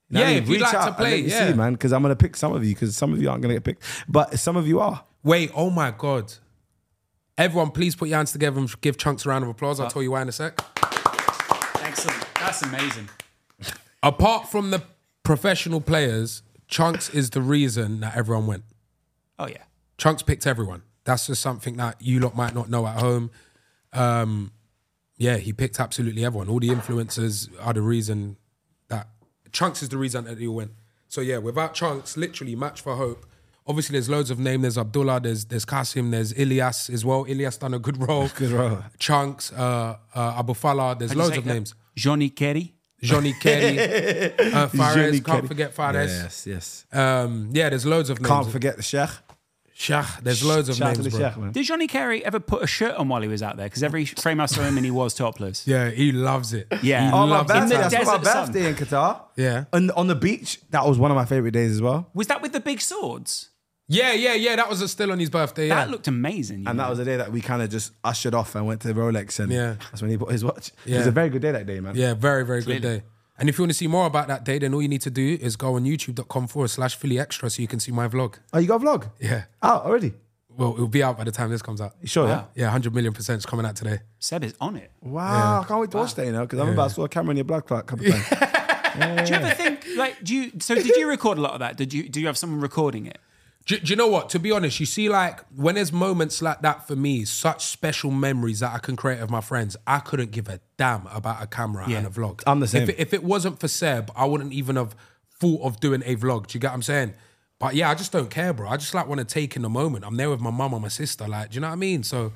[0.09, 0.43] You know what Yeah, I mean?
[0.43, 1.49] if you'd Reach like to out and play, let me yeah.
[1.49, 1.73] see, man.
[1.73, 2.75] Because I'm gonna pick some of you.
[2.75, 5.05] Because some of you aren't gonna get picked, but some of you are.
[5.25, 6.33] Wait, oh my God.
[7.37, 9.81] Everyone, please put your hands together and give Chunkz a round of applause.
[9.81, 10.61] I'll tell you why in a sec.
[11.83, 12.27] Excellent.
[12.35, 13.09] That's amazing.
[14.03, 14.83] Apart from the
[15.23, 18.65] professional players, Chunkz is the reason that everyone went.
[19.39, 19.65] Oh yeah.
[19.99, 20.83] Chunkz picked everyone.
[21.05, 23.31] That's just something that you lot might not know at home.
[23.93, 24.53] Um,
[25.17, 26.49] yeah, he picked absolutely everyone.
[26.49, 28.37] All the influencers are the reason
[28.89, 29.09] that
[29.51, 30.73] Chunkz is the reason that they all went.
[31.09, 33.27] So yeah, without Chunkz, literally match for hope.
[33.67, 34.63] Obviously, there's loads of names.
[34.63, 35.21] There's Abdullah.
[35.21, 36.11] There's there's Kasim.
[36.11, 37.25] There's Ilyas as well.
[37.27, 38.29] Ilyas done a good role.
[38.37, 38.83] Good role.
[38.99, 40.99] Chunkz, uh, uh, AboFlah.
[40.99, 41.55] There's How'd loads of that?
[41.55, 41.75] names.
[41.95, 42.75] Johnny Kerry.
[43.03, 43.79] Johnny Kelly,
[44.53, 44.95] uh, Fares.
[44.95, 45.49] Johnny Can't Kelly.
[45.49, 46.11] forget Fares.
[46.11, 46.87] Yes, yes.
[46.93, 48.29] Um, yeah, there's loads of names.
[48.29, 49.09] Can't forget the Sheikh.
[49.73, 50.05] Shah.
[50.23, 51.29] There's loads of Shout names, the bro.
[51.31, 51.53] Sheikh, man.
[51.53, 53.65] Did Johnny Kerry ever put a shirt on while he was out there?
[53.65, 55.67] Because every frame I saw him in, he was topless.
[55.71, 56.67] Yeah, he loves it.
[56.83, 57.07] Yeah.
[57.07, 57.55] He Oh, my loves it.
[57.55, 57.77] birthday.
[57.77, 58.47] the I saw my desert sun.
[58.53, 59.21] birthday in Qatar.
[59.37, 59.65] Yeah.
[59.73, 62.11] And on the beach, that was one of my favorite days as well.
[62.13, 63.49] Was that with the big swords?
[63.93, 64.55] Yeah, yeah, yeah.
[64.57, 65.67] That was still on his birthday.
[65.69, 65.75] Yeah.
[65.85, 66.65] That looked amazing.
[66.69, 66.85] And know.
[66.85, 69.41] that was the day that we kind of just ushered off and went to Rolex.
[69.41, 69.75] And Yeah.
[69.91, 70.71] that's when he bought his watch.
[70.87, 71.95] It was a very good day that day, man.
[71.97, 72.99] yeah, very, very good Clearly.
[73.01, 73.05] day.
[73.37, 75.11] And if you want to see more about that day, then all you need to
[75.11, 78.35] do is go on youtube.com forward slash Filly Extra so you can see my vlog.
[78.53, 79.11] Oh, you got a vlog?
[79.19, 79.45] Yeah.
[79.63, 80.13] Out already?
[80.57, 81.95] Well, it'll be out by the time this comes out.
[82.03, 82.49] You sure, Wow.
[82.55, 84.01] Yeah, 100 million percent is coming out today.
[84.19, 84.91] Seb is on it.
[85.03, 85.09] yeah?
[85.11, 87.09] Wow, I can't wait to watch that, you know, because I'm about to saw a
[87.09, 88.51] camera in your blood clot a couple of times.
[89.29, 90.51] Do you ever think like do you?
[90.59, 91.77] So did you record a lot of that?
[91.77, 92.09] Did you?
[92.09, 93.19] Do you have someone recording it?
[93.67, 94.31] Do, do you know what?
[94.31, 98.11] To be honest, you see, like when there's moments like that for me, such special
[98.11, 101.47] memories that I can create with my friends, I couldn't give a damn about a
[101.47, 101.99] camera Yeah.
[101.99, 102.43] and a vlog.
[102.47, 102.83] I'm the same.
[102.85, 104.97] If it, if it wasn't for Seb, I wouldn't even have
[105.39, 106.47] thought of doing a vlog.
[106.49, 107.15] Do you get what I'm saying?
[107.59, 108.69] But yeah, I just don't care, bro.
[108.71, 110.05] I just like want to take in the moment.
[110.07, 111.29] I'm there with my mum or my sister.
[111.29, 112.03] Like, do you know what I mean?
[112.03, 112.33] So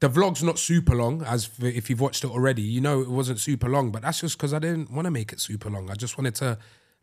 [0.00, 3.10] the vlog's not super long, as for, if you've watched it already, you know it
[3.10, 3.90] wasn't super long.
[3.90, 5.90] But that's just because I didn't want to make it super long.
[5.90, 6.56] I just wanted to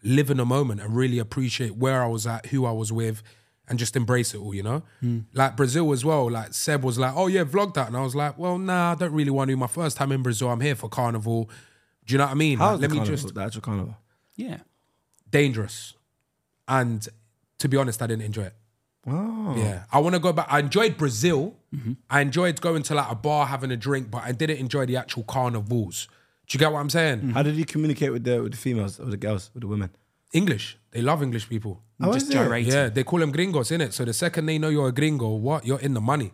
[0.05, 3.21] live in the moment and really appreciate where I was at, who I was with,
[3.67, 4.53] and just embrace it all.
[4.53, 5.25] You know, mm.
[5.33, 6.29] like Brazil as well.
[6.31, 8.95] Like Seb was like, "Oh yeah, vlog that," and I was like, "Well, nah, I
[8.95, 9.57] don't really want to.
[9.57, 10.49] My first time in Brazil.
[10.49, 11.49] I'm here for carnival.
[12.05, 12.59] Do you know what I mean?
[12.59, 13.97] How Like, was let the me carnival, just the actual carnival?
[14.35, 14.57] Yeah.
[15.31, 15.95] dangerous,
[16.67, 17.07] and
[17.57, 18.55] to be honest, I didn't enjoy it.
[19.07, 19.55] Oh.
[19.57, 20.47] Yeah, I want to go back.
[20.49, 21.55] I enjoyed Brazil.
[21.73, 21.93] Mm-hmm.
[22.09, 24.97] I enjoyed going to like a bar having a drink, but I didn't enjoy the
[24.97, 26.07] actual carnivals.
[26.47, 27.29] Do you get what I'm saying?
[27.31, 29.89] How did you communicate with the with the females, with the girls, with the women?
[30.33, 30.77] English.
[30.91, 31.81] They love English people.
[32.01, 32.33] Oh, Just is it?
[32.33, 32.65] gyrate.
[32.67, 33.93] Yeah, they call them gringos, innit?
[33.93, 35.65] So the second they know you're a gringo, what?
[35.65, 36.31] You're in the money.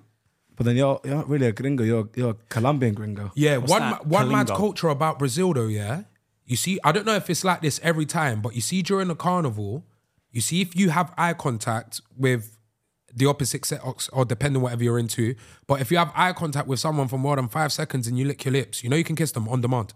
[0.55, 1.84] But then you're you're not really a gringo.
[1.84, 3.32] You're you're a Colombian gringo.
[3.36, 4.05] Yeah, What's one that?
[4.05, 4.57] ma- one man's Kalingo.
[4.57, 6.03] culture about Brazil though, yeah.
[6.45, 9.07] You see, I don't know if it's like this every time, but you see during
[9.07, 9.86] the carnival,
[10.32, 12.57] you see if you have eye contact with
[13.14, 15.36] the opposite sex or depending whatever you're into,
[15.68, 18.26] but if you have eye contact with someone for more than five seconds and you
[18.26, 19.93] lick your lips, you know you can kiss them on demand.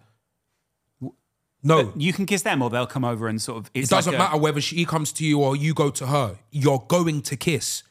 [1.66, 3.72] No, You can kiss them, or they'll come over and sort of.
[3.74, 6.38] it doesn't like a- matter whether she comes to you or you go to her.
[6.52, 7.84] You're going to kiss.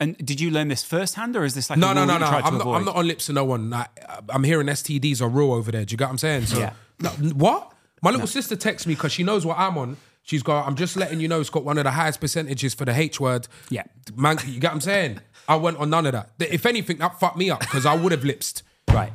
[0.00, 2.24] And did you learn this firsthand, or is this like No, a no, no, no.
[2.26, 2.66] you tried to I'm not.
[2.68, 3.70] I'm not on lips to no one.
[3.70, 3.88] Like,
[4.30, 5.84] I'm hearing STDs are real over there.
[5.84, 6.46] Do you get what I'm saying?
[6.46, 6.72] So, Yeah.
[7.00, 7.72] No, what?
[8.02, 9.96] My little sister texts me because she knows what I'm on.
[10.22, 12.84] She's got, I'm just letting you know it's got one of the highest percentages for
[12.86, 13.46] the H word.
[13.68, 13.82] Yeah.
[14.14, 15.20] Man, you get what I'm saying?
[15.48, 16.30] I went on none of that.
[16.38, 18.62] If anything, that fucked me up because I would have lipsed.
[18.90, 19.12] Right.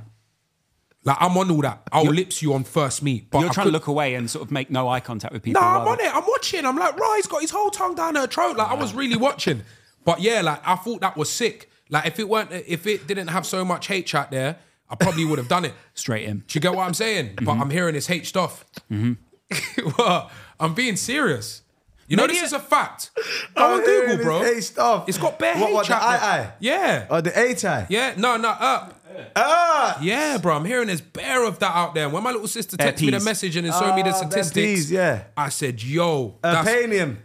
[1.05, 1.83] Like, I'm on all that.
[1.91, 3.29] I'll lips you on first meet.
[3.29, 5.43] But You're I trying to look away and sort of make no eye contact with
[5.43, 5.61] people.
[5.61, 6.13] No, I'm on it.
[6.13, 6.65] I'm watching.
[6.65, 8.57] I'm like, right, he's got his whole tongue down her throat.
[8.57, 9.61] Like, I was really watching.
[10.03, 11.69] But yeah, like, I thought that was sick.
[11.89, 14.57] Like, if it weren't, if it didn't have so much hate chat there,
[14.89, 15.73] I probably would have done it.
[15.93, 16.39] Straight in.
[16.39, 17.35] Do you get what I'm saying?
[17.43, 18.65] But I'm hearing this hate stuff.
[19.97, 21.61] well, I'm being serious.
[22.07, 23.11] You know, Maybe this it- is a fact.
[23.55, 24.43] Go on Google, bro.
[24.43, 25.07] Hate stuff.
[25.09, 26.09] It's got bare What, H what, the out there.
[26.29, 26.51] eye eye?
[26.59, 27.07] Yeah.
[27.09, 27.87] Oh, the A tie.
[27.89, 28.13] Yeah.
[28.17, 28.49] No, no.
[28.49, 28.89] Uh,
[29.35, 32.09] Ah, Yeah, bro, I'm hearing there's bare of that out there.
[32.09, 33.25] When my little sister texted me the Herpes.
[33.25, 35.23] message and then showed me the Ah, statistics, herpes, yeah.
[35.37, 37.17] I said, "Yo, that's, Apanium.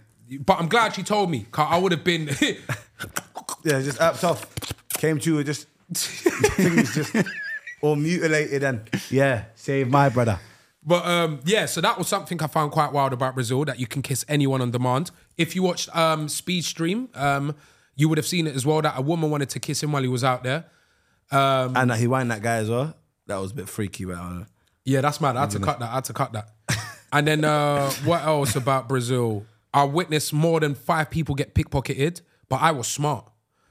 [0.46, 2.30] But I'm glad she told me, cause I would have been.
[3.64, 4.46] Yeah, just ups off.
[4.94, 7.14] Came to her, just things just
[7.82, 10.38] all mutilated and yeah, save my brother.
[10.84, 13.86] but um, yeah, so that was something I found quite wild about Brazil that you
[13.86, 15.10] can kiss anyone on demand.
[15.36, 17.54] If you watched um, Speed Stream, um,
[17.96, 20.02] you would have seen it as well that a woman wanted to kiss him while
[20.02, 20.64] he was out there.
[21.30, 22.94] And that he whined that guy as well.
[23.26, 24.46] That was a bit freaky, but I don't know.
[24.84, 25.36] Yeah, that's mad.
[25.36, 25.90] I had to cut that.
[25.90, 26.48] I had to cut that.
[27.12, 29.44] and then uh, what else about Brazil?
[29.72, 33.26] I witnessed more than five people get pickpocketed, but I was smart.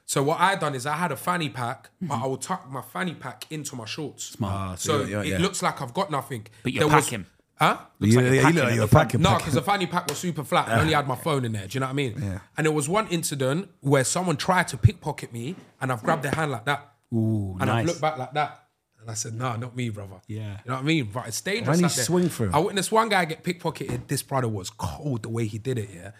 [0.06, 2.80] So what I done is I had a fanny pack, but I would tuck my
[2.80, 4.24] fanny pack into my shorts.
[4.24, 4.52] Smart.
[4.52, 5.38] Ah, so so you're- you're- it yeah.
[5.38, 6.46] looks like I've got nothing.
[6.62, 7.26] But you're There was- packing.
[7.56, 7.76] Huh?
[7.98, 9.08] Looks You, like you're yeah, you packing look you're the front.
[9.10, 9.20] packing.
[9.20, 9.38] No, packing.
[9.40, 10.68] because the fanny pack was super flat.
[10.68, 11.66] I only had my phone in there.
[11.66, 12.14] Do you know what I mean?
[12.18, 12.38] Yeah.
[12.56, 16.32] And there was one incident where someone tried to pickpocket me, and I've grabbed their
[16.32, 16.89] hand like that.
[17.12, 17.86] Ooh, And I nice.
[17.86, 18.66] looked back like that.
[19.00, 20.20] And I said, nah, not me, brother.
[20.26, 20.58] Yeah.
[20.64, 21.10] You know what I mean?
[21.12, 21.80] But it's dangerous.
[21.80, 22.50] When he swing through.
[22.52, 24.06] I witnessed one guy get pickpocketed.
[24.08, 26.10] This brother was cold the way he did it, yeah.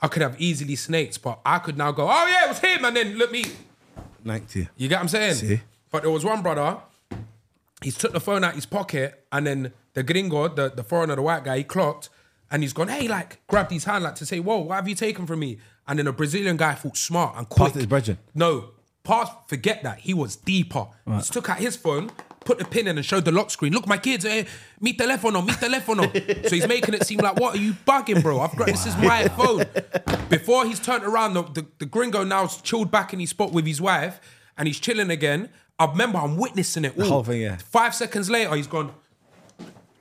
[0.00, 2.84] I could have easily snakes, but I could now go, oh yeah, it was him.
[2.84, 3.44] And then look me.
[4.24, 4.68] 90.
[4.76, 5.34] You get what I'm saying?
[5.34, 5.60] See?
[5.90, 6.78] But there was one brother,
[7.82, 11.22] he took the phone out his pocket, and then the gringo, the, the foreigner, the
[11.22, 12.08] white guy, he clocked,
[12.50, 14.94] and he's gone, hey, like, grabbed his hand, like, to say, whoa, what have you
[14.94, 15.58] taken from me?
[15.86, 17.58] And then a Brazilian guy thought smart and quick.
[17.66, 18.18] Passed his brethren.
[18.34, 18.70] No,
[19.04, 19.98] pass, forget that.
[20.00, 20.86] He was deeper.
[21.06, 22.10] He took out his phone,
[22.44, 23.72] put the pin in, and showed the lock screen.
[23.72, 24.44] Look, my kids, eh,
[24.80, 26.10] mi telefono, mi telefono.
[26.48, 28.40] so he's making it seem like, what are you bugging, bro?
[28.40, 29.64] I've got this is my phone.
[30.28, 33.66] Before he's turned around, the, the, the gringo now's chilled back in his spot with
[33.66, 34.20] his wife,
[34.56, 35.48] and he's chilling again.
[35.78, 37.06] I remember I'm witnessing it all.
[37.08, 37.56] whole thing, yeah.
[37.56, 38.92] Five seconds later, he's gone.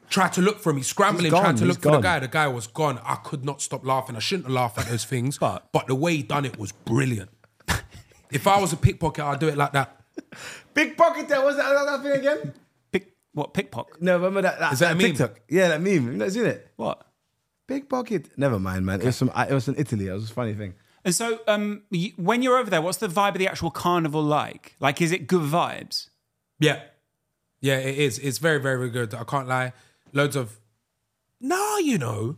[0.09, 0.77] Tried to look for him.
[0.77, 2.19] He's scrambling, He's gone, trying to look for the guy.
[2.19, 2.99] The guy was gone.
[3.05, 4.17] I could not stop laughing.
[4.17, 6.73] I shouldn't have laughed at those things, But- but the way he done it was
[6.73, 7.29] brilliant.
[8.31, 10.01] If I was a pickpocket, I'd do it like that.
[10.73, 11.41] Big pocket there.
[11.41, 12.53] What's that, that thing again?
[12.91, 13.53] Pick what?
[13.53, 14.01] Pickpocket?
[14.01, 15.07] No, remember that, that, Is that a meme?
[15.07, 15.39] TikTok?
[15.49, 16.05] Yeah, that meme.
[16.07, 16.71] You not seen it?
[16.75, 17.05] What?
[17.67, 18.29] Big pocket.
[18.37, 19.01] Never mind, man.
[19.01, 20.07] It was from it was in Italy.
[20.07, 20.73] It was a funny thing.
[21.03, 24.21] And so, um, y- when you're over there, what's the vibe of the actual carnival
[24.21, 24.75] like?
[24.79, 26.09] Like, is it good vibes?
[26.59, 26.81] Yeah.
[27.61, 28.19] Yeah, it is.
[28.19, 29.13] It's very, very, very good.
[29.13, 29.73] I can't lie.
[30.13, 30.59] Loads of.
[31.39, 32.35] No, you know,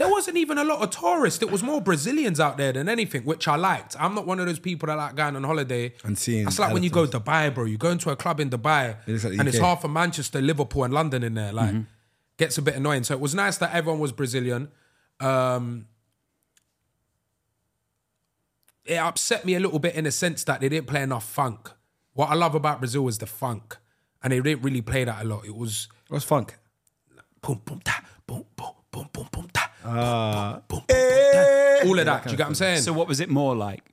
[0.00, 1.42] there wasn't even a lot of tourists.
[1.42, 3.94] It was more Brazilians out there than anything, which I liked.
[4.00, 6.72] I'm not one of those people that like going on holiday And seeing It's like
[6.72, 7.64] when you go to Dubai, bro.
[7.66, 10.84] You go into a club in Dubai, It like and it's half of Manchester, Liverpool,
[10.84, 11.52] and London in there.
[11.52, 11.74] Like,
[12.38, 13.04] gets a bit annoying.
[13.04, 14.70] So it was nice that everyone was Brazilian.
[15.20, 15.86] Um,
[18.86, 21.70] it upset me a little bit in the sense that they didn't play enough funk.
[22.14, 23.76] What I love about Brazil is the funk,
[24.22, 25.44] and they didn't really play that a lot.
[25.44, 26.56] It was What's funk?
[27.42, 31.78] boom, boom, ta, boom, boom, boom, boom, boom, ta, Uh, boom, boom, boom, ta.
[31.86, 32.24] all of that.
[32.24, 32.82] Do you get what I'm saying?
[32.82, 33.84] So, what was it more like?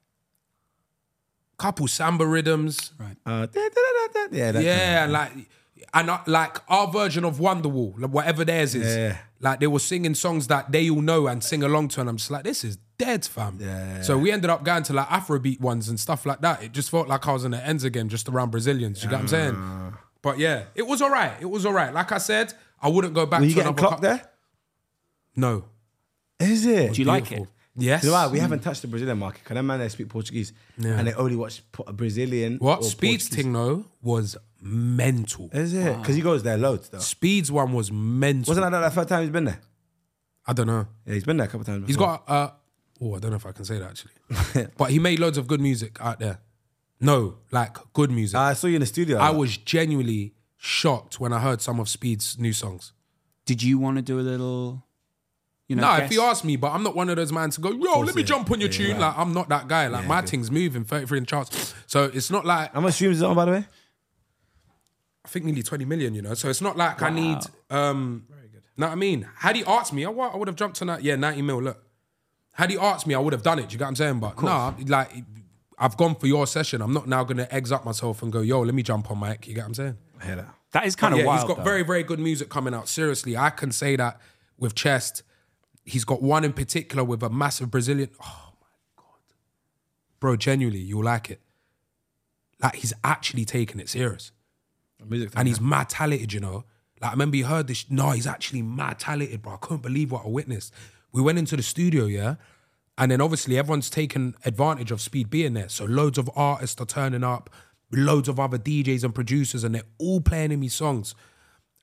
[1.57, 3.17] couple samba rhythms, Right.
[3.25, 4.37] uh, da, da, da, da, da.
[4.37, 5.31] Yeah, that yeah, and like
[5.93, 8.95] and uh, like our version of Wonderwall, like whatever theirs is.
[8.95, 9.17] Yeah.
[9.39, 12.17] Like they were singing songs that they all know and sing along to, and I'm
[12.17, 13.57] just like, this is dead, fam.
[13.59, 14.01] Yeah.
[14.01, 16.61] So we ended up going to like Afrobeat ones and stuff like that.
[16.63, 19.03] It just felt like I was in the ends again, just around Brazilians.
[19.03, 19.93] You get what I'm saying?
[20.21, 21.33] But yeah, it was all right.
[21.39, 21.91] It was all right.
[21.93, 24.29] Like I said, I wouldn't go back Were to you getting another clocked co- there?
[25.35, 25.65] No.
[26.39, 26.93] Is it?
[26.93, 27.47] Do you like it?
[27.79, 28.03] Yes.
[28.03, 28.27] You know why?
[28.27, 29.43] We haven't touched the Brazilian market.
[29.43, 30.51] Because them man they speak Portuguese.
[30.83, 32.57] And they only watch po- Brazilian.
[32.57, 32.79] What?
[32.79, 33.43] or Speed's Portuguese.
[33.45, 35.49] thing though was mental.
[35.53, 35.97] Is it?
[35.97, 36.99] Because he goes there loads though.
[36.99, 38.51] Speed's one was mental.
[38.51, 39.61] Wasn't that the first time he's been there?
[40.45, 40.87] I don't know.
[41.05, 41.85] Yeah, he's been there a couple times.
[41.87, 42.21] He's before.
[42.25, 42.51] got uh
[43.01, 44.67] oh, I don't know if I can say that actually.
[44.77, 46.39] but he made loads of good music out there.
[46.99, 48.37] No, like good music.
[48.37, 49.17] I saw you in the studio.
[49.17, 52.93] I was genuinely shocked when I heard some of Speed's new songs.
[53.45, 54.83] Did you want to do a little,
[55.67, 55.81] you know?
[55.83, 56.05] No, guess?
[56.09, 58.15] if you ask me, but I'm not one of those man to go, yo, let
[58.15, 58.25] me it.
[58.25, 58.91] jump on your Yeah, tune.
[58.93, 58.99] right.
[59.07, 59.87] Like I'm not that guy.
[59.87, 61.73] Like my thing's moving 33 in the charts.
[61.87, 63.65] So it's not like How much streams is it on, by the way?
[65.25, 66.33] I think nearly 20 million, you know.
[66.35, 67.39] So it's not like I need
[67.69, 68.61] um very good.
[68.77, 69.27] Know what I mean?
[69.37, 71.03] Had he asked me, oh, I would have jumped on that.
[71.03, 71.83] Yeah, 90 mil, look.
[72.53, 73.69] Had he asked me, I would have done it.
[73.69, 74.19] Do you get what I'm saying?
[74.19, 75.11] But no, like
[75.77, 76.81] I've gone for your session.
[76.81, 79.47] I'm not now gonna eggs up myself and go, yo, let me jump on mic.
[79.47, 79.97] You get what I'm saying?
[80.21, 80.55] I hear that.
[80.71, 81.39] that is kind of yeah, wild.
[81.41, 81.63] he's got though.
[81.63, 82.87] very, very good music coming out.
[82.87, 84.19] Seriously, I can say that
[84.57, 85.23] with Chest.
[85.87, 88.09] He's got one in particular with a massive Brazilian.
[88.21, 88.67] Oh my
[88.97, 89.35] god,
[90.19, 90.35] bro!
[90.35, 91.41] Genuinely, you'll like it.
[92.61, 94.31] Like he's actually taking it serious,
[95.07, 96.33] Music and he's mad talented.
[96.33, 96.65] You know,
[96.99, 97.89] like I remember you heard this.
[97.89, 99.53] No, he's actually mad talented, bro.
[99.53, 100.73] I couldn't believe what I witnessed.
[101.13, 102.35] We went into the studio, yeah.
[102.97, 105.69] And then obviously everyone's taken advantage of Speed being there.
[105.69, 107.49] So loads of artists are turning up,
[107.91, 111.15] loads of other DJs and producers, and they're all playing him his songs.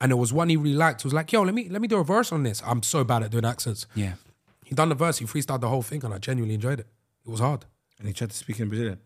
[0.00, 1.02] And there was one he really liked.
[1.02, 2.62] He was like, yo, let me let me do a verse on this.
[2.66, 3.86] I'm so bad at doing accents.
[3.94, 4.14] Yeah.
[4.64, 6.86] He done the verse, he freestyled the whole thing, and I genuinely enjoyed it.
[7.26, 7.64] It was hard.
[7.98, 8.98] and he tried to speak in Brazilian.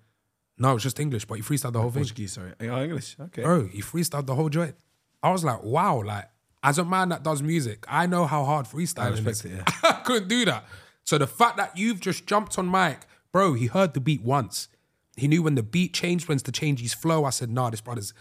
[0.57, 2.03] No, it's just English, but he freestyled the whole thing.
[2.03, 2.53] Portuguese, sorry.
[2.61, 3.17] Oh, English.
[3.21, 3.43] Okay.
[3.43, 4.75] Bro, he freestyled the whole joint.
[5.23, 6.29] I was like, wow, like
[6.63, 9.59] as a man that does music, I know how hard freestyling respect is.
[9.61, 10.65] it, I couldn't do that.
[11.05, 13.01] So the fact that you've just jumped on mic,
[13.33, 14.69] bro, he heard the beat once.
[15.17, 17.25] He knew when the beat changed, when to change his flow.
[17.25, 18.13] I said, nah, this brother's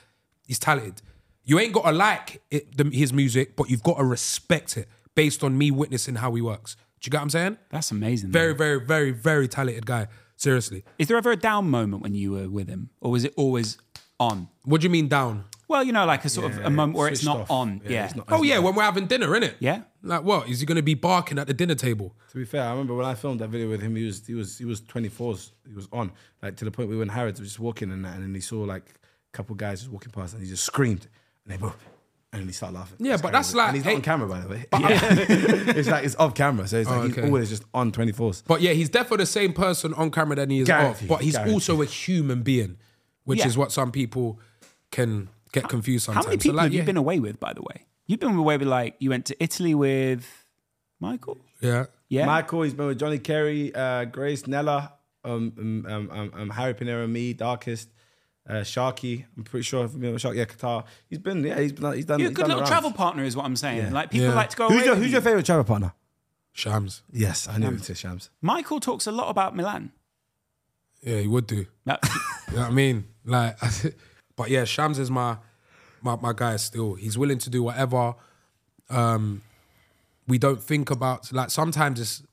[0.48, 1.02] he's talented.
[1.48, 5.44] You ain't gotta like it, the, his music, but you've got to respect it based
[5.44, 6.76] on me witnessing how he works.
[6.99, 7.57] Do you get what I'm saying?
[7.69, 8.32] That's amazing.
[8.32, 8.57] Very, man.
[8.57, 10.07] very, very, very talented guy.
[10.36, 10.84] Seriously.
[10.99, 13.78] Is there ever a down moment when you were with him, or was it always
[14.19, 14.49] on?
[14.65, 15.45] What do you mean down?
[15.69, 17.52] Well, you know, like a sort of a moment where it's not off.
[17.52, 17.82] on.
[17.86, 18.11] Yeah, Yeah.
[18.15, 19.56] not- Oh yeah, when we're having dinner, innit?
[19.60, 19.82] Yeah.
[20.03, 20.48] Like what?
[20.49, 22.15] Is he gonna be barking at the dinner table?
[22.32, 24.34] To be fair, I remember when I filmed that video with him, he was he
[24.34, 25.52] was he was 24s.
[25.68, 26.11] He was on
[26.41, 28.41] like to the point we were in Harrods, just walking and that, and then he
[28.41, 31.07] saw like a couple guys just walking past, and he just screamed,
[31.48, 31.76] and they both,
[32.34, 32.98] and then he started laughing.
[32.99, 33.38] Yeah, It's but crazy.
[33.38, 34.65] that's like- and he's not hey- on camera by the way.
[34.74, 38.44] it's like it's off camera, so it's like Oh, he's always just on 24s.
[38.45, 41.07] But yeah, he's definitely the same person on camera than he is Guarantee, off.
[41.07, 41.53] But he's guarantee.
[41.53, 42.78] also a human being,
[43.24, 43.48] which Yeah.
[43.48, 44.40] is what some people
[44.91, 46.26] can get confused sometimes.
[46.26, 46.38] How sometimes.
[46.38, 47.86] many So, people like, have you yeah, been away with, by the way?
[48.07, 50.45] You've been away with like you went to Italy with
[50.99, 51.38] Michael.
[51.61, 51.86] Yeah.
[52.10, 52.26] Yeah.
[52.26, 54.94] Michael, he's been with Johnny Kerry, uh, Grace, Nella,
[55.26, 57.90] um, um, um, um, um, Harry Pinero, me, Darkest,
[58.48, 59.26] uh, Sharky.
[59.38, 60.86] I'm pretty sure if you remember Sharky, yeah, Qatar.
[61.10, 62.19] He's been, yeah, he's been, he's done.
[62.19, 62.69] You're a he's good done the little rounds.
[62.69, 63.78] travel partner, is what I'm saying.
[63.78, 63.91] Yeah.
[63.91, 64.36] Like people Yeah.
[64.36, 64.86] like to go Who's away.
[64.86, 65.14] your with Who's you.
[65.14, 65.94] your favorite travel partner?
[66.53, 67.03] Shams.
[67.11, 68.30] Yes, I knew it was Shams.
[68.41, 69.91] Michael talks a lot about Milan.
[71.03, 71.65] Yeah, he would do.
[71.86, 71.99] That-
[72.49, 73.07] You know what I mean?
[73.26, 73.57] Like,
[74.38, 75.38] but yeah, Shams is my
[76.02, 76.94] my my guy still.
[76.95, 78.15] He's willing to do whatever.
[78.90, 79.41] Um,
[80.28, 82.24] we don't think about like sometimes it's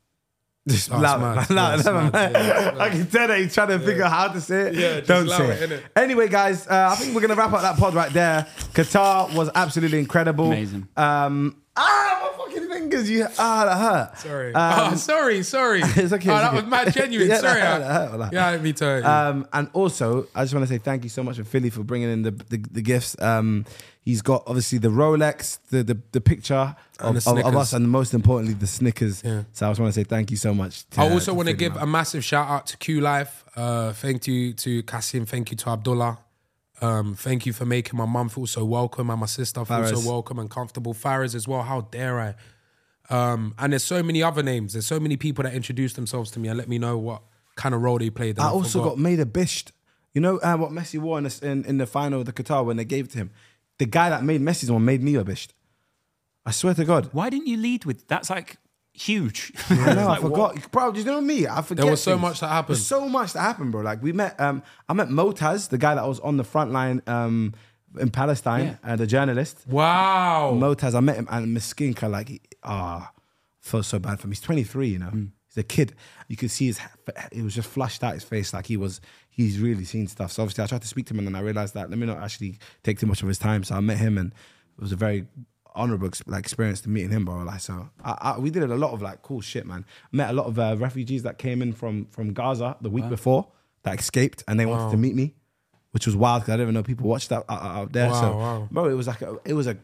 [0.67, 1.51] Just Oh, it's loud, mad.
[1.51, 2.33] loud, Yeah, loud, mad.
[2.33, 2.77] man.
[2.81, 4.75] I can tell that he's trying to figure out how to say it.
[4.75, 5.83] Yeah, Don't say it, it.
[5.95, 8.47] Anyway, guys, uh, I think we're gonna wrap up that pod right there.
[8.73, 10.47] Qatar was absolutely incredible.
[10.47, 10.89] Amazing.
[10.97, 14.19] Um, ah, my fucking fingers, you ah, that hurt.
[14.19, 14.55] sorry.
[14.55, 15.81] Um, oh, sorry, sorry.
[15.97, 16.57] It's okay, Oh, it's that okay.
[16.57, 17.29] was mad genuine.
[17.35, 17.61] Yeah, sorry.
[17.61, 19.05] that hurt, that hurt, that yeah, me too.
[19.05, 21.83] Um, and also, I just want to say thank you so much for Filly for
[21.83, 23.21] bringing in the the, the gifts.
[23.21, 23.65] Um,
[24.05, 27.91] he's got obviously the Rolex, the the, the picture of, the of, of us, and
[27.91, 29.23] most importantly, the Snickers.
[29.25, 29.43] Yeah.
[29.53, 30.89] So I just want to say thank you so much.
[30.91, 33.45] To, I also to want to give a massive shout out to Q Life.
[33.57, 35.27] Uh, thank you to Kasim.
[35.27, 36.19] Thank you to Abdullah.
[36.81, 40.03] Um, thank you for making my mum feel so welcome and my sister feel Faraz.
[40.03, 40.93] so welcome and comfortable.
[40.93, 41.63] Faraz as well.
[41.63, 42.35] How dare I?
[43.11, 44.73] Um, and there's so many other names.
[44.73, 47.23] There's so many people that introduced themselves to me and let me know what
[47.57, 48.37] kind of role they played.
[48.37, 48.91] and I also forgot.
[48.91, 49.71] got made a bisht.
[50.13, 52.65] You know uh, what Messi wore in the, in, in the final of the Qatar
[52.65, 53.31] when they gave it to him?
[53.79, 55.49] The guy that made Messi's one made me a bisht.
[56.47, 57.09] I swear to God.
[57.13, 58.07] Why didn't you lead with?
[58.07, 58.59] That's like
[58.95, 59.53] huge.
[59.69, 60.55] I know, I Like, forgot.
[60.55, 60.71] what?
[60.73, 61.47] Bro, do you know me?
[61.47, 61.83] I forget.
[61.83, 62.23] There was so things.
[62.23, 62.77] much that happened.
[62.77, 63.83] There's so much that happened, bro.
[63.83, 67.03] Like we met um I met Motaz, the guy that was on the front line
[67.07, 67.55] um
[67.99, 69.65] in Palestine, uh, the journalist.
[69.69, 70.53] Wow.
[70.59, 73.13] Motaz, I met him and Miskinka, like he- ah,
[73.61, 74.33] felt so bad for him.
[74.33, 75.11] He's 23, you know.
[75.47, 75.95] He's a kid.
[76.29, 76.81] You could see his
[77.31, 79.01] it was just flushed out his face, like he was
[79.31, 80.33] he's really seen stuff.
[80.33, 82.07] So obviously I tried to speak to him and then I realized that let me
[82.07, 83.63] not actually take too much of his time.
[83.65, 84.33] So I met him and
[84.77, 85.27] it was a very
[85.75, 87.43] honorable like experience to meeting him, bro.
[87.43, 89.85] Like so, I, I, we did a lot of like cool shit, man.
[90.13, 93.49] Met a lot of uh, refugees that came in from from Gaza the week before
[93.83, 95.35] that escaped, and they wanted to meet me,
[95.93, 98.09] which was wild because I didn't even know people watched that out, out there.
[98.09, 98.69] Wow, so, wow.
[98.71, 99.77] bro, it was like a, it was a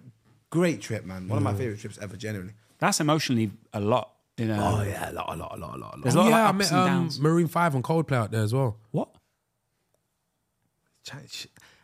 [0.51, 1.29] great trip, man.
[1.29, 2.55] One of my favorite trips ever, genuinely.
[2.79, 4.13] That's emotionally a lot.
[4.37, 4.79] You know.
[4.79, 6.03] Oh yeah, a lot, a lot, a lot, a lot, a lot.
[6.03, 7.21] There's a lot yeah, I of like, ups met and um, downs.
[7.21, 8.79] Maroon Five on Coldplay out there as well.
[8.91, 9.11] What?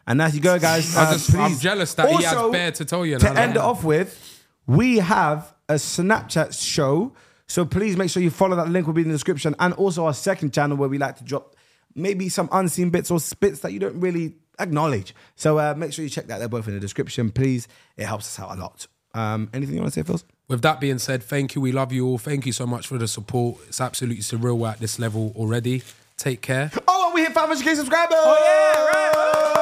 [0.07, 2.85] And as you go, guys, uh, just, I'm jealous that he has Also, bare to
[2.85, 3.19] tell you.
[3.19, 7.13] to end it off with, we have a Snapchat show.
[7.49, 9.55] So please make sure you follow that link will be in the description.
[9.59, 11.57] And also our second channel where we like to drop
[11.95, 15.15] maybe some unseen bits or spits that you don't really acknowledge.
[15.35, 16.39] So uh, make sure you check that.
[16.39, 17.67] They're both in the description, please.
[17.97, 18.87] It helps us out a lot.
[19.15, 20.21] Um, anything you want to say, Phil?
[20.49, 21.61] With that being said, thank you.
[21.61, 22.19] We love you all.
[22.19, 23.57] Thank you so much for the support.
[23.69, 25.83] It's absolutely surreal we're at this level already.
[26.17, 26.71] Take care.
[26.87, 28.17] Oh, and we hit 500k subscribers!
[28.19, 28.37] Oh,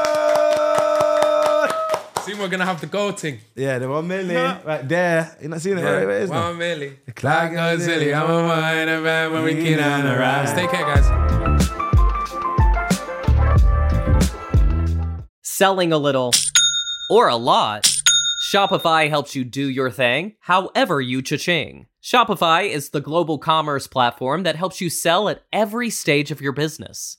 [0.07, 0.14] yeah,
[2.25, 3.39] See, we're gonna have the goal thing.
[3.55, 5.37] Yeah, the one million right there.
[5.41, 5.85] You're not seeing it?
[5.85, 6.49] Where it is now?
[6.49, 6.97] One million.
[7.15, 8.07] clock Like goes a zilly.
[8.07, 8.23] zilly.
[8.23, 10.49] I'm a wine man when we get on the rise.
[10.49, 10.55] Yeah.
[10.57, 11.25] Take care, guys.
[15.55, 16.33] selling a little
[17.09, 17.89] or a lot,
[18.53, 21.87] Shopify helps you do your thing however you cha-ching.
[22.03, 26.53] Shopify is the global commerce platform that helps you sell at every stage of your
[26.53, 27.19] business.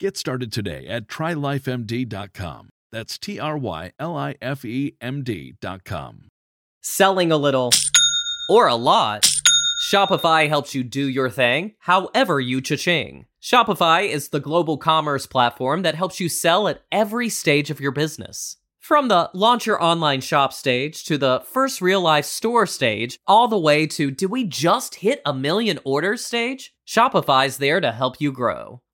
[0.00, 2.70] Get started today at trylifemd.com.
[2.90, 6.28] That's T R Y L I F E M D.com.
[6.82, 7.70] Selling a little
[8.50, 9.26] or a lot,
[9.90, 13.26] Shopify helps you do your thing however you cha-ching.
[13.42, 17.92] Shopify is the global commerce platform that helps you sell at every stage of your
[17.92, 18.56] business.
[18.78, 23.46] From the launch your online shop stage to the first real life store stage, all
[23.46, 26.74] the way to do we just hit a million orders stage?
[26.86, 28.80] Shopify's there to help you grow.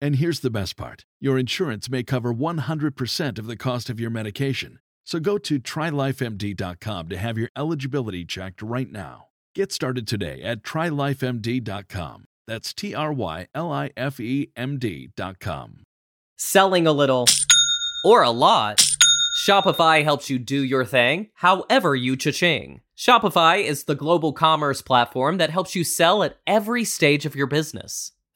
[0.00, 4.10] And here's the best part your insurance may cover 100% of the cost of your
[4.10, 4.78] medication.
[5.04, 9.28] So go to trylifemd.com to have your eligibility checked right now.
[9.54, 12.24] Get started today at trylifemd.com.
[12.46, 15.84] That's T R Y L I F E M D.com.
[16.36, 17.26] Selling a little
[18.04, 18.84] or a lot,
[19.46, 22.82] Shopify helps you do your thing however you cha-ching.
[22.96, 27.46] Shopify is the global commerce platform that helps you sell at every stage of your
[27.46, 28.12] business.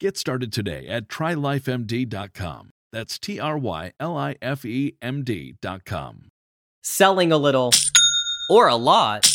[0.00, 2.70] Get started today at trylifemd.com.
[2.90, 6.30] That's T R Y L I F E M D.com.
[6.82, 7.70] Selling a little
[8.48, 9.30] or a lot,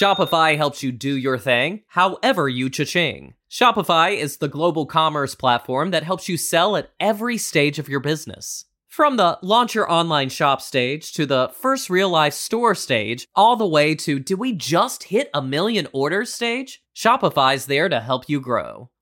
[0.00, 3.34] Shopify helps you do your thing however you cha-ching.
[3.50, 8.00] Shopify is the global commerce platform that helps you sell at every stage of your
[8.00, 8.64] business.
[8.86, 13.56] From the launch your online shop stage to the first real life store stage, all
[13.56, 16.82] the way to did we just hit a million orders stage?
[16.96, 18.88] Shopify's there to help you grow.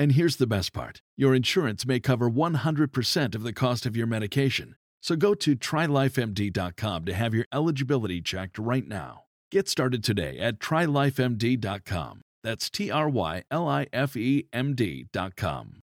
[0.00, 4.06] And here's the best part your insurance may cover 100% of the cost of your
[4.06, 4.76] medication.
[5.02, 9.24] So go to trylifemd.com to have your eligibility checked right now.
[9.50, 12.22] Get started today at trylifemd.com.
[12.42, 15.82] That's T R Y L I F E M D.com.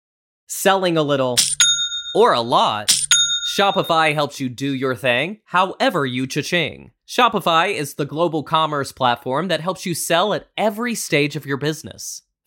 [0.46, 1.36] Selling a little
[2.14, 2.96] or a lot,
[3.52, 6.92] Shopify helps you do your thing however you cha-ching.
[7.08, 11.56] Shopify is the global commerce platform that helps you sell at every stage of your
[11.56, 12.22] business.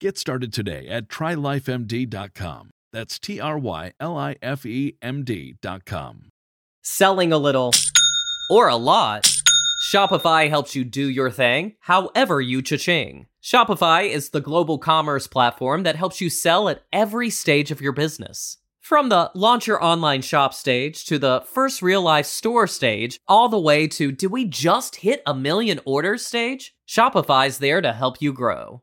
[0.00, 2.70] Get started today at trylifemd.com.
[2.92, 6.30] That's T R Y L I F E M D.com.
[6.82, 7.72] Selling a little
[8.48, 9.28] or a lot,
[9.90, 13.26] Shopify helps you do your thing however you cha-ching.
[13.42, 17.92] Shopify is the global commerce platform that helps you sell at every stage of your
[17.92, 18.58] business.
[18.80, 23.48] From the launch your online shop stage to the first real life store stage, all
[23.48, 26.76] the way to do we just hit a million orders stage?
[26.88, 28.82] Shopify's there to help you grow.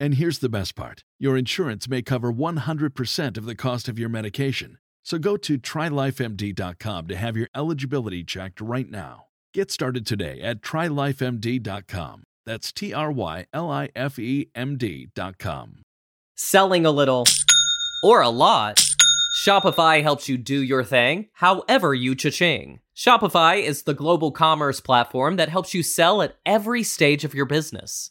[0.00, 4.08] And here's the best part your insurance may cover 100% of the cost of your
[4.08, 4.78] medication.
[5.02, 9.26] So go to trylifemd.com to have your eligibility checked right now.
[9.52, 12.22] Get started today at trylifemd.com.
[12.46, 15.82] That's T R Y L I F E M D.com.
[16.34, 17.24] Selling a little
[18.02, 18.82] or a lot,
[19.44, 22.80] Shopify helps you do your thing however you cha-ching.
[22.96, 27.46] Shopify is the global commerce platform that helps you sell at every stage of your
[27.46, 28.10] business.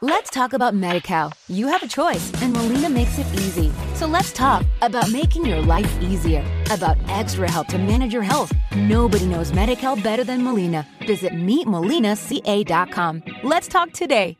[0.00, 1.32] Let's talk about Medi-Cal.
[1.48, 3.72] You have a choice and Molina makes it easy.
[3.94, 8.52] So let's talk about making your life easier, about extra help to manage your health.
[8.76, 10.86] Nobody knows Medi-Cal better than Molina.
[11.04, 13.22] Visit meetmolinaca.com.
[13.42, 14.36] Let's talk today.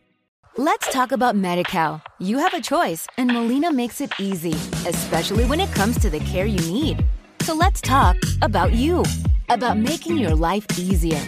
[0.56, 2.02] Let's talk about Medi-Cal.
[2.20, 4.55] You have a choice, and Molina makes it easy,
[4.86, 7.05] especially when it comes to the care you need.
[7.43, 9.05] So let's talk about you,
[9.48, 11.20] about making your life easier,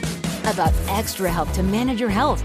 [0.44, 2.44] about extra help to manage your health.